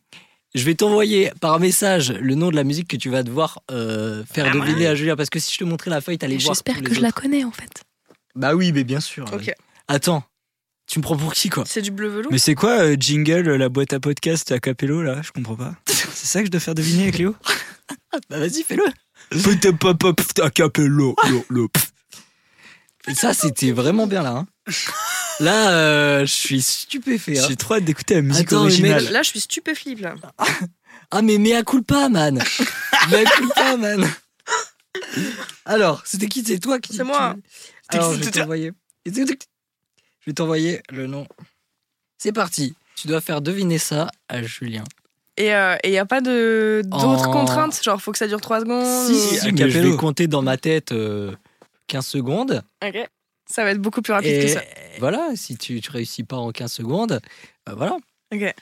Je 0.54 0.64
vais 0.64 0.74
t'envoyer 0.74 1.30
par 1.40 1.60
message 1.60 2.10
le 2.12 2.34
nom 2.34 2.50
de 2.50 2.56
la 2.56 2.64
musique 2.64 2.88
que 2.88 2.96
tu 2.96 3.08
vas 3.08 3.22
devoir 3.22 3.60
euh, 3.70 4.24
faire 4.32 4.46
Ah, 4.48 4.52
deviner 4.52 4.80
ouais. 4.80 4.86
à 4.86 4.94
Julien. 4.96 5.14
Parce 5.14 5.30
que 5.30 5.38
si 5.38 5.52
je 5.54 5.58
te 5.58 5.64
montrais 5.64 5.90
la 5.90 6.00
feuille, 6.00 6.18
t'allais 6.18 6.38
voir. 6.38 6.54
J'espère 6.54 6.76
tous 6.76 6.82
que 6.82 6.88
les 6.88 6.94
je 6.96 7.00
la 7.02 7.08
autres. 7.08 7.20
connais 7.22 7.44
en 7.44 7.52
fait. 7.52 7.82
Bah 8.34 8.54
oui, 8.54 8.72
mais 8.72 8.82
bien 8.84 8.98
sûr. 9.00 9.26
Ok. 9.32 9.52
Attends, 9.86 10.24
tu 10.90 10.98
me 10.98 11.02
prends 11.02 11.16
pour 11.16 11.32
qui, 11.34 11.48
quoi 11.50 11.64
C'est 11.66 11.82
du 11.82 11.90
bleu 11.92 12.08
velours 12.08 12.32
Mais 12.32 12.38
c'est 12.38 12.54
quoi 12.56 12.80
euh, 12.80 12.96
jingle, 12.98 13.54
la 13.54 13.68
boîte 13.68 13.92
à 13.92 14.00
podcast 14.00 14.50
à 14.52 14.58
capello 14.58 15.02
là 15.02 15.20
Je 15.22 15.30
comprends 15.30 15.54
pas. 15.56 15.74
C'est 15.86 16.26
ça 16.26 16.40
que 16.40 16.46
je 16.46 16.50
dois 16.50 16.60
faire 16.60 16.74
deviner 16.74 17.04
avec 17.04 17.18
Léo 17.18 17.36
Bah 18.28 18.38
vas-y, 18.40 18.62
fais-le. 18.64 18.82
Putain, 19.42 19.72
pop, 19.72 19.96
pop, 19.98 20.20
à 20.42 20.50
capello. 20.50 21.14
lo, 21.28 21.46
lo, 21.48 21.68
pff. 21.68 21.92
Et 23.08 23.14
ça, 23.14 23.32
c'était 23.32 23.70
vraiment 23.72 24.06
bien 24.06 24.22
là. 24.22 24.30
hein. 24.30 24.46
Là, 25.38 25.70
euh, 25.70 26.20
je 26.26 26.32
suis 26.32 26.60
stupéfait. 26.60 27.38
hein. 27.38 27.44
J'ai 27.48 27.56
trop 27.56 27.74
hâte 27.74 27.84
d'écouter 27.84 28.14
la 28.16 28.22
musique 28.22 28.48
Attends, 28.48 28.56
mais 28.64 28.70
originale. 28.72 29.04
Là, 29.12 29.22
je 29.22 29.28
suis 29.30 29.40
stupéflip 29.40 30.00
là. 30.00 30.14
Ah, 31.12 31.22
mais 31.22 31.38
mea 31.38 31.62
culpa, 31.62 32.08
man 32.08 32.42
Mea 33.10 33.24
culpa, 33.36 33.76
man 33.76 34.06
Alors, 35.64 36.02
c'était 36.04 36.26
qui? 36.26 36.44
C'est 36.44 36.58
toi 36.58 36.78
qui 36.78 36.94
C'est 36.96 37.04
moi. 37.04 37.36
qui- 37.90 37.96
Alors, 37.96 38.12
je 38.14 38.20
vais 38.24 38.30
t'envoyer. 38.30 38.72
Je 40.20 40.30
vais 40.30 40.34
t'envoyer 40.34 40.82
le 40.90 41.06
nom. 41.06 41.26
C'est 42.18 42.32
parti. 42.32 42.74
Tu 42.96 43.08
dois 43.08 43.20
faire 43.20 43.40
deviner 43.40 43.78
ça 43.78 44.08
à 44.28 44.42
Julien. 44.42 44.84
Et 45.36 45.46
il 45.84 45.90
n'y 45.90 45.98
a 45.98 46.04
pas 46.04 46.20
de 46.20 46.82
d'autres 46.84 47.30
contraintes? 47.30 47.82
Genre, 47.82 48.00
faut 48.00 48.12
que 48.12 48.18
ça 48.18 48.26
dure 48.28 48.40
3 48.42 48.60
secondes 48.60 48.84
Si, 48.84 49.12
ou- 49.12 49.18
si, 49.18 49.36
si, 49.38 49.52
mais 49.52 49.70
je 49.70 49.78
vais 49.78 49.96
compter 49.96 50.26
dans 50.26 50.42
ma 50.42 50.58
tête 50.58 50.92
euh, 50.92 51.34
15 51.86 52.06
secondes. 52.06 52.62
Ok. 52.86 52.98
Ça 53.46 53.64
va 53.64 53.70
être 53.70 53.80
beaucoup 53.80 54.02
plus 54.02 54.12
rapide 54.12 54.30
Et 54.34 54.40
que 54.42 54.48
ça. 54.48 54.62
voilà, 54.98 55.30
si 55.34 55.56
tu, 55.56 55.80
tu 55.80 55.90
réussis 55.90 56.22
pas 56.24 56.36
en 56.36 56.52
15 56.52 56.70
secondes, 56.70 57.20
bah 57.66 57.72
voilà. 57.74 57.96
Ok. 58.32 58.54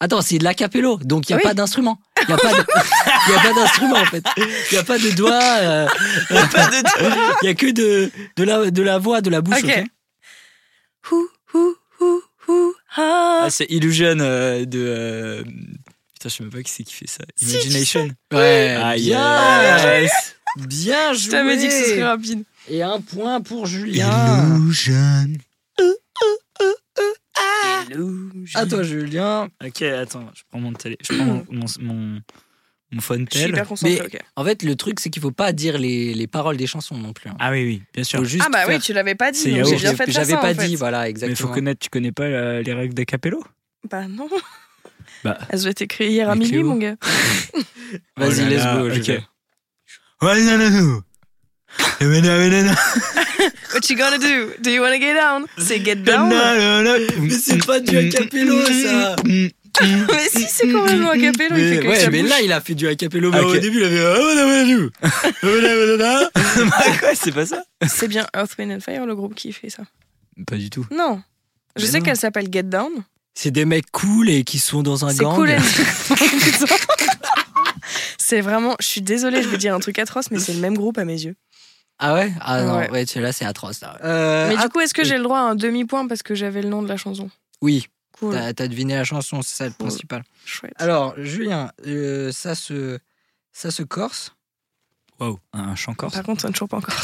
Attends, 0.00 0.20
c'est 0.22 0.38
de 0.38 0.44
l'acapello, 0.44 0.98
donc 1.04 1.28
il 1.28 1.32
n'y 1.32 1.34
a 1.34 1.36
Oui. 1.38 1.42
pas 1.44 1.54
d'instrument. 1.54 1.98
Il 2.22 2.26
n'y 2.26 2.34
a 2.34 2.36
pas 2.36 2.52
de- 2.52 2.56
y 3.32 3.34
a 3.36 3.40
pas 3.40 3.52
d'instrument 3.54 3.96
en 3.96 4.04
fait. 4.06 4.24
Il 4.36 4.46
n'y 4.72 4.78
a 4.78 4.84
pas 4.84 4.98
de 4.98 5.10
doigt. 5.10 5.32
euh, 5.60 5.86
Il 6.30 6.36
n'y 7.44 7.48
a 7.48 7.54
que 7.54 7.70
de, 7.70 8.10
de, 8.36 8.44
la, 8.44 8.70
de 8.70 8.82
la 8.82 8.98
voix, 8.98 9.20
de 9.20 9.30
la 9.30 9.40
bouche. 9.40 9.62
Ok. 9.62 9.70
ok 9.70 9.84
Hou, 11.12 11.28
hou, 11.54 11.74
hou, 12.00 12.22
hou, 12.48 12.74
ah. 12.96 13.46
C'est 13.50 13.66
Illusion 13.70 14.16
euh, 14.20 14.64
de. 14.64 14.78
euh, 14.86 15.42
Putain, 15.44 16.28
je 16.28 16.28
sais 16.28 16.42
même 16.42 16.52
pas 16.52 16.62
qui 16.62 16.72
c'est 16.72 16.82
qui 16.84 16.94
fait 16.94 17.08
ça. 17.08 17.24
Si, 17.36 17.52
Imagination. 17.54 18.08
Ouais, 18.32 18.76
Ah, 18.80 18.94
bien, 18.96 20.00
yes. 20.00 20.36
bien 20.56 21.12
Je 21.12 21.20
joué. 21.20 21.30
t'avais 21.30 21.56
dit 21.56 21.68
que 21.68 21.72
ce 21.72 21.84
serait 21.90 22.04
rapide. 22.04 22.42
Et 22.68 22.82
un 22.82 23.00
point 23.00 23.40
pour 23.42 23.66
Julien. 23.66 24.56
Illusion. 24.56 25.26
À 28.54 28.66
toi, 28.66 28.82
Julien. 28.82 29.48
Ok, 29.64 29.82
attends, 29.82 30.30
je 30.34 30.42
prends 30.50 30.60
mon 30.60 30.72
télé. 30.72 30.96
Je 31.02 31.14
prends 31.14 31.24
mon, 31.24 31.46
mon, 31.50 31.64
mon, 31.80 32.20
mon 32.92 33.00
phone 33.00 33.26
Je 33.32 33.38
suis 33.38 33.46
tel. 33.46 33.50
hyper 33.56 33.66
Mais- 33.82 34.00
ok. 34.02 34.18
En 34.36 34.44
fait, 34.44 34.62
le 34.62 34.76
truc, 34.76 35.00
c'est 35.00 35.10
qu'il 35.10 35.22
faut 35.22 35.30
pas 35.30 35.52
dire 35.52 35.78
les, 35.78 36.14
les 36.14 36.26
paroles 36.26 36.56
des 36.56 36.66
chansons 36.66 36.96
non 36.96 37.12
plus. 37.12 37.30
hein. 37.30 37.36
Ah 37.40 37.50
oui, 37.50 37.64
oui, 37.64 37.82
bien 37.92 38.04
sûr. 38.04 38.18
Faut 38.20 38.24
juste 38.24 38.44
Ah 38.46 38.50
bah 38.52 38.60
oui, 38.66 38.72
faire- 38.74 38.82
tu 38.82 38.92
l'avais 38.92 39.14
pas 39.14 39.32
dit, 39.32 39.52
donc 39.52 39.66
j'ai 39.66 39.76
bien 39.76 39.94
fait 39.94 40.06
de 40.06 40.12
faire 40.12 40.22
J'avais 40.22 40.32
ça, 40.32 40.36
pas 40.38 40.52
en 40.52 40.54
fait. 40.54 40.66
dit, 40.66 40.76
voilà, 40.76 41.00
Mais 41.02 41.06
il 41.06 41.10
exactement. 41.10 41.48
faut 41.48 41.54
connaître, 41.54 41.80
tu 41.80 41.90
connais 41.90 42.12
pas 42.12 42.28
la- 42.28 42.62
les 42.62 42.72
règles 42.72 42.94
d'acapello? 42.94 43.42
Bah 43.90 44.06
non. 44.08 44.28
Bah. 45.22 45.38
Elles 45.50 45.66
ont 45.66 45.70
été 45.70 45.86
créées 45.86 46.10
hier 46.10 46.28
à 46.30 46.34
Mais 46.34 46.40
minuit, 46.44 46.60
Cléo. 46.60 46.68
mon 46.68 46.76
gars. 46.76 46.96
Vas-y, 48.16 48.40
Oh 48.40 48.44
là 48.44 48.48
let's 48.50 48.64
go. 48.64 48.86
ok. 48.88 48.92
Julien. 48.94 49.20
What 53.74 53.80
you 53.90 53.96
gonna 53.96 54.18
do? 54.18 54.52
Do 54.60 54.70
you 54.70 54.80
wanna 54.82 54.98
get 54.98 55.14
down? 55.14 55.46
C'est 55.58 55.84
get 55.84 55.96
down? 55.96 56.32
Mais 57.20 57.30
c'est 57.30 57.64
pas 57.64 57.80
du 57.80 57.96
acapello, 57.96 58.64
ça. 58.66 59.16
Mais 59.82 60.28
si, 60.30 60.46
c'est 60.48 60.68
quand 60.70 60.84
même 60.86 61.04
un 61.04 61.18
capello, 61.18 61.56
il 61.56 61.68
fait 61.68 61.74
Mais, 61.74 61.78
que 61.80 61.88
ouais, 61.88 62.10
mais 62.10 62.22
là, 62.22 62.40
il 62.40 62.52
a 62.52 62.60
fait 62.60 62.76
du 62.76 62.86
acapello. 62.86 63.32
Mais 63.32 63.40
au 63.40 63.56
début, 63.56 63.78
il 63.78 63.84
avait. 63.84 64.04
Ah. 65.02 66.30
Bah, 66.64 66.84
quoi, 67.00 67.08
c'est 67.14 67.32
pas 67.32 67.44
ça 67.44 67.60
C'est 67.88 68.06
bien 68.06 68.24
Earth, 68.36 68.52
Wind 68.56 68.70
and 68.70 68.78
Fire, 68.80 69.04
le 69.04 69.16
groupe 69.16 69.34
qui 69.34 69.52
fait 69.52 69.70
ça. 69.70 69.82
Pas 70.46 70.54
du 70.56 70.70
tout. 70.70 70.86
Non. 70.92 71.20
Je 71.74 71.82
Mais 71.84 71.90
sais 71.90 72.00
qu'elle 72.02 72.16
s'appelle 72.16 72.46
Get 72.52 72.62
Down. 72.64 72.92
C'est 73.34 73.50
des 73.50 73.64
mecs 73.64 73.90
cool 73.90 74.30
et 74.30 74.44
qui 74.44 74.60
sont 74.60 74.84
dans 74.84 75.04
un 75.04 75.10
C'est 75.10 75.24
gang. 75.24 75.34
cool. 75.34 75.50
and- 75.50 75.60
c'est 78.18 78.40
vraiment. 78.40 78.76
Je 78.80 78.86
suis 78.86 79.02
désolée, 79.02 79.42
je 79.42 79.48
vais 79.48 79.58
dire 79.58 79.74
un 79.74 79.80
truc 79.80 79.98
atroce, 79.98 80.30
mais 80.30 80.38
c'est 80.38 80.52
le 80.54 80.60
même 80.60 80.76
groupe 80.76 80.98
à 80.98 81.04
mes 81.04 81.20
yeux. 81.24 81.34
Ah 81.98 82.14
ouais? 82.14 82.32
Ah 82.40 82.62
non, 82.62 82.76
Ouais. 82.78 82.90
ouais, 82.90 83.06
celui-là, 83.06 83.32
c'est 83.32 83.44
atroce. 83.44 83.80
là. 83.80 83.96
Euh, 84.04 84.48
mais 84.48 84.56
ah, 84.58 84.62
du 84.64 84.68
coup, 84.68 84.80
est-ce 84.80 84.92
que 84.94 85.02
oui. 85.02 85.08
j'ai 85.08 85.16
le 85.16 85.22
droit 85.22 85.38
à 85.38 85.42
un 85.42 85.54
demi-point 85.54 86.06
parce 86.08 86.22
que 86.22 86.34
j'avais 86.34 86.62
le 86.62 86.68
nom 86.68 86.82
de 86.82 86.88
la 86.88 86.96
chanson? 86.96 87.30
Oui, 87.62 87.86
Cool. 88.18 88.34
t'as 88.34 88.52
t'as 88.52 88.68
deviné 88.68 88.94
la 88.94 89.04
chanson, 89.04 89.42
c'est 89.42 89.54
ça 89.56 89.64
le 89.66 89.70
Cool. 89.72 89.86
principal. 89.88 90.22
Chouette. 90.44 90.72
Alors, 90.76 91.14
Julien, 91.18 91.70
euh, 91.86 92.30
ça, 92.32 92.54
se, 92.54 92.98
ça 93.52 93.70
se 93.70 93.82
corse? 93.82 94.34
Waouh, 95.20 95.38
un 95.52 95.74
chant 95.76 95.94
corse? 95.94 96.14
Par 96.14 96.24
contre, 96.24 96.42
ça 96.42 96.48
ne 96.48 96.54
chante 96.54 96.70
pas 96.70 96.78
encore. 96.78 97.00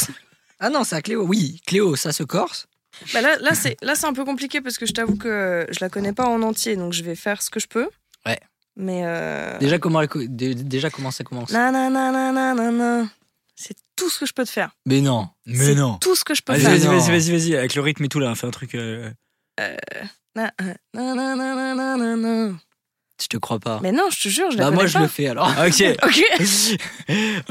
Ah 0.59 0.69
non, 0.71 0.85
c'est 0.85 0.97
à 0.97 1.03
Cléo. 1.03 1.25
Oui, 1.25 1.61
Cléo, 1.67 1.95
ça 1.97 2.13
se 2.13 2.23
corse? 2.25 2.67
Bah 3.15 3.21
là, 3.21 3.37
là 3.41 3.55
c'est 3.55 3.77
là 3.83 3.95
c'est 3.95 4.07
un 4.07 4.13
peu 4.13 4.25
compliqué 4.25 4.61
parce 4.61 4.77
que 4.77 4.85
je 4.85 4.93
t'avoue 4.93 5.17
que 5.17 5.65
je 5.71 5.79
la 5.81 5.89
connais 5.89 6.13
pas 6.13 6.27
en 6.27 6.43
entier, 6.43 6.75
donc 6.77 6.93
je 6.93 7.05
vais 7.05 7.15
faire 7.15 7.41
ce 7.41 7.49
que 7.49 7.61
je 7.61 7.69
peux. 7.69 7.89
Ouais. 8.27 8.39
Mais 8.77 9.03
euh... 9.05 9.57
Déjà, 9.59 9.79
comment, 9.79 10.03
déjà, 10.27 10.91
comment 10.91 11.11
ça 11.13 11.23
commence? 11.25 11.51
Na, 11.51 11.71
na, 11.71 11.89
na, 11.89 12.11
na, 12.11 12.33
na, 12.55 12.71
na. 12.73 13.07
C'est 13.63 13.77
tout 13.95 14.09
ce 14.09 14.21
que 14.21 14.27
je 14.27 14.33
peux 14.33 14.45
te 14.45 14.51
faire. 14.51 14.71
Mais 14.87 15.01
non. 15.03 15.29
C'est 15.47 15.77
Tout 16.01 16.17
ce 16.17 16.25
que 16.25 16.35
je 16.35 16.41
peux 16.43 16.55
Vas-y, 16.55 16.63
faire. 16.63 16.71
vas-y, 16.71 16.85
non. 16.85 16.93
vas-y, 16.99 17.11
vas-y, 17.11 17.31
vas-y, 17.31 17.57
avec 17.57 17.75
le 17.75 17.83
rythme 17.83 18.05
et 18.05 18.09
tout 18.09 18.19
là, 18.19 18.35
fais 18.35 18.47
un 18.47 18.51
truc. 18.51 18.75
euh, 18.75 19.11
na, 20.35 20.51
na, 20.95 21.05
na, 21.15 22.17
na. 22.17 22.53
Je 23.21 23.27
te 23.27 23.37
crois 23.37 23.59
pas. 23.59 23.81
Mais 23.83 23.93
non, 23.93 24.09
je 24.11 24.23
te 24.23 24.29
jure, 24.31 24.51
je 24.51 24.57
la 24.57 24.65
bah, 24.65 24.71
connais 24.71 24.77
moi, 24.77 24.87
je 24.87 24.99
le 24.99 25.07
fais 25.09 25.27
alors. 25.27 25.49
Ok. 25.67 25.85
Ok. 26.03 26.23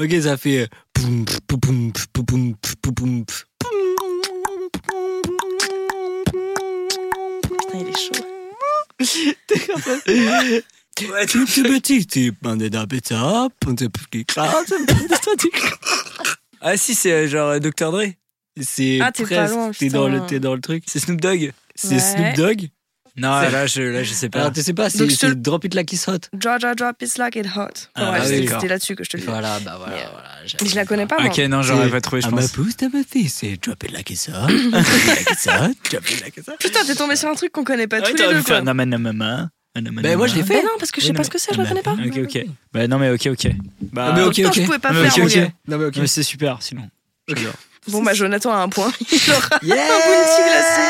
ok, 0.00 0.22
ça 0.22 0.36
fait. 0.36 0.68
poum, 0.92 1.24
poum, 1.46 1.60
poum, 1.60 1.92
poum, 2.12 2.56
poum, 2.56 2.56
poum, 2.82 2.94
poum. 2.94 3.24
Putain, 7.44 7.78
il 7.78 7.88
est 7.88 7.96
chaud. 7.96 8.24
Ouais, 11.08 11.26
tu 11.26 11.44
tu 11.46 11.62
petit, 11.62 12.06
tu 12.06 12.32
Ah 16.62 16.76
si, 16.76 16.94
c'est 16.94 17.12
euh, 17.12 17.26
genre 17.28 17.48
euh, 17.50 17.58
Dr. 17.58 17.90
Dre. 17.90 18.02
C'est 18.60 18.98
Ah, 19.00 19.10
t'es 19.12 19.22
pas 19.24 19.28
presque- 19.36 19.54
loin, 19.54 19.70
T'es 19.70 19.88
dans, 19.88 20.08
le, 20.08 20.14
putain. 20.16 20.26
t'es 20.26 20.40
dans 20.40 20.54
le 20.54 20.60
truc. 20.60 20.84
C'est 20.86 20.98
Snoop 21.00 21.20
Dogg. 21.20 21.52
C'est 21.74 21.94
Ouais. 21.94 22.00
Snoop 22.00 22.34
Dogg? 22.36 22.68
Non, 23.16 23.28
là 23.28 23.66
je, 23.66 23.82
là, 23.82 24.02
je 24.04 24.12
sais 24.12 24.28
pas. 24.28 24.38
Alors, 24.40 24.52
tu 24.52 24.62
sais 24.62 24.72
pas, 24.72 24.88
c'est 24.88 24.98
Donc, 24.98 25.10
je 25.10 25.16
te- 25.16 25.26
c'est 25.26 25.40
Drop 25.42 25.64
It 25.64 25.74
Like 25.74 25.92
It's 25.92 26.06
Hot. 26.08 26.18
Draw, 26.32 26.58
draw, 26.58 26.74
drop, 26.74 26.96
it's 27.02 27.18
like 27.18 27.34
it 27.36 27.46
hot. 27.56 27.88
Ah, 27.94 28.12
ouais, 28.12 28.18
oui, 28.20 28.26
c'était- 28.26 28.40
d'accord. 28.42 28.60
c'était 28.60 28.68
là-dessus 28.72 28.94
que 28.96 29.04
je 29.04 29.10
te 29.10 29.16
le 29.16 29.22
dis. 29.22 29.28
Voilà, 29.28 29.58
bah 29.60 29.76
voilà. 29.78 29.94
Mais, 29.96 30.02
euh, 30.02 30.08
voilà 30.12 30.28
Mais 30.62 30.68
je 30.68 30.74
la 30.76 30.84
connais 30.86 31.06
pas, 31.06 31.18
moi. 31.20 31.30
ok, 31.30 31.38
non, 31.48 31.62
j'aurais 31.62 31.90
pas 31.90 32.00
trouvé, 32.00 32.22
je 32.22 32.28
I'm 32.28 32.34
a 32.34 32.40
pense. 32.40 32.52
thief, 33.10 33.32
c'est 33.32 33.56
Drop 33.62 33.82
It 33.82 33.90
Like 33.92 34.10
It's 34.10 34.28
Hot. 34.28 34.32
Drop 34.32 34.86
It 34.86 35.06
Like 35.06 35.30
It's 35.32 35.46
Hot. 35.46 35.74
Drop 35.90 36.10
It 36.10 36.20
Like 36.22 36.36
It's 36.36 36.48
Hot. 36.48 36.56
Putain, 36.60 36.84
t'es 36.86 36.94
tombé 36.94 37.16
sur 37.16 37.28
un 37.28 37.34
truc 37.34 37.52
qu'on 37.52 37.64
connaît 37.64 37.88
pas 37.88 38.00
tous 38.00 38.14
les 38.16 38.28
deux, 38.28 38.42
quoi. 38.42 38.60
Namanamama. 38.62 39.50
Ben, 39.74 40.16
moi, 40.16 40.26
je 40.26 40.34
l'ai 40.34 40.42
fait. 40.42 40.62
Non, 40.62 40.70
parce 40.78 40.90
que 40.90 41.00
je 41.00 41.06
sais 41.06 41.12
Oui, 41.12 41.16
pas 41.16 41.22
ce 41.24 41.30
que 41.30 41.38
c'est, 41.38 41.54
je 41.54 41.58
la 41.62 41.68
connais 41.68 41.82
pas. 41.82 41.92
Ok, 41.92 42.18
ok. 42.24 42.44
Bah 42.72 42.88
non, 42.88 42.98
mais 42.98 43.10
ok, 43.10 43.26
ok. 43.26 43.48
Bah, 43.92 44.08
Ah, 44.08 44.12
mais 44.16 44.22
ok, 44.22 44.40
ok. 44.46 44.80
pas 44.80 44.88
Ah, 44.88 44.92
mais 44.92 45.08
faire, 45.08 45.24
ok, 45.24 45.30
mon 45.34 45.40
gars. 45.40 45.44
ok. 45.46 45.52
Non, 45.68 45.78
mais 45.78 45.84
ok. 45.86 45.96
mais 45.98 46.06
c'est 46.08 46.22
super, 46.24 46.60
sinon. 46.60 46.90
J'adore. 47.28 47.52
Bon, 47.88 48.02
bah, 48.02 48.12
Jonathan 48.14 48.52
a 48.52 48.56
un 48.58 48.68
point. 48.68 48.92
Il 49.12 49.30
aura 49.30 49.48
Yes 49.62 49.78
un 49.78 50.00
bounty 50.06 50.42
glacé. 50.48 50.80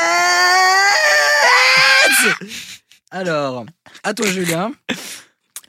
Alors, 3.11 3.67
à 4.03 4.15
toi, 4.15 4.27
Julien. 4.27 4.73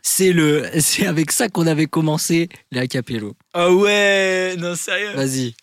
C'est 0.02 0.32
le, 0.34 0.68
c'est 0.80 1.06
avec 1.06 1.32
ça 1.32 1.48
qu'on 1.50 1.68
avait 1.68 1.86
commencé 1.88 2.50
les 2.72 2.80
acapello. 2.80 3.36
Ah 3.54 3.72
ouais, 3.72 4.56
non, 4.58 4.76
sérieux. 4.76 5.12
Vas-y. 5.16 5.54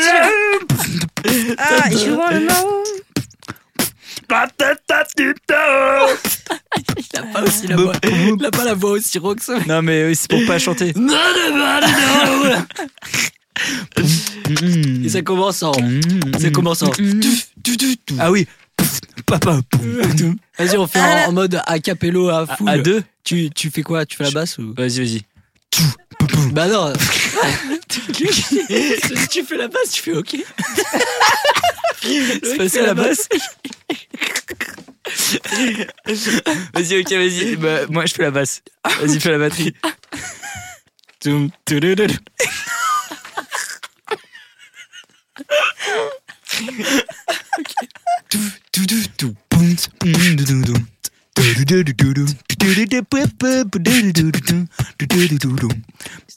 Ah, 1.58 1.90
you 1.90 2.18
wanna 2.18 2.40
know 2.40 2.84
Il 6.98 7.20
a 7.20 7.24
pas 7.34 7.42
aussi 7.44 7.68
la 7.68 7.76
voix, 7.76 7.94
il 8.04 8.46
a 8.46 8.52
pas 8.52 8.64
la 8.64 8.74
voix 8.74 8.92
aussi 8.92 9.20
ça. 9.40 9.60
Non, 9.68 9.82
mais 9.82 10.06
oui, 10.08 10.16
c'est 10.16 10.30
pour 10.30 10.46
pas 10.46 10.60
chanter. 10.60 10.94
Et 15.04 15.10
ça 15.10 15.22
commence 15.22 15.64
en, 15.64 15.74
ça 16.40 16.50
commence 16.50 16.82
en. 16.84 16.92
Ah 18.20 18.32
oui. 18.32 18.48
Papa. 19.40 19.62
Vas-y, 20.60 20.78
on 20.78 20.86
fait 20.88 21.00
en, 21.00 21.30
en 21.30 21.32
mode 21.32 21.60
acapello 21.66 22.30
à 22.30 22.42
À, 22.42 22.46
full. 22.56 22.70
à 22.70 22.78
deux 22.78 23.04
Tu, 23.24 23.50
tu 23.50 23.72
fais 23.72 23.82
quoi? 23.82 24.06
Tu 24.06 24.16
fais 24.18 24.26
la 24.26 24.32
basse 24.32 24.58
ou? 24.60 24.74
Vas-y, 24.76 25.00
vas-y. 25.00 25.22
Bah 26.52 26.68
non. 26.68 26.94
tu 29.32 29.44
fais 29.44 29.58
la 29.58 29.68
basse, 29.68 29.90
tu 29.92 30.02
fais 30.04 30.14
OK. 30.14 30.36
C'est 32.02 32.58
passé 32.58 32.80
à 32.80 32.86
la 32.88 32.94
basse 32.94 33.28
Vas-y, 36.74 37.00
ok, 37.02 37.12
vas-y. 37.12 37.56
Bah, 37.56 37.80
moi, 37.90 38.06
je 38.06 38.14
fais 38.14 38.24
la 38.24 38.32
basse. 38.32 38.62
Vas-y, 39.02 39.20
fais 39.20 39.32
la 39.32 39.38
batterie. 39.40 39.74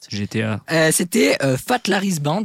GTA. 0.09 0.61
Euh, 0.71 0.91
C'était 0.91 1.37
euh, 1.43 1.57
Fat 1.57 1.81
Larry's 1.87 2.19
Band. 2.19 2.43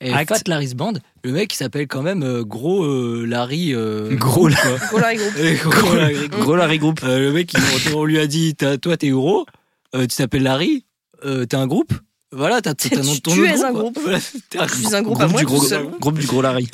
Et 0.00 0.12
Act. 0.12 0.28
Fat 0.30 0.40
Larry's 0.48 0.74
Band, 0.74 0.94
le 1.22 1.32
mec 1.32 1.52
il 1.54 1.56
s'appelle 1.56 1.86
quand 1.86 2.02
même 2.02 2.22
euh, 2.24 2.42
Gros 2.44 2.84
euh, 2.84 3.24
Larry. 3.26 3.72
euh, 3.74 4.14
Gros 4.16 4.48
Group, 4.48 4.58
quoi. 4.60 4.76
Gros 4.88 4.98
Larry 4.98 5.16
Group. 5.16 5.36
Et 5.38 5.54
Gros 5.64 5.94
Larry 5.94 6.14
Group. 6.28 6.40
Gros 6.42 6.56
Larry 6.56 6.78
Group. 6.78 7.00
Euh, 7.04 7.18
le 7.20 7.32
mec, 7.32 7.52
il- 7.54 7.94
on 7.94 8.04
lui 8.04 8.18
a 8.18 8.26
dit 8.26 8.54
Toi, 8.82 8.96
t'es 8.96 9.10
gros, 9.10 9.46
euh, 9.94 10.02
tu 10.06 10.16
t'appelles 10.16 10.42
Larry, 10.42 10.84
euh, 11.24 11.46
t'es 11.46 11.56
un 11.56 11.66
groupe. 11.66 11.92
Voilà, 12.34 12.60
t'as 12.60 12.74
t'as 12.74 12.98
un 12.98 13.02
nom 13.02 13.14
de 13.14 13.20
ton 13.20 13.32
Tu 13.32 13.40
nom 13.40 13.46
es 13.46 13.62
un 13.62 13.72
groupe. 13.72 13.98
Voilà, 14.00 14.18
un 14.58 14.66
Je 14.66 14.74
suis 14.74 14.94
un 14.94 15.02
groupe 15.02 15.20
à 15.20 15.28
moi 15.28 15.40
du 15.40 15.46
tout 15.46 15.52
gros, 15.54 15.64
seul. 15.66 15.86
groupe 16.00 16.18
du 16.18 16.26
gros 16.26 16.42
Larry. 16.42 16.68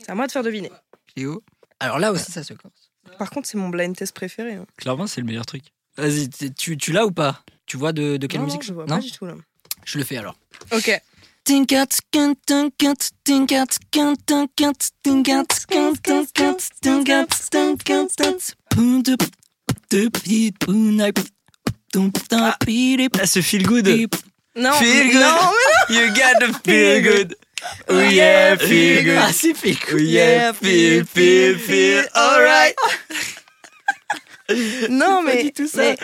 C'est 0.00 0.10
à 0.10 0.14
moi 0.14 0.26
de 0.26 0.32
faire 0.32 0.42
deviner. 0.42 0.70
Cléo. 1.14 1.42
Alors 1.80 1.98
là 1.98 2.12
aussi, 2.12 2.30
ça 2.32 2.42
se 2.42 2.54
corse. 2.54 2.90
Par 3.18 3.30
contre, 3.30 3.48
c'est 3.48 3.56
mon 3.58 3.68
blind 3.68 3.94
test 3.96 4.12
préféré. 4.14 4.54
hein. 4.54 4.66
Clairement, 4.76 5.06
c'est 5.06 5.20
le 5.20 5.26
meilleur 5.26 5.46
truc. 5.46 5.62
Vas-y, 5.96 6.28
tu, 6.54 6.76
tu 6.76 6.92
l'as 6.92 7.06
ou 7.06 7.12
pas 7.12 7.44
Tu 7.66 7.76
vois 7.76 7.92
de, 7.92 8.16
de 8.16 8.26
quelle 8.26 8.40
non, 8.40 8.46
musique 8.46 8.62
non, 8.62 8.66
je 8.66 8.72
vois 8.74 8.86
Non 8.86 8.96
pas 8.96 9.02
du 9.02 9.12
tout 9.12 9.26
là. 9.26 9.34
Je 9.84 9.98
le 9.98 10.04
fais 10.04 10.16
alors. 10.16 10.36
Ok. 10.72 11.00
Ah, 23.20 23.26
ce 23.26 23.40
feel 23.42 23.64
good. 23.66 23.86
Non, 24.56 24.72
Feel 24.74 25.10
good. 25.12 25.20
non, 25.20 25.52
You 25.90 26.08
gotta 26.14 26.52
feel 26.64 27.02
good. 27.02 27.36
Oh 27.88 27.98
yeah, 28.00 28.56
feel 28.56 29.02
good. 29.02 29.18
Ah, 29.18 29.32
c'est 29.32 29.54
feel 29.54 29.76
Oh 29.88 29.90
good. 29.92 30.00
yeah, 30.02 30.52
feel, 30.52 31.04
feel, 31.04 31.58
feel. 31.58 32.04
Alright. 32.14 32.74
mais- 34.48 34.88
non, 34.90 35.22
Pas 35.24 35.34
mais, 35.34 35.42
du 35.44 35.52
tout 35.52 35.66
ça. 35.66 35.82
mais 35.82 35.96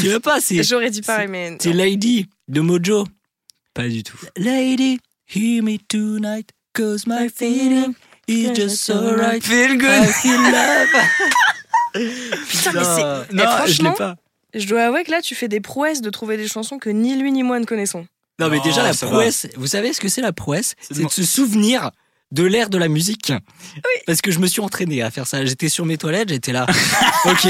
Tu 0.00 0.08
veux 0.08 0.20
pas 0.20 0.40
C'est 0.40 0.62
j'aurais 0.62 0.90
dit 0.90 1.02
pareil, 1.02 1.28
mais 1.28 1.56
c'est 1.60 1.72
Lady 1.72 2.26
de 2.48 2.60
Mojo. 2.60 3.06
Pas 3.74 3.88
du 3.88 4.02
tout. 4.02 4.18
Lady, 4.36 4.98
hear 5.26 5.62
me 5.62 5.76
tonight, 5.88 6.50
cause 6.74 7.06
my 7.06 7.28
feeling 7.28 7.94
is 8.26 8.50
just 8.54 8.78
so 8.84 9.14
right. 9.16 9.42
Feel 9.44 9.72
I 9.74 10.06
feel 10.06 10.40
love. 10.40 10.88
putain, 12.48 12.72
mais 12.72 12.84
c'est. 12.84 13.34
Non, 13.34 13.44
je 13.44 13.56
franchement, 13.56 13.90
l'ai 13.90 13.96
pas. 13.96 14.16
Je 14.54 14.66
dois 14.66 14.82
avouer 14.84 15.04
que 15.04 15.10
là, 15.10 15.20
tu 15.22 15.34
fais 15.34 15.48
des 15.48 15.60
prouesses 15.60 16.00
de 16.00 16.10
trouver 16.10 16.36
des 16.36 16.48
chansons 16.48 16.78
que 16.78 16.90
ni 16.90 17.16
lui 17.16 17.32
ni 17.32 17.42
moi 17.42 17.58
ne 17.60 17.64
connaissons. 17.64 18.06
Non, 18.40 18.48
mais 18.48 18.60
déjà, 18.60 18.82
la 18.82 18.92
ça 18.92 19.06
va. 19.06 19.12
prouesse, 19.12 19.46
vous 19.56 19.66
savez 19.66 19.92
ce 19.92 20.00
que 20.00 20.08
c'est 20.08 20.20
la 20.22 20.32
prouesse? 20.32 20.74
C'est 20.80 20.96
de 20.98 21.04
de 21.04 21.08
se 21.08 21.24
souvenir 21.24 21.90
de 22.30 22.44
l'air 22.44 22.70
de 22.70 22.78
la 22.78 22.88
musique. 22.88 23.32
Parce 24.06 24.20
que 24.20 24.30
je 24.30 24.38
me 24.38 24.46
suis 24.46 24.60
entraîné 24.60 25.02
à 25.02 25.10
faire 25.10 25.26
ça. 25.26 25.44
J'étais 25.44 25.68
sur 25.68 25.84
mes 25.86 25.96
toilettes, 25.98 26.28
j'étais 26.28 26.52
là. 26.52 26.66
ok. 27.24 27.46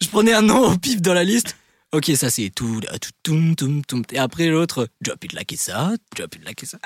Je 0.00 0.08
prenais 0.08 0.32
un 0.32 0.42
nom 0.42 0.72
au 0.72 0.76
pif 0.78 1.00
dans 1.02 1.14
la 1.14 1.24
liste. 1.24 1.56
Ok, 1.92 2.10
ça 2.16 2.28
c'est 2.30 2.50
tout, 2.54 2.80
tout, 3.00 3.10
tout, 3.22 3.54
tout, 3.56 3.82
tout. 3.86 4.02
Et 4.12 4.18
après 4.18 4.48
l'autre, 4.48 4.88
drop 5.00 5.22
it 5.24 5.32
like 5.32 5.52
it's 5.52 5.68
hot, 5.68 5.96
drop 6.16 6.34
it 6.34 6.44
like 6.44 6.60
it's 6.62 6.74
hot. 6.74 6.78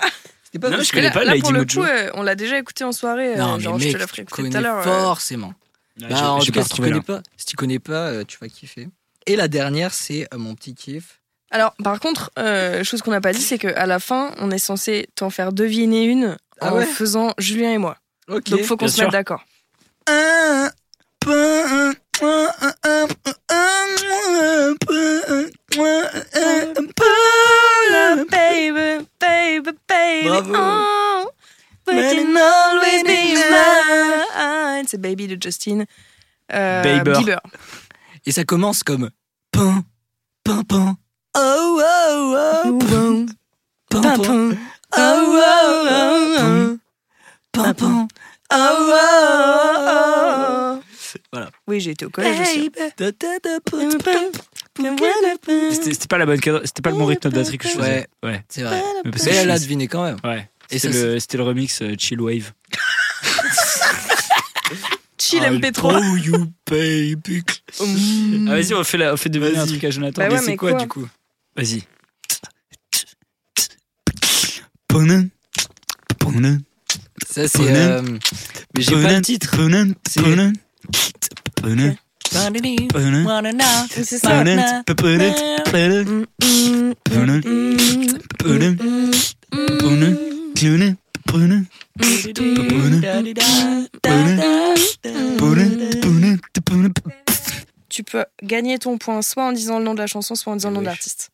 C'était 0.45 0.59
pas 0.61 0.71
Non, 0.71 0.83
je 0.83 0.91
connais 0.93 1.07
là, 1.09 1.11
pas 1.13 1.25
là, 1.25 1.31
Lady 1.33 1.41
pour 1.43 1.53
le 1.53 1.61
Mojo. 1.61 1.81
coup, 1.81 1.87
euh, 1.87 2.11
on 2.15 2.23
l'a 2.23 2.35
déjà 2.35 2.59
écouté 2.59 2.85
en 2.85 2.93
soirée. 2.93 3.35
euh, 3.35 3.39
Non, 3.39 3.57
mais 3.57 3.63
genre, 3.63 3.79
je 3.79 3.85
mec, 3.85 3.93
te 3.95 3.99
la 3.99 4.05
tu 4.07 4.11
ferai 4.11 4.23
écouter 4.23 4.51
tout 4.51 4.57
à 4.57 4.61
l'heure. 4.61 4.79
euh. 4.79 4.83
forcément. 5.05 5.55
Ouais, 6.01 6.09
Bah, 6.11 6.33
en 6.33 6.39
tout 6.41 6.53
cas, 6.53 6.63
si 6.63 6.69
tu 6.71 6.83
connais 6.83 7.01
pas, 7.01 7.23
si 7.37 7.47
tu 7.47 7.57
connais 7.57 7.79
pas, 7.79 8.09
euh, 8.09 8.25
tu 8.25 8.37
vas 8.41 8.49
kiffer. 8.49 8.89
Et 9.27 9.37
la 9.37 9.49
dernière, 9.49 9.93
c'est 9.95 10.27
euh, 10.33 10.39
mon 10.39 10.55
petit 10.55 10.75
kiff. 10.75 11.21
Alors, 11.51 11.75
par 11.83 12.01
contre, 12.01 12.31
euh, 12.39 12.83
chose 12.83 13.03
qu'on 13.03 13.11
n'a 13.11 13.21
pas 13.21 13.33
dit, 13.33 13.43
c'est 13.43 13.59
qu'à 13.59 13.87
la 13.87 13.99
fin, 13.99 14.35
on 14.39 14.51
est 14.51 14.59
censé 14.59 15.09
t'en 15.15 15.29
faire 15.29 15.53
deviner 15.53 16.05
une 16.05 16.37
Ah 16.61 16.73
en 16.73 16.79
ouais 16.79 16.87
faisant 16.87 17.35
Julien 17.39 17.73
et 17.73 17.79
moi. 17.79 17.99
Ok. 18.29 18.49
Donc, 18.49 18.63
faut 18.63 18.77
qu'on 18.77 18.89
se 18.89 19.03
mette 19.03 19.13
d'accord. 19.13 19.45
Baby, 28.31 29.07
baby, 29.21 29.71
baby, 29.89 30.29
Bravo. 30.29 30.55
oh, 30.55 31.31
always 31.89 33.03
be 33.03 33.09
mine. 33.09 34.87
C'est 34.87 35.01
Baby 35.01 35.27
de 35.29 35.37
Justin 35.41 35.85
euh, 36.53 36.83
Bieber. 36.83 37.19
Bieber. 37.19 37.41
Et 38.27 38.33
ça 38.33 38.45
commence 38.45 38.83
comme 38.83 39.11
pain, 39.51 39.83
pain, 40.45 40.63
pain. 40.63 40.97
Oh, 41.37 41.81
oh, 41.83 42.37
oh. 42.65 42.79
Pain, 43.91 44.01
pain. 44.03 44.51
Oh, 44.97 44.99
oh, 44.99 46.79
Japon. 47.55 48.09
Oh, 48.53 48.55
oh, 48.55 49.87
oh, 49.89 50.81
Voilà. 51.33 51.51
Oui, 51.67 51.81
j'ai 51.81 51.91
été 51.93 52.05
au 52.05 52.11
collège 52.11 52.39
aussi. 52.41 52.71
C'était 52.99 53.13
c'était 55.93 56.09
pas 56.09 56.19
la 56.19 56.27
bonne 56.27 56.41
cadre- 56.41 56.61
c'était 56.65 56.83
pas 56.83 56.91
le 56.91 56.97
bon 56.97 57.07
rythme 57.07 57.31
de 57.31 57.35
batterie 57.35 57.59
que 57.59 57.69
je 57.69 57.73
faisais. 57.75 58.07
Ouais. 58.23 58.45
C'est 58.49 58.63
vrai. 58.63 58.83
Mais 59.05 59.11
parce 59.11 59.25
que 59.25 59.31
Mais 59.31 59.35
je 59.37 59.41
elle 59.41 59.51
a 59.51 59.57
suis- 59.57 59.67
deviné 59.67 59.89
quand 59.89 60.05
même. 60.05 60.17
Ouais. 60.25 60.49
Et 60.71 60.79
C'était 60.79 60.95
ça, 60.95 61.05
le, 61.07 61.19
c'était 61.21 61.37
le 61.39 61.43
remix 61.45 61.83
euh, 61.83 61.95
Chill 61.99 62.21
Wave. 62.21 62.53
Chill 65.23 65.45
I'll 65.45 65.59
MP3. 65.61 65.73
throw 65.73 66.17
you, 66.17 66.53
baby. 66.69 67.43
Mm. 67.81 68.49
Ah, 68.49 68.55
vas-y, 68.57 68.75
on 68.75 68.83
fait, 68.83 68.99
la, 68.99 69.15
on 69.15 69.17
fait 69.17 69.29
deviner 69.29 69.57
un 69.57 69.67
truc 69.67 69.85
à 69.85 69.91
Jonathan. 69.91 70.21
Bah 70.21 70.29
Mais 70.29 70.35
ouais, 70.35 70.43
c'est 70.45 70.57
quoi, 70.57 70.73
quoi 70.73 70.81
du 70.81 70.89
coup? 70.89 71.09
Vas-y. 71.57 71.83
Ça, 77.31 77.47
c'est. 77.47 77.61
Euh, 77.61 78.03
Mais 78.77 78.83
j'ai 78.83 79.01
pas 79.01 79.13
le 79.13 79.23
titre. 79.23 79.55
C'est-. 80.09 80.21
C'est 83.93 84.19
ça. 84.19 84.43
Tu 97.89 98.05
peux 98.05 98.25
gagner 98.43 98.79
ton 98.79 98.97
point 98.99 99.21
soit 99.23 99.45
en 99.45 99.53
disant 99.53 99.79
le 99.79 99.85
nom 99.85 99.93
de 99.95 99.99
la 99.99 100.07
chanson, 100.07 100.35
soit 100.35 100.53
en 100.53 100.57
disant 100.57 100.71
le 100.71 100.77
nom 100.77 100.81
de 100.81 100.87
l'artiste. 100.87 101.31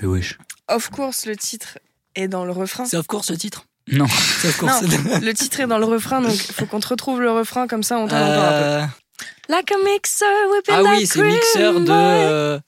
Mais 0.00 0.06
wesh. 0.06 0.38
Of 0.68 0.90
course, 0.90 1.26
le 1.26 1.36
titre 1.36 1.78
est 2.14 2.28
dans 2.28 2.44
le 2.44 2.52
refrain. 2.52 2.84
C'est 2.84 2.96
of 2.96 3.06
course 3.06 3.30
le 3.30 3.36
titre? 3.36 3.64
Non. 3.90 4.06
C'est 4.40 4.48
of 4.48 4.56
course. 4.58 4.82
Le 4.82 5.32
titre 5.32 5.60
est 5.60 5.66
dans 5.66 5.78
le 5.78 5.86
refrain, 5.86 6.20
donc 6.20 6.34
il 6.34 6.52
faut 6.54 6.66
qu'on 6.66 6.78
te 6.80 6.88
retrouve 6.88 7.20
le 7.20 7.32
refrain, 7.32 7.66
comme 7.66 7.82
ça 7.82 7.98
on 7.98 8.06
t'en 8.06 8.16
entend 8.16 8.42
un 8.42 8.48
peu. 8.50 8.64
Euh, 8.64 8.84
Like 9.48 9.72
a 9.72 9.76
mixer 9.84 10.24
whipping 10.52 10.74
Ah 10.76 10.82
oui, 10.84 11.06
c'est 11.06 11.22
mixeur 11.22 11.80
de. 11.80 11.90
euh, 11.90 12.58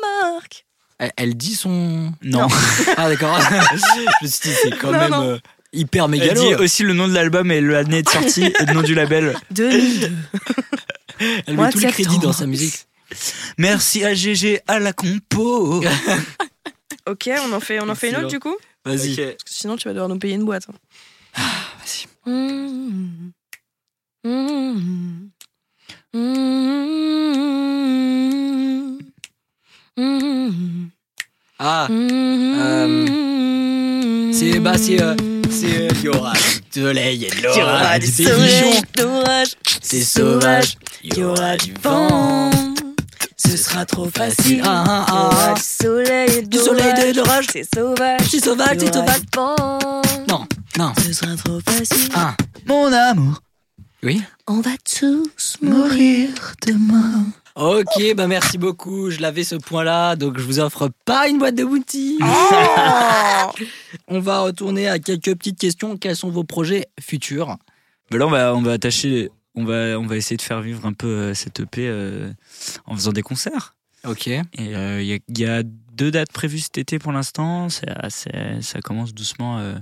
Mark. 0.00 0.66
Elle, 0.98 1.12
elle 1.16 1.36
dit 1.36 1.54
son. 1.54 2.12
Non. 2.22 2.48
Ah 2.96 3.08
d'accord. 3.08 3.38
Je 4.20 4.24
me 4.24 4.28
suis 4.28 4.48
dit, 4.50 4.56
c'est 4.62 4.76
quand 4.78 4.90
Non, 4.90 4.98
même 4.98 5.10
non. 5.10 5.38
Euh, 5.74 5.78
hyper 5.80 6.04
Elle 6.04 6.10
mégalo. 6.10 6.40
dit 6.40 6.54
aussi 6.54 6.82
le 6.82 6.92
nom 6.94 7.08
de 7.08 7.14
l'album 7.14 7.50
et 7.50 7.60
l'année 7.60 8.02
de 8.02 8.08
sortie 8.08 8.44
et 8.44 8.66
le 8.66 8.72
nom 8.74 8.82
du 8.82 8.94
label. 8.94 9.36
2002. 9.50 10.10
Elle 11.46 11.56
met 11.56 11.66
de 11.66 11.72
tout 11.72 11.78
le 11.78 11.90
crédit 11.90 12.18
dans 12.18 12.32
sa 12.32 12.46
musique. 12.46 12.86
Merci 13.58 14.04
à 14.04 14.14
GG 14.14 14.60
à 14.66 14.78
la 14.78 14.92
compo. 14.92 15.82
Ok, 17.06 17.28
on 17.46 17.52
en 17.52 17.60
fait, 17.60 17.80
on 17.80 17.88
en 17.90 17.94
fait 17.94 18.08
une 18.08 18.16
autre 18.16 18.28
du 18.28 18.40
coup? 18.40 18.56
Vas-y. 18.86 19.12
Ok. 19.12 19.16
Parce 19.18 19.44
que 19.44 19.50
sinon 19.50 19.76
tu 19.76 19.86
vas 19.88 19.92
devoir 19.92 20.08
nous 20.08 20.18
payer 20.18 20.36
une 20.36 20.44
boîte. 20.46 20.66
hein. 20.70 20.74
Vas-y. 21.78 22.06
Mm. 22.30 23.30
Mm. 24.24 25.28
Mm. 26.14 26.88
Mm. 29.98 30.88
Ah, 31.58 31.88
Mm. 31.90 33.04
c'est 34.32 34.58
bah 34.60 34.78
c'est 34.78 35.02
euh, 35.02 35.14
c'est 35.50 35.88
il 35.94 36.00
y 36.02 36.08
aura 36.08 36.32
du 36.72 36.80
soleil 36.80 37.24
et 37.24 37.30
de 37.30 37.36
Il 37.36 37.42
y 37.42 37.46
aura 37.62 37.72
l'orage, 37.80 38.00
du 38.00 38.06
soleil, 38.24 38.72
bichon, 38.72 38.82
d'orage, 38.96 39.48
c'est 39.82 40.02
sauvage, 40.02 40.76
il 41.02 41.18
y 41.18 41.22
aura 41.24 41.56
du 41.56 41.72
vent. 41.82 42.50
Ce 43.36 43.56
sera 43.56 43.84
trop 43.84 44.08
facile. 44.08 44.62
Ah, 44.64 44.84
ah, 44.86 45.06
Il 45.08 45.14
y 45.14 45.18
aura 45.36 45.54
du 45.54 45.60
soleil 45.62 46.30
et 46.38 46.42
Du 46.42 46.58
soleil 46.58 46.92
et 47.08 47.12
de 47.12 47.16
l'orage. 47.18 47.46
C'est 47.52 47.66
sauvage. 47.74 48.20
C'est 48.30 48.42
sauvage, 48.44 48.76
c'est 48.78 48.92
sauvage. 48.92 49.20
Non, 50.28 50.46
non. 50.78 50.92
Ce 51.04 51.12
sera 51.12 51.34
trop 51.36 51.60
facile. 51.68 52.08
Ah, 52.14 52.34
Mon 52.66 52.90
amour. 52.92 53.40
oui. 54.02 54.22
On 54.46 54.60
va 54.60 54.70
tous 54.98 55.56
mourir 55.62 56.28
demain. 56.66 57.24
Ok, 57.56 58.14
bah 58.16 58.26
merci 58.26 58.58
beaucoup. 58.58 59.10
Je 59.10 59.20
l'avais 59.20 59.44
ce 59.44 59.54
point-là, 59.54 60.16
donc 60.16 60.38
je 60.38 60.44
vous 60.44 60.58
offre 60.58 60.90
pas 61.04 61.28
une 61.28 61.38
boîte 61.38 61.54
de 61.54 61.64
Bounty. 61.64 62.18
Oh 62.20 63.50
On 64.08 64.18
va 64.18 64.40
retourner 64.40 64.88
à 64.88 64.98
quelques 64.98 65.34
petites 65.36 65.58
questions. 65.58 65.96
Quels 65.96 66.16
sont 66.16 66.30
vos 66.30 66.42
projets 66.42 66.86
futurs? 67.00 67.56
Mais 68.10 68.18
là, 68.18 68.26
on 68.26 68.30
va, 68.30 68.54
on 68.56 68.62
va 68.62 68.72
attacher, 68.72 69.30
on 69.54 69.64
va, 69.64 69.98
on 70.00 70.06
va 70.06 70.16
essayer 70.16 70.36
de 70.36 70.42
faire 70.42 70.60
vivre 70.62 70.84
un 70.84 70.92
peu 70.94 71.06
euh, 71.06 71.34
cette 71.34 71.60
EP 71.60 71.86
euh, 71.86 72.32
en 72.86 72.94
faisant 72.96 73.12
des 73.12 73.22
concerts. 73.22 73.76
Ok. 74.04 74.26
Et 74.26 74.42
euh, 74.60 75.00
il 75.00 75.06
y, 75.06 75.14
a- 75.14 75.18
il 75.28 75.38
y 75.38 75.46
a 75.46 75.62
deux 75.62 76.10
dates 76.10 76.32
prévues 76.32 76.58
cet 76.58 76.76
été 76.78 76.98
pour 76.98 77.12
l'instant. 77.12 77.68
Assez- 77.86 78.30
ça 78.62 78.80
commence 78.80 79.14
doucement 79.14 79.60
euh, 79.60 79.76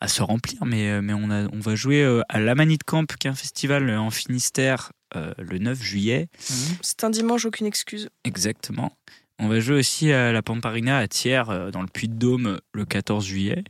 à 0.00 0.08
se 0.08 0.22
remplir, 0.22 0.64
mais, 0.64 1.02
mais 1.02 1.12
on, 1.12 1.30
a, 1.30 1.44
on 1.52 1.60
va 1.60 1.74
jouer 1.76 2.20
à 2.30 2.40
l'Amanit 2.40 2.78
Camp, 2.78 3.04
qui 3.18 3.26
est 3.26 3.30
un 3.30 3.34
festival 3.34 3.90
en 3.96 4.10
Finistère, 4.10 4.92
le 5.38 5.58
9 5.58 5.80
juillet. 5.82 6.28
C'est 6.38 7.04
un 7.04 7.10
dimanche, 7.10 7.44
aucune 7.44 7.66
excuse. 7.66 8.08
Exactement. 8.24 8.92
On 9.38 9.48
va 9.48 9.60
jouer 9.60 9.76
aussi 9.76 10.12
à 10.12 10.32
la 10.32 10.42
Pamparina 10.42 10.98
à 10.98 11.08
Thiers, 11.08 11.42
euh, 11.48 11.70
dans 11.70 11.82
le 11.82 11.88
Puy-de-Dôme, 11.88 12.60
le 12.72 12.84
14 12.84 13.24
juillet. 13.24 13.64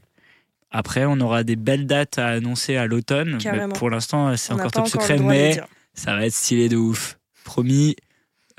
Après, 0.71 1.05
on 1.05 1.21
aura 1.21 1.45
des 1.45 1.57
belles 1.57 1.87
dates 1.87 2.19
à 2.19 2.29
annoncer 2.29 2.77
à 2.77 2.87
l'automne. 2.87 3.39
mais. 3.45 3.69
Pour 3.69 3.91
l'instant, 3.91 4.29
euh, 4.29 4.37
c'est 4.37 4.53
encore 4.53 4.73
top 4.73 4.89
secret, 4.89 5.19
mais 5.19 5.61
ça 5.95 6.15
va 6.17 6.27
être 6.27 6.35
stylé 6.35 6.69
de 6.69 6.77
ouf. 6.77 7.19
Promis, 7.45 7.97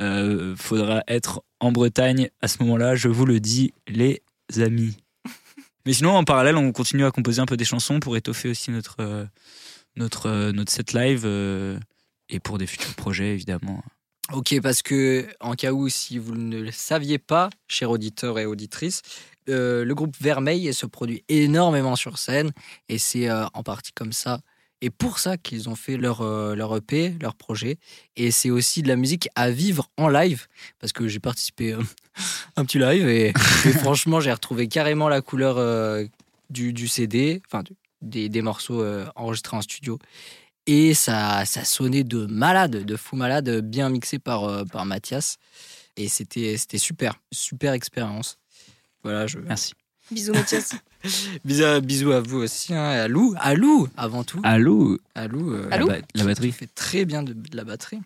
euh, 0.01 0.55
faudra 0.55 1.03
être 1.07 1.43
en 1.59 1.71
Bretagne 1.71 2.29
à 2.41 2.47
ce 2.47 2.61
moment-là, 2.63 2.95
je 2.95 3.07
vous 3.07 3.25
le 3.25 3.39
dis, 3.39 3.73
les 3.87 4.21
amis. 4.59 4.97
Mais 5.85 5.93
sinon, 5.93 6.11
en 6.11 6.23
parallèle, 6.23 6.57
on 6.57 6.71
continue 6.71 7.05
à 7.05 7.11
composer 7.11 7.41
un 7.41 7.45
peu 7.45 7.57
des 7.57 7.65
chansons 7.65 7.99
pour 7.99 8.17
étoffer 8.17 8.49
aussi 8.49 8.71
notre, 8.71 8.97
euh, 8.99 9.25
notre, 9.95 10.27
euh, 10.27 10.51
notre 10.51 10.71
set 10.71 10.93
live 10.93 11.23
euh, 11.25 11.79
et 12.29 12.39
pour 12.39 12.57
des 12.57 12.67
futurs 12.67 12.93
projets, 12.95 13.33
évidemment. 13.33 13.83
Ok, 14.33 14.59
parce 14.61 14.81
que 14.81 15.27
en 15.39 15.53
cas 15.53 15.71
où, 15.71 15.87
si 15.87 16.17
vous 16.17 16.33
ne 16.35 16.59
le 16.59 16.71
saviez 16.71 17.19
pas, 17.19 17.49
chers 17.67 17.91
auditeurs 17.91 18.39
et 18.39 18.45
auditrices, 18.47 19.01
euh, 19.49 19.85
le 19.85 19.93
groupe 19.93 20.15
Vermeil 20.19 20.73
se 20.73 20.87
produit 20.87 21.23
énormément 21.29 21.95
sur 21.95 22.17
scène 22.17 22.51
et 22.89 22.97
c'est 22.97 23.29
euh, 23.29 23.45
en 23.53 23.61
partie 23.61 23.91
comme 23.93 24.13
ça 24.13 24.39
et 24.81 24.89
pour 24.89 25.19
ça 25.19 25.37
qu'ils 25.37 25.69
ont 25.69 25.75
fait 25.75 25.95
leur, 25.97 26.21
euh, 26.21 26.55
leur 26.55 26.75
EP, 26.75 27.13
leur 27.21 27.35
projet. 27.35 27.77
Et 28.15 28.31
c'est 28.31 28.49
aussi 28.49 28.81
de 28.81 28.87
la 28.87 28.95
musique 28.95 29.29
à 29.35 29.51
vivre 29.51 29.89
en 29.97 30.09
live 30.09 30.47
parce 30.79 30.91
que 30.91 31.07
j'ai 31.07 31.19
participé 31.19 31.73
à 31.73 31.77
un 32.55 32.65
petit 32.65 32.79
live 32.79 33.07
et, 33.07 33.27
et 33.29 33.33
franchement, 33.73 34.19
j'ai 34.19 34.31
retrouvé 34.33 34.67
carrément 34.67 35.07
la 35.07 35.21
couleur 35.21 35.57
du, 36.49 36.73
du 36.73 36.87
CD, 36.87 37.43
enfin 37.47 37.61
du- 37.61 37.75
des, 38.01 38.27
des 38.29 38.41
morceaux 38.41 38.83
enregistrés 39.15 39.57
en 39.57 39.61
studio. 39.61 39.99
Et 40.67 40.93
ça, 40.93 41.45
ça 41.45 41.63
sonnait 41.63 42.03
de 42.03 42.25
malade, 42.25 42.83
de 42.85 42.95
fou 42.95 43.15
malade, 43.15 43.61
bien 43.61 43.89
mixé 43.89 44.17
par, 44.19 44.45
euh, 44.45 44.63
par 44.65 44.85
Mathias. 44.85 45.37
Et 45.97 46.07
c'était 46.07 46.57
c'était 46.57 46.77
super, 46.79 47.15
super 47.31 47.73
expérience. 47.73 48.37
Voilà, 49.03 49.27
je... 49.27 49.37
Merci. 49.39 49.73
Bisous 50.11 50.33
Mathias. 50.33 50.73
bisous, 51.45 51.81
bisous 51.81 52.11
à 52.11 52.21
vous 52.21 52.37
aussi, 52.37 52.73
hein, 52.73 52.91
et 52.93 52.97
à 52.99 53.07
Lou, 53.07 53.33
à 53.37 53.53
Lou 53.53 53.87
avant 53.97 54.23
tout. 54.23 54.39
Allô 54.43 54.97
À 55.15 55.27
Lou, 55.27 55.53
euh, 55.53 55.69
la, 55.69 55.85
ba- 55.85 55.97
la 56.15 56.23
batterie. 56.25 56.47
il 56.47 56.53
fait 56.53 56.73
très 56.73 57.05
bien 57.05 57.21
de, 57.23 57.33
de 57.33 57.55
la 57.57 57.63
batterie. 57.63 57.99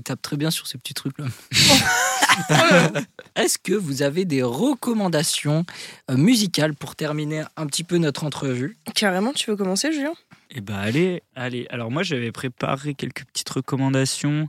Il 0.00 0.02
tape 0.02 0.22
très 0.22 0.38
bien 0.38 0.50
sur 0.50 0.66
ces 0.66 0.78
petits 0.78 0.94
trucs 0.94 1.18
là. 1.18 1.26
Est-ce 3.36 3.58
que 3.58 3.74
vous 3.74 4.00
avez 4.00 4.24
des 4.24 4.42
recommandations 4.42 5.66
euh, 6.10 6.16
musicales 6.16 6.74
pour 6.74 6.96
terminer 6.96 7.42
un 7.58 7.66
petit 7.66 7.84
peu 7.84 7.98
notre 7.98 8.24
entrevue? 8.24 8.78
Carrément, 8.94 9.34
tu 9.34 9.50
veux 9.50 9.56
commencer, 9.56 9.92
Julien? 9.92 10.14
Eh 10.52 10.62
ben 10.62 10.76
allez, 10.76 11.22
allez. 11.34 11.66
Alors 11.68 11.90
moi 11.90 12.02
j'avais 12.02 12.32
préparé 12.32 12.94
quelques 12.94 13.26
petites 13.26 13.50
recommandations 13.50 14.48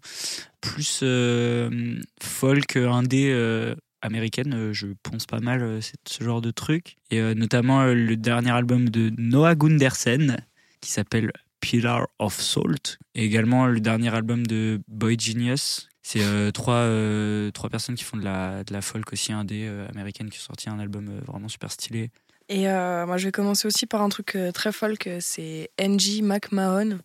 plus 0.62 1.02
euh, 1.04 1.99
folk 2.22 2.78
indé 2.78 3.30
euh, 3.34 3.76
américaine. 4.02 4.54
Euh, 4.54 4.72
Je 4.72 4.88
pense 5.04 5.26
pas 5.26 5.41
mal 5.41 5.80
c'est 5.82 5.97
ce 6.08 6.24
genre 6.24 6.39
de 6.39 6.52
truc 6.52 6.95
et 7.10 7.20
euh, 7.20 7.34
notamment 7.34 7.84
le 7.84 8.16
dernier 8.16 8.52
album 8.52 8.88
de 8.88 9.12
Noah 9.18 9.56
Gundersen 9.56 10.38
qui 10.80 10.91
s'appelle 10.91 11.34
Pillar 11.62 12.07
of 12.20 12.39
Salt 12.41 12.97
et 13.16 13.24
également 13.24 13.68
le 13.68 13.80
dernier 13.80 14.14
album 14.14 14.45
de 14.45 14.82
Boy 14.88 15.18
Genius. 15.18 15.88
C'est 16.03 16.24
euh, 16.24 16.49
trois, 16.51 16.74
euh, 16.74 17.51
trois 17.51 17.70
personnes 17.70 17.95
qui 17.95 18.03
font 18.03 18.18
de 18.18 18.24
la, 18.24 18.64
de 18.64 18.74
la 18.74 18.82
folk 18.82 19.14
aussi 19.14 19.32
indé 19.32 19.68
euh, 19.68 19.88
américaine 19.89 20.30
qui 20.30 20.39
ont 20.39 20.41
sorti 20.41 20.68
un 20.68 20.80
album 20.80 21.07
euh, 21.09 21.22
vraiment 21.28 21.47
super 21.47 21.72
stylé. 21.72 22.09
Et 22.49 22.68
euh, 22.68 23.05
moi, 23.05 23.18
je 23.18 23.26
vais 23.26 23.32
commencer 23.32 23.68
aussi 23.68 23.86
par 23.86 24.01
un 24.01 24.09
truc 24.09 24.36
euh, 24.36 24.51
très 24.51 24.72
folk. 24.72 25.07
C'est 25.20 25.70
Angie 25.80 26.24
McMahon 26.24 26.99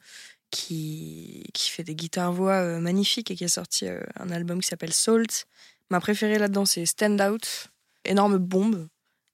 qui, 0.51 1.45
qui 1.53 1.71
fait 1.71 1.85
des 1.85 1.95
guitares-voix 1.95 2.55
euh, 2.55 2.81
magnifiques 2.81 3.31
et 3.31 3.37
qui 3.37 3.45
a 3.45 3.49
sorti 3.49 3.87
euh, 3.87 4.01
un 4.19 4.31
album 4.31 4.61
qui 4.61 4.69
s'appelle 4.69 4.95
Salt. 4.95 5.45
Ma 5.91 6.01
préférée 6.01 6.39
là-dedans, 6.39 6.65
c'est 6.65 6.87
Stand 6.87 7.21
Out. 7.21 7.69
Énorme 8.05 8.39
bombe. 8.39 8.89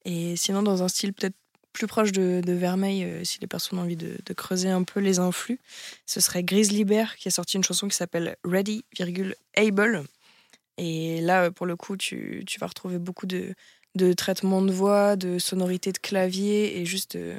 Et 0.04 0.34
sinon, 0.36 0.62
dans 0.62 0.82
un 0.82 0.88
style 0.88 1.12
peut-être 1.12 1.36
plus 1.72 1.86
proche 1.86 2.12
de, 2.12 2.40
de 2.44 2.52
Vermeil, 2.52 3.04
euh, 3.04 3.24
si 3.24 3.38
les 3.40 3.46
personnes 3.46 3.78
ont 3.78 3.82
envie 3.82 3.96
de, 3.96 4.16
creuser 4.34 4.68
un 4.68 4.82
peu 4.82 5.00
les 5.00 5.18
influx, 5.18 5.58
ce 6.06 6.20
serait 6.20 6.42
Grizzly 6.42 6.84
Bear 6.84 7.16
qui 7.16 7.28
a 7.28 7.30
sorti 7.30 7.56
une 7.56 7.64
chanson 7.64 7.88
qui 7.88 7.96
s'appelle 7.96 8.36
Ready, 8.44 8.84
Able. 9.56 10.04
Et 10.78 11.20
là, 11.20 11.44
euh, 11.44 11.50
pour 11.50 11.66
le 11.66 11.76
coup, 11.76 11.96
tu, 11.96 12.44
vas 12.58 12.66
retrouver 12.66 12.98
beaucoup 12.98 13.26
de, 13.26 13.54
de 13.94 14.12
traitement 14.12 14.62
de 14.62 14.72
voix, 14.72 15.16
de 15.16 15.38
sonorité 15.38 15.92
de 15.92 15.98
clavier 15.98 16.80
et 16.80 16.86
juste 16.86 17.16
de, 17.16 17.34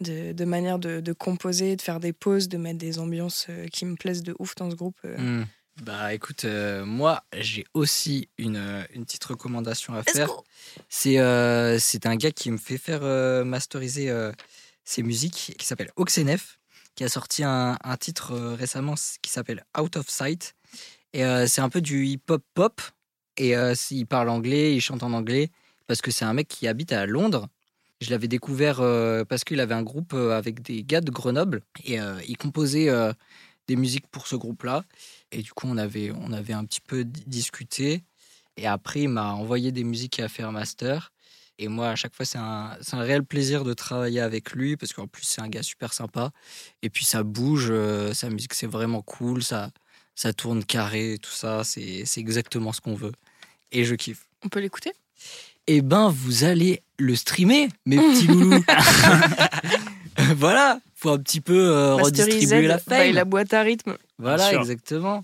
de, 0.00 0.32
de 0.32 0.44
manière 0.44 0.78
de, 0.78 1.12
composer, 1.12 1.76
de 1.76 1.82
faire 1.82 2.00
des 2.00 2.12
pauses, 2.12 2.48
de 2.48 2.58
mettre 2.58 2.78
des 2.78 2.98
ambiances 2.98 3.46
euh, 3.48 3.66
qui 3.68 3.84
me 3.84 3.96
plaisent 3.96 4.22
de 4.22 4.34
ouf 4.38 4.54
dans 4.56 4.70
ce 4.70 4.76
groupe. 4.76 4.98
euh. 5.04 5.44
Bah 5.82 6.14
écoute, 6.14 6.44
euh, 6.44 6.84
moi 6.84 7.24
j'ai 7.36 7.66
aussi 7.74 8.28
une, 8.38 8.56
euh, 8.56 8.84
une 8.94 9.04
petite 9.04 9.24
recommandation 9.24 9.92
à 9.94 10.04
faire. 10.04 10.30
C'est 10.88 11.18
euh, 11.18 11.78
c'est 11.80 12.06
un 12.06 12.14
gars 12.14 12.30
qui 12.30 12.50
me 12.52 12.58
fait 12.58 12.78
faire 12.78 13.00
euh, 13.02 13.44
masteriser 13.44 14.12
ses 14.84 15.02
musiques, 15.02 15.54
qui 15.58 15.66
s'appelle 15.66 15.90
Oxenef, 15.96 16.60
qui 16.94 17.02
a 17.02 17.08
sorti 17.08 17.42
un, 17.42 17.76
un 17.82 17.96
titre 17.96 18.34
récemment 18.34 18.94
qui 19.20 19.30
s'appelle 19.30 19.64
Out 19.78 19.96
of 19.96 20.08
Sight. 20.08 20.54
Et 21.12 21.22
c'est 21.46 21.60
un 21.60 21.68
peu 21.68 21.80
du 21.80 22.06
hip-hop 22.06 22.42
pop. 22.54 22.80
Et 23.36 23.54
il 23.90 24.06
parle 24.06 24.28
anglais, 24.28 24.74
il 24.74 24.80
chante 24.80 25.02
en 25.02 25.12
anglais, 25.12 25.50
parce 25.86 26.00
que 26.00 26.10
c'est 26.10 26.24
un 26.24 26.34
mec 26.34 26.48
qui 26.48 26.68
habite 26.68 26.92
à 26.92 27.06
Londres. 27.06 27.48
Je 28.00 28.10
l'avais 28.10 28.28
découvert 28.28 28.76
parce 29.28 29.44
qu'il 29.44 29.60
avait 29.60 29.74
un 29.74 29.82
groupe 29.82 30.12
avec 30.14 30.60
des 30.62 30.84
gars 30.84 31.00
de 31.00 31.10
Grenoble. 31.10 31.62
Et 31.84 31.98
il 32.28 32.36
composait 32.36 32.90
des 33.68 33.76
musiques 33.76 34.06
pour 34.08 34.26
ce 34.26 34.36
groupe-là. 34.36 34.84
Et 35.32 35.42
du 35.42 35.52
coup, 35.52 35.66
on 35.68 35.76
avait, 35.76 36.12
on 36.12 36.32
avait 36.32 36.52
un 36.52 36.64
petit 36.64 36.80
peu 36.80 37.04
di- 37.04 37.24
discuté. 37.26 38.02
Et 38.56 38.66
après, 38.66 39.02
il 39.02 39.08
m'a 39.08 39.32
envoyé 39.32 39.72
des 39.72 39.84
musiques 39.84 40.20
à 40.20 40.28
faire 40.28 40.52
master. 40.52 41.12
Et 41.58 41.68
moi, 41.68 41.88
à 41.90 41.96
chaque 41.96 42.14
fois, 42.14 42.24
c'est 42.24 42.38
un, 42.38 42.76
c'est 42.80 42.94
un 42.94 43.00
réel 43.02 43.24
plaisir 43.24 43.64
de 43.64 43.74
travailler 43.74 44.20
avec 44.20 44.52
lui 44.52 44.76
parce 44.76 44.92
qu'en 44.92 45.06
plus, 45.06 45.24
c'est 45.24 45.40
un 45.40 45.48
gars 45.48 45.62
super 45.62 45.92
sympa. 45.92 46.30
Et 46.82 46.90
puis, 46.90 47.04
ça 47.04 47.22
bouge, 47.22 47.68
euh, 47.70 48.12
sa 48.12 48.28
musique, 48.28 48.54
c'est 48.54 48.66
vraiment 48.66 49.02
cool. 49.02 49.42
Ça, 49.42 49.70
ça 50.14 50.32
tourne 50.32 50.64
carré, 50.64 51.18
tout 51.22 51.30
ça. 51.30 51.62
C'est 51.64 52.04
c'est 52.06 52.20
exactement 52.20 52.72
ce 52.72 52.80
qu'on 52.80 52.94
veut. 52.94 53.12
Et 53.72 53.84
je 53.84 53.94
kiffe. 53.94 54.26
On 54.44 54.48
peut 54.48 54.60
l'écouter? 54.60 54.92
Eh 55.66 55.80
ben, 55.80 56.08
vous 56.10 56.44
allez 56.44 56.82
le 56.98 57.16
streamer, 57.16 57.68
mes 57.86 57.96
petits 57.96 58.26
loulous. 58.26 58.62
voilà, 60.36 60.78
faut 61.04 61.10
un 61.10 61.18
petit 61.18 61.40
peu 61.40 61.68
euh, 61.68 61.94
redistribuer 61.96 62.66
la 62.66 62.78
by 62.78 62.82
fame. 62.82 63.14
la 63.14 63.24
boîte 63.24 63.52
à 63.52 63.60
rythme. 63.60 63.96
Voilà, 64.18 64.54
exactement. 64.54 65.20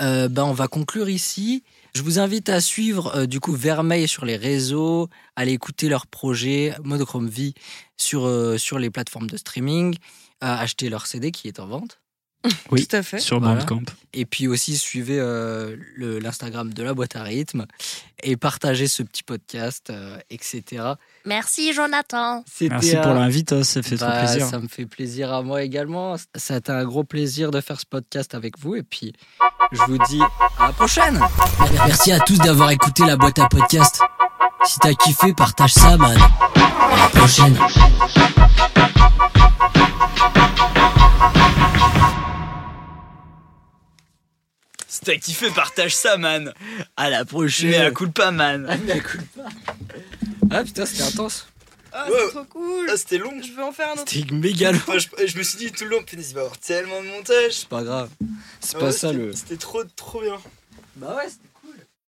Euh, 0.00 0.28
ben, 0.28 0.44
on 0.44 0.52
va 0.52 0.68
conclure 0.68 1.08
ici. 1.08 1.64
Je 1.94 2.02
vous 2.02 2.18
invite 2.18 2.48
à 2.48 2.60
suivre 2.60 3.14
euh, 3.16 3.26
du 3.26 3.40
coup 3.40 3.52
Vermeil 3.52 4.08
sur 4.08 4.24
les 4.24 4.36
réseaux, 4.36 5.08
à 5.36 5.42
aller 5.42 5.52
écouter 5.52 5.88
leurs 5.88 6.06
projets 6.06 6.74
Monochrome 6.82 7.28
Vie 7.28 7.54
sur, 7.96 8.26
euh, 8.26 8.58
sur 8.58 8.78
les 8.78 8.90
plateformes 8.90 9.28
de 9.28 9.36
streaming, 9.36 9.96
à 10.40 10.60
acheter 10.60 10.88
leur 10.88 11.06
CD 11.06 11.30
qui 11.30 11.48
est 11.48 11.60
en 11.60 11.66
vente. 11.66 12.00
Oui. 12.70 12.86
Tout 12.86 12.96
à 12.96 13.02
fait. 13.02 13.18
Sur 13.20 13.40
Voilà. 13.40 13.56
Bandcamp. 13.60 13.82
Et 14.12 14.26
puis 14.26 14.46
aussi 14.48 14.76
suivez 14.76 15.18
euh, 15.18 15.76
le- 15.96 16.18
l'Instagram 16.18 16.72
de 16.72 16.82
la 16.82 16.94
boîte 16.94 17.16
à 17.16 17.22
rythme 17.22 17.66
et 18.22 18.36
partagez 18.36 18.86
ce 18.86 19.02
petit 19.02 19.22
podcast, 19.22 19.88
euh, 19.90 20.18
etc. 20.30 20.62
Merci 21.24 21.72
Jonathan. 21.72 22.44
Merci 22.60 22.96
pour 22.96 23.14
l'invite, 23.14 23.62
ça 23.64 23.82
fait 23.82 23.96
trop 23.96 24.06
Bah, 24.06 24.18
plaisir. 24.24 24.46
Ça 24.46 24.58
me 24.58 24.68
fait 24.68 24.86
plaisir 24.86 25.32
à 25.32 25.42
moi 25.42 25.62
également. 25.62 26.16
Ça 26.34 26.54
a 26.54 26.56
été 26.58 26.70
un 26.72 26.84
gros 26.84 27.02
plaisir 27.04 27.50
de 27.50 27.60
faire 27.60 27.80
ce 27.80 27.86
podcast 27.86 28.34
avec 28.34 28.58
vous. 28.58 28.76
Et 28.76 28.82
puis, 28.82 29.12
je 29.72 29.80
vous 29.88 29.98
dis 30.08 30.20
à 30.58 30.66
la 30.68 30.72
prochaine. 30.72 31.20
Merci 31.86 32.12
à 32.12 32.20
tous 32.20 32.38
d'avoir 32.38 32.70
écouté 32.70 33.04
la 33.06 33.16
boîte 33.16 33.38
à 33.38 33.48
podcast. 33.48 34.00
Si 34.66 34.78
t'as 34.80 34.94
kiffé, 34.94 35.32
partage 35.34 35.72
ça, 35.74 35.96
man. 35.96 36.16
À 36.56 36.96
la 36.96 37.08
prochaine. 37.20 37.58
Si 44.94 45.00
t'as 45.00 45.16
kiffé, 45.16 45.50
partage 45.50 45.92
ça, 45.96 46.16
man. 46.16 46.54
À 46.96 47.10
la 47.10 47.24
prochaine. 47.24 47.70
Mais 47.70 47.76
à 47.78 47.90
coup 47.90 48.08
pas, 48.08 48.30
man. 48.30 48.64
Ah, 48.70 48.76
mais 48.86 48.92
à 48.92 49.00
coup 49.00 49.18
de 49.18 49.42
pas. 49.42 49.48
Ah 50.52 50.62
putain, 50.62 50.86
c'était 50.86 51.02
intense. 51.02 51.48
Ah, 51.92 52.08
Ouais. 52.08 52.16
c'est 52.26 52.30
trop 52.30 52.44
cool. 52.44 52.88
Ah, 52.92 52.96
c'était 52.96 53.18
long. 53.18 53.32
Je 53.42 53.50
veux 53.52 53.64
en 53.64 53.72
faire 53.72 53.88
un 53.88 53.94
autre. 53.94 54.04
C'était 54.06 54.32
méga 54.32 54.70
long. 54.70 54.78
Enfin, 54.86 54.98
je, 54.98 55.08
je 55.26 55.36
me 55.36 55.42
suis 55.42 55.58
dit 55.58 55.72
tout 55.72 55.82
le 55.82 55.90
long, 55.90 56.02
punaise, 56.04 56.30
il 56.30 56.34
va 56.34 56.42
y 56.42 56.44
avoir 56.44 56.58
tellement 56.58 57.02
de 57.02 57.08
montage. 57.08 57.52
C'est 57.52 57.68
pas 57.68 57.82
grave. 57.82 58.08
C'est 58.60 58.76
Ah 58.76 58.78
pas 58.78 58.86
ouais, 58.86 58.92
ça 58.92 59.12
le. 59.12 59.32
C'était 59.32 59.56
trop, 59.56 59.82
trop 59.96 60.20
bien. 60.20 60.38
Bah 60.94 61.16
ouais, 61.16 61.24
c'était 61.28 61.48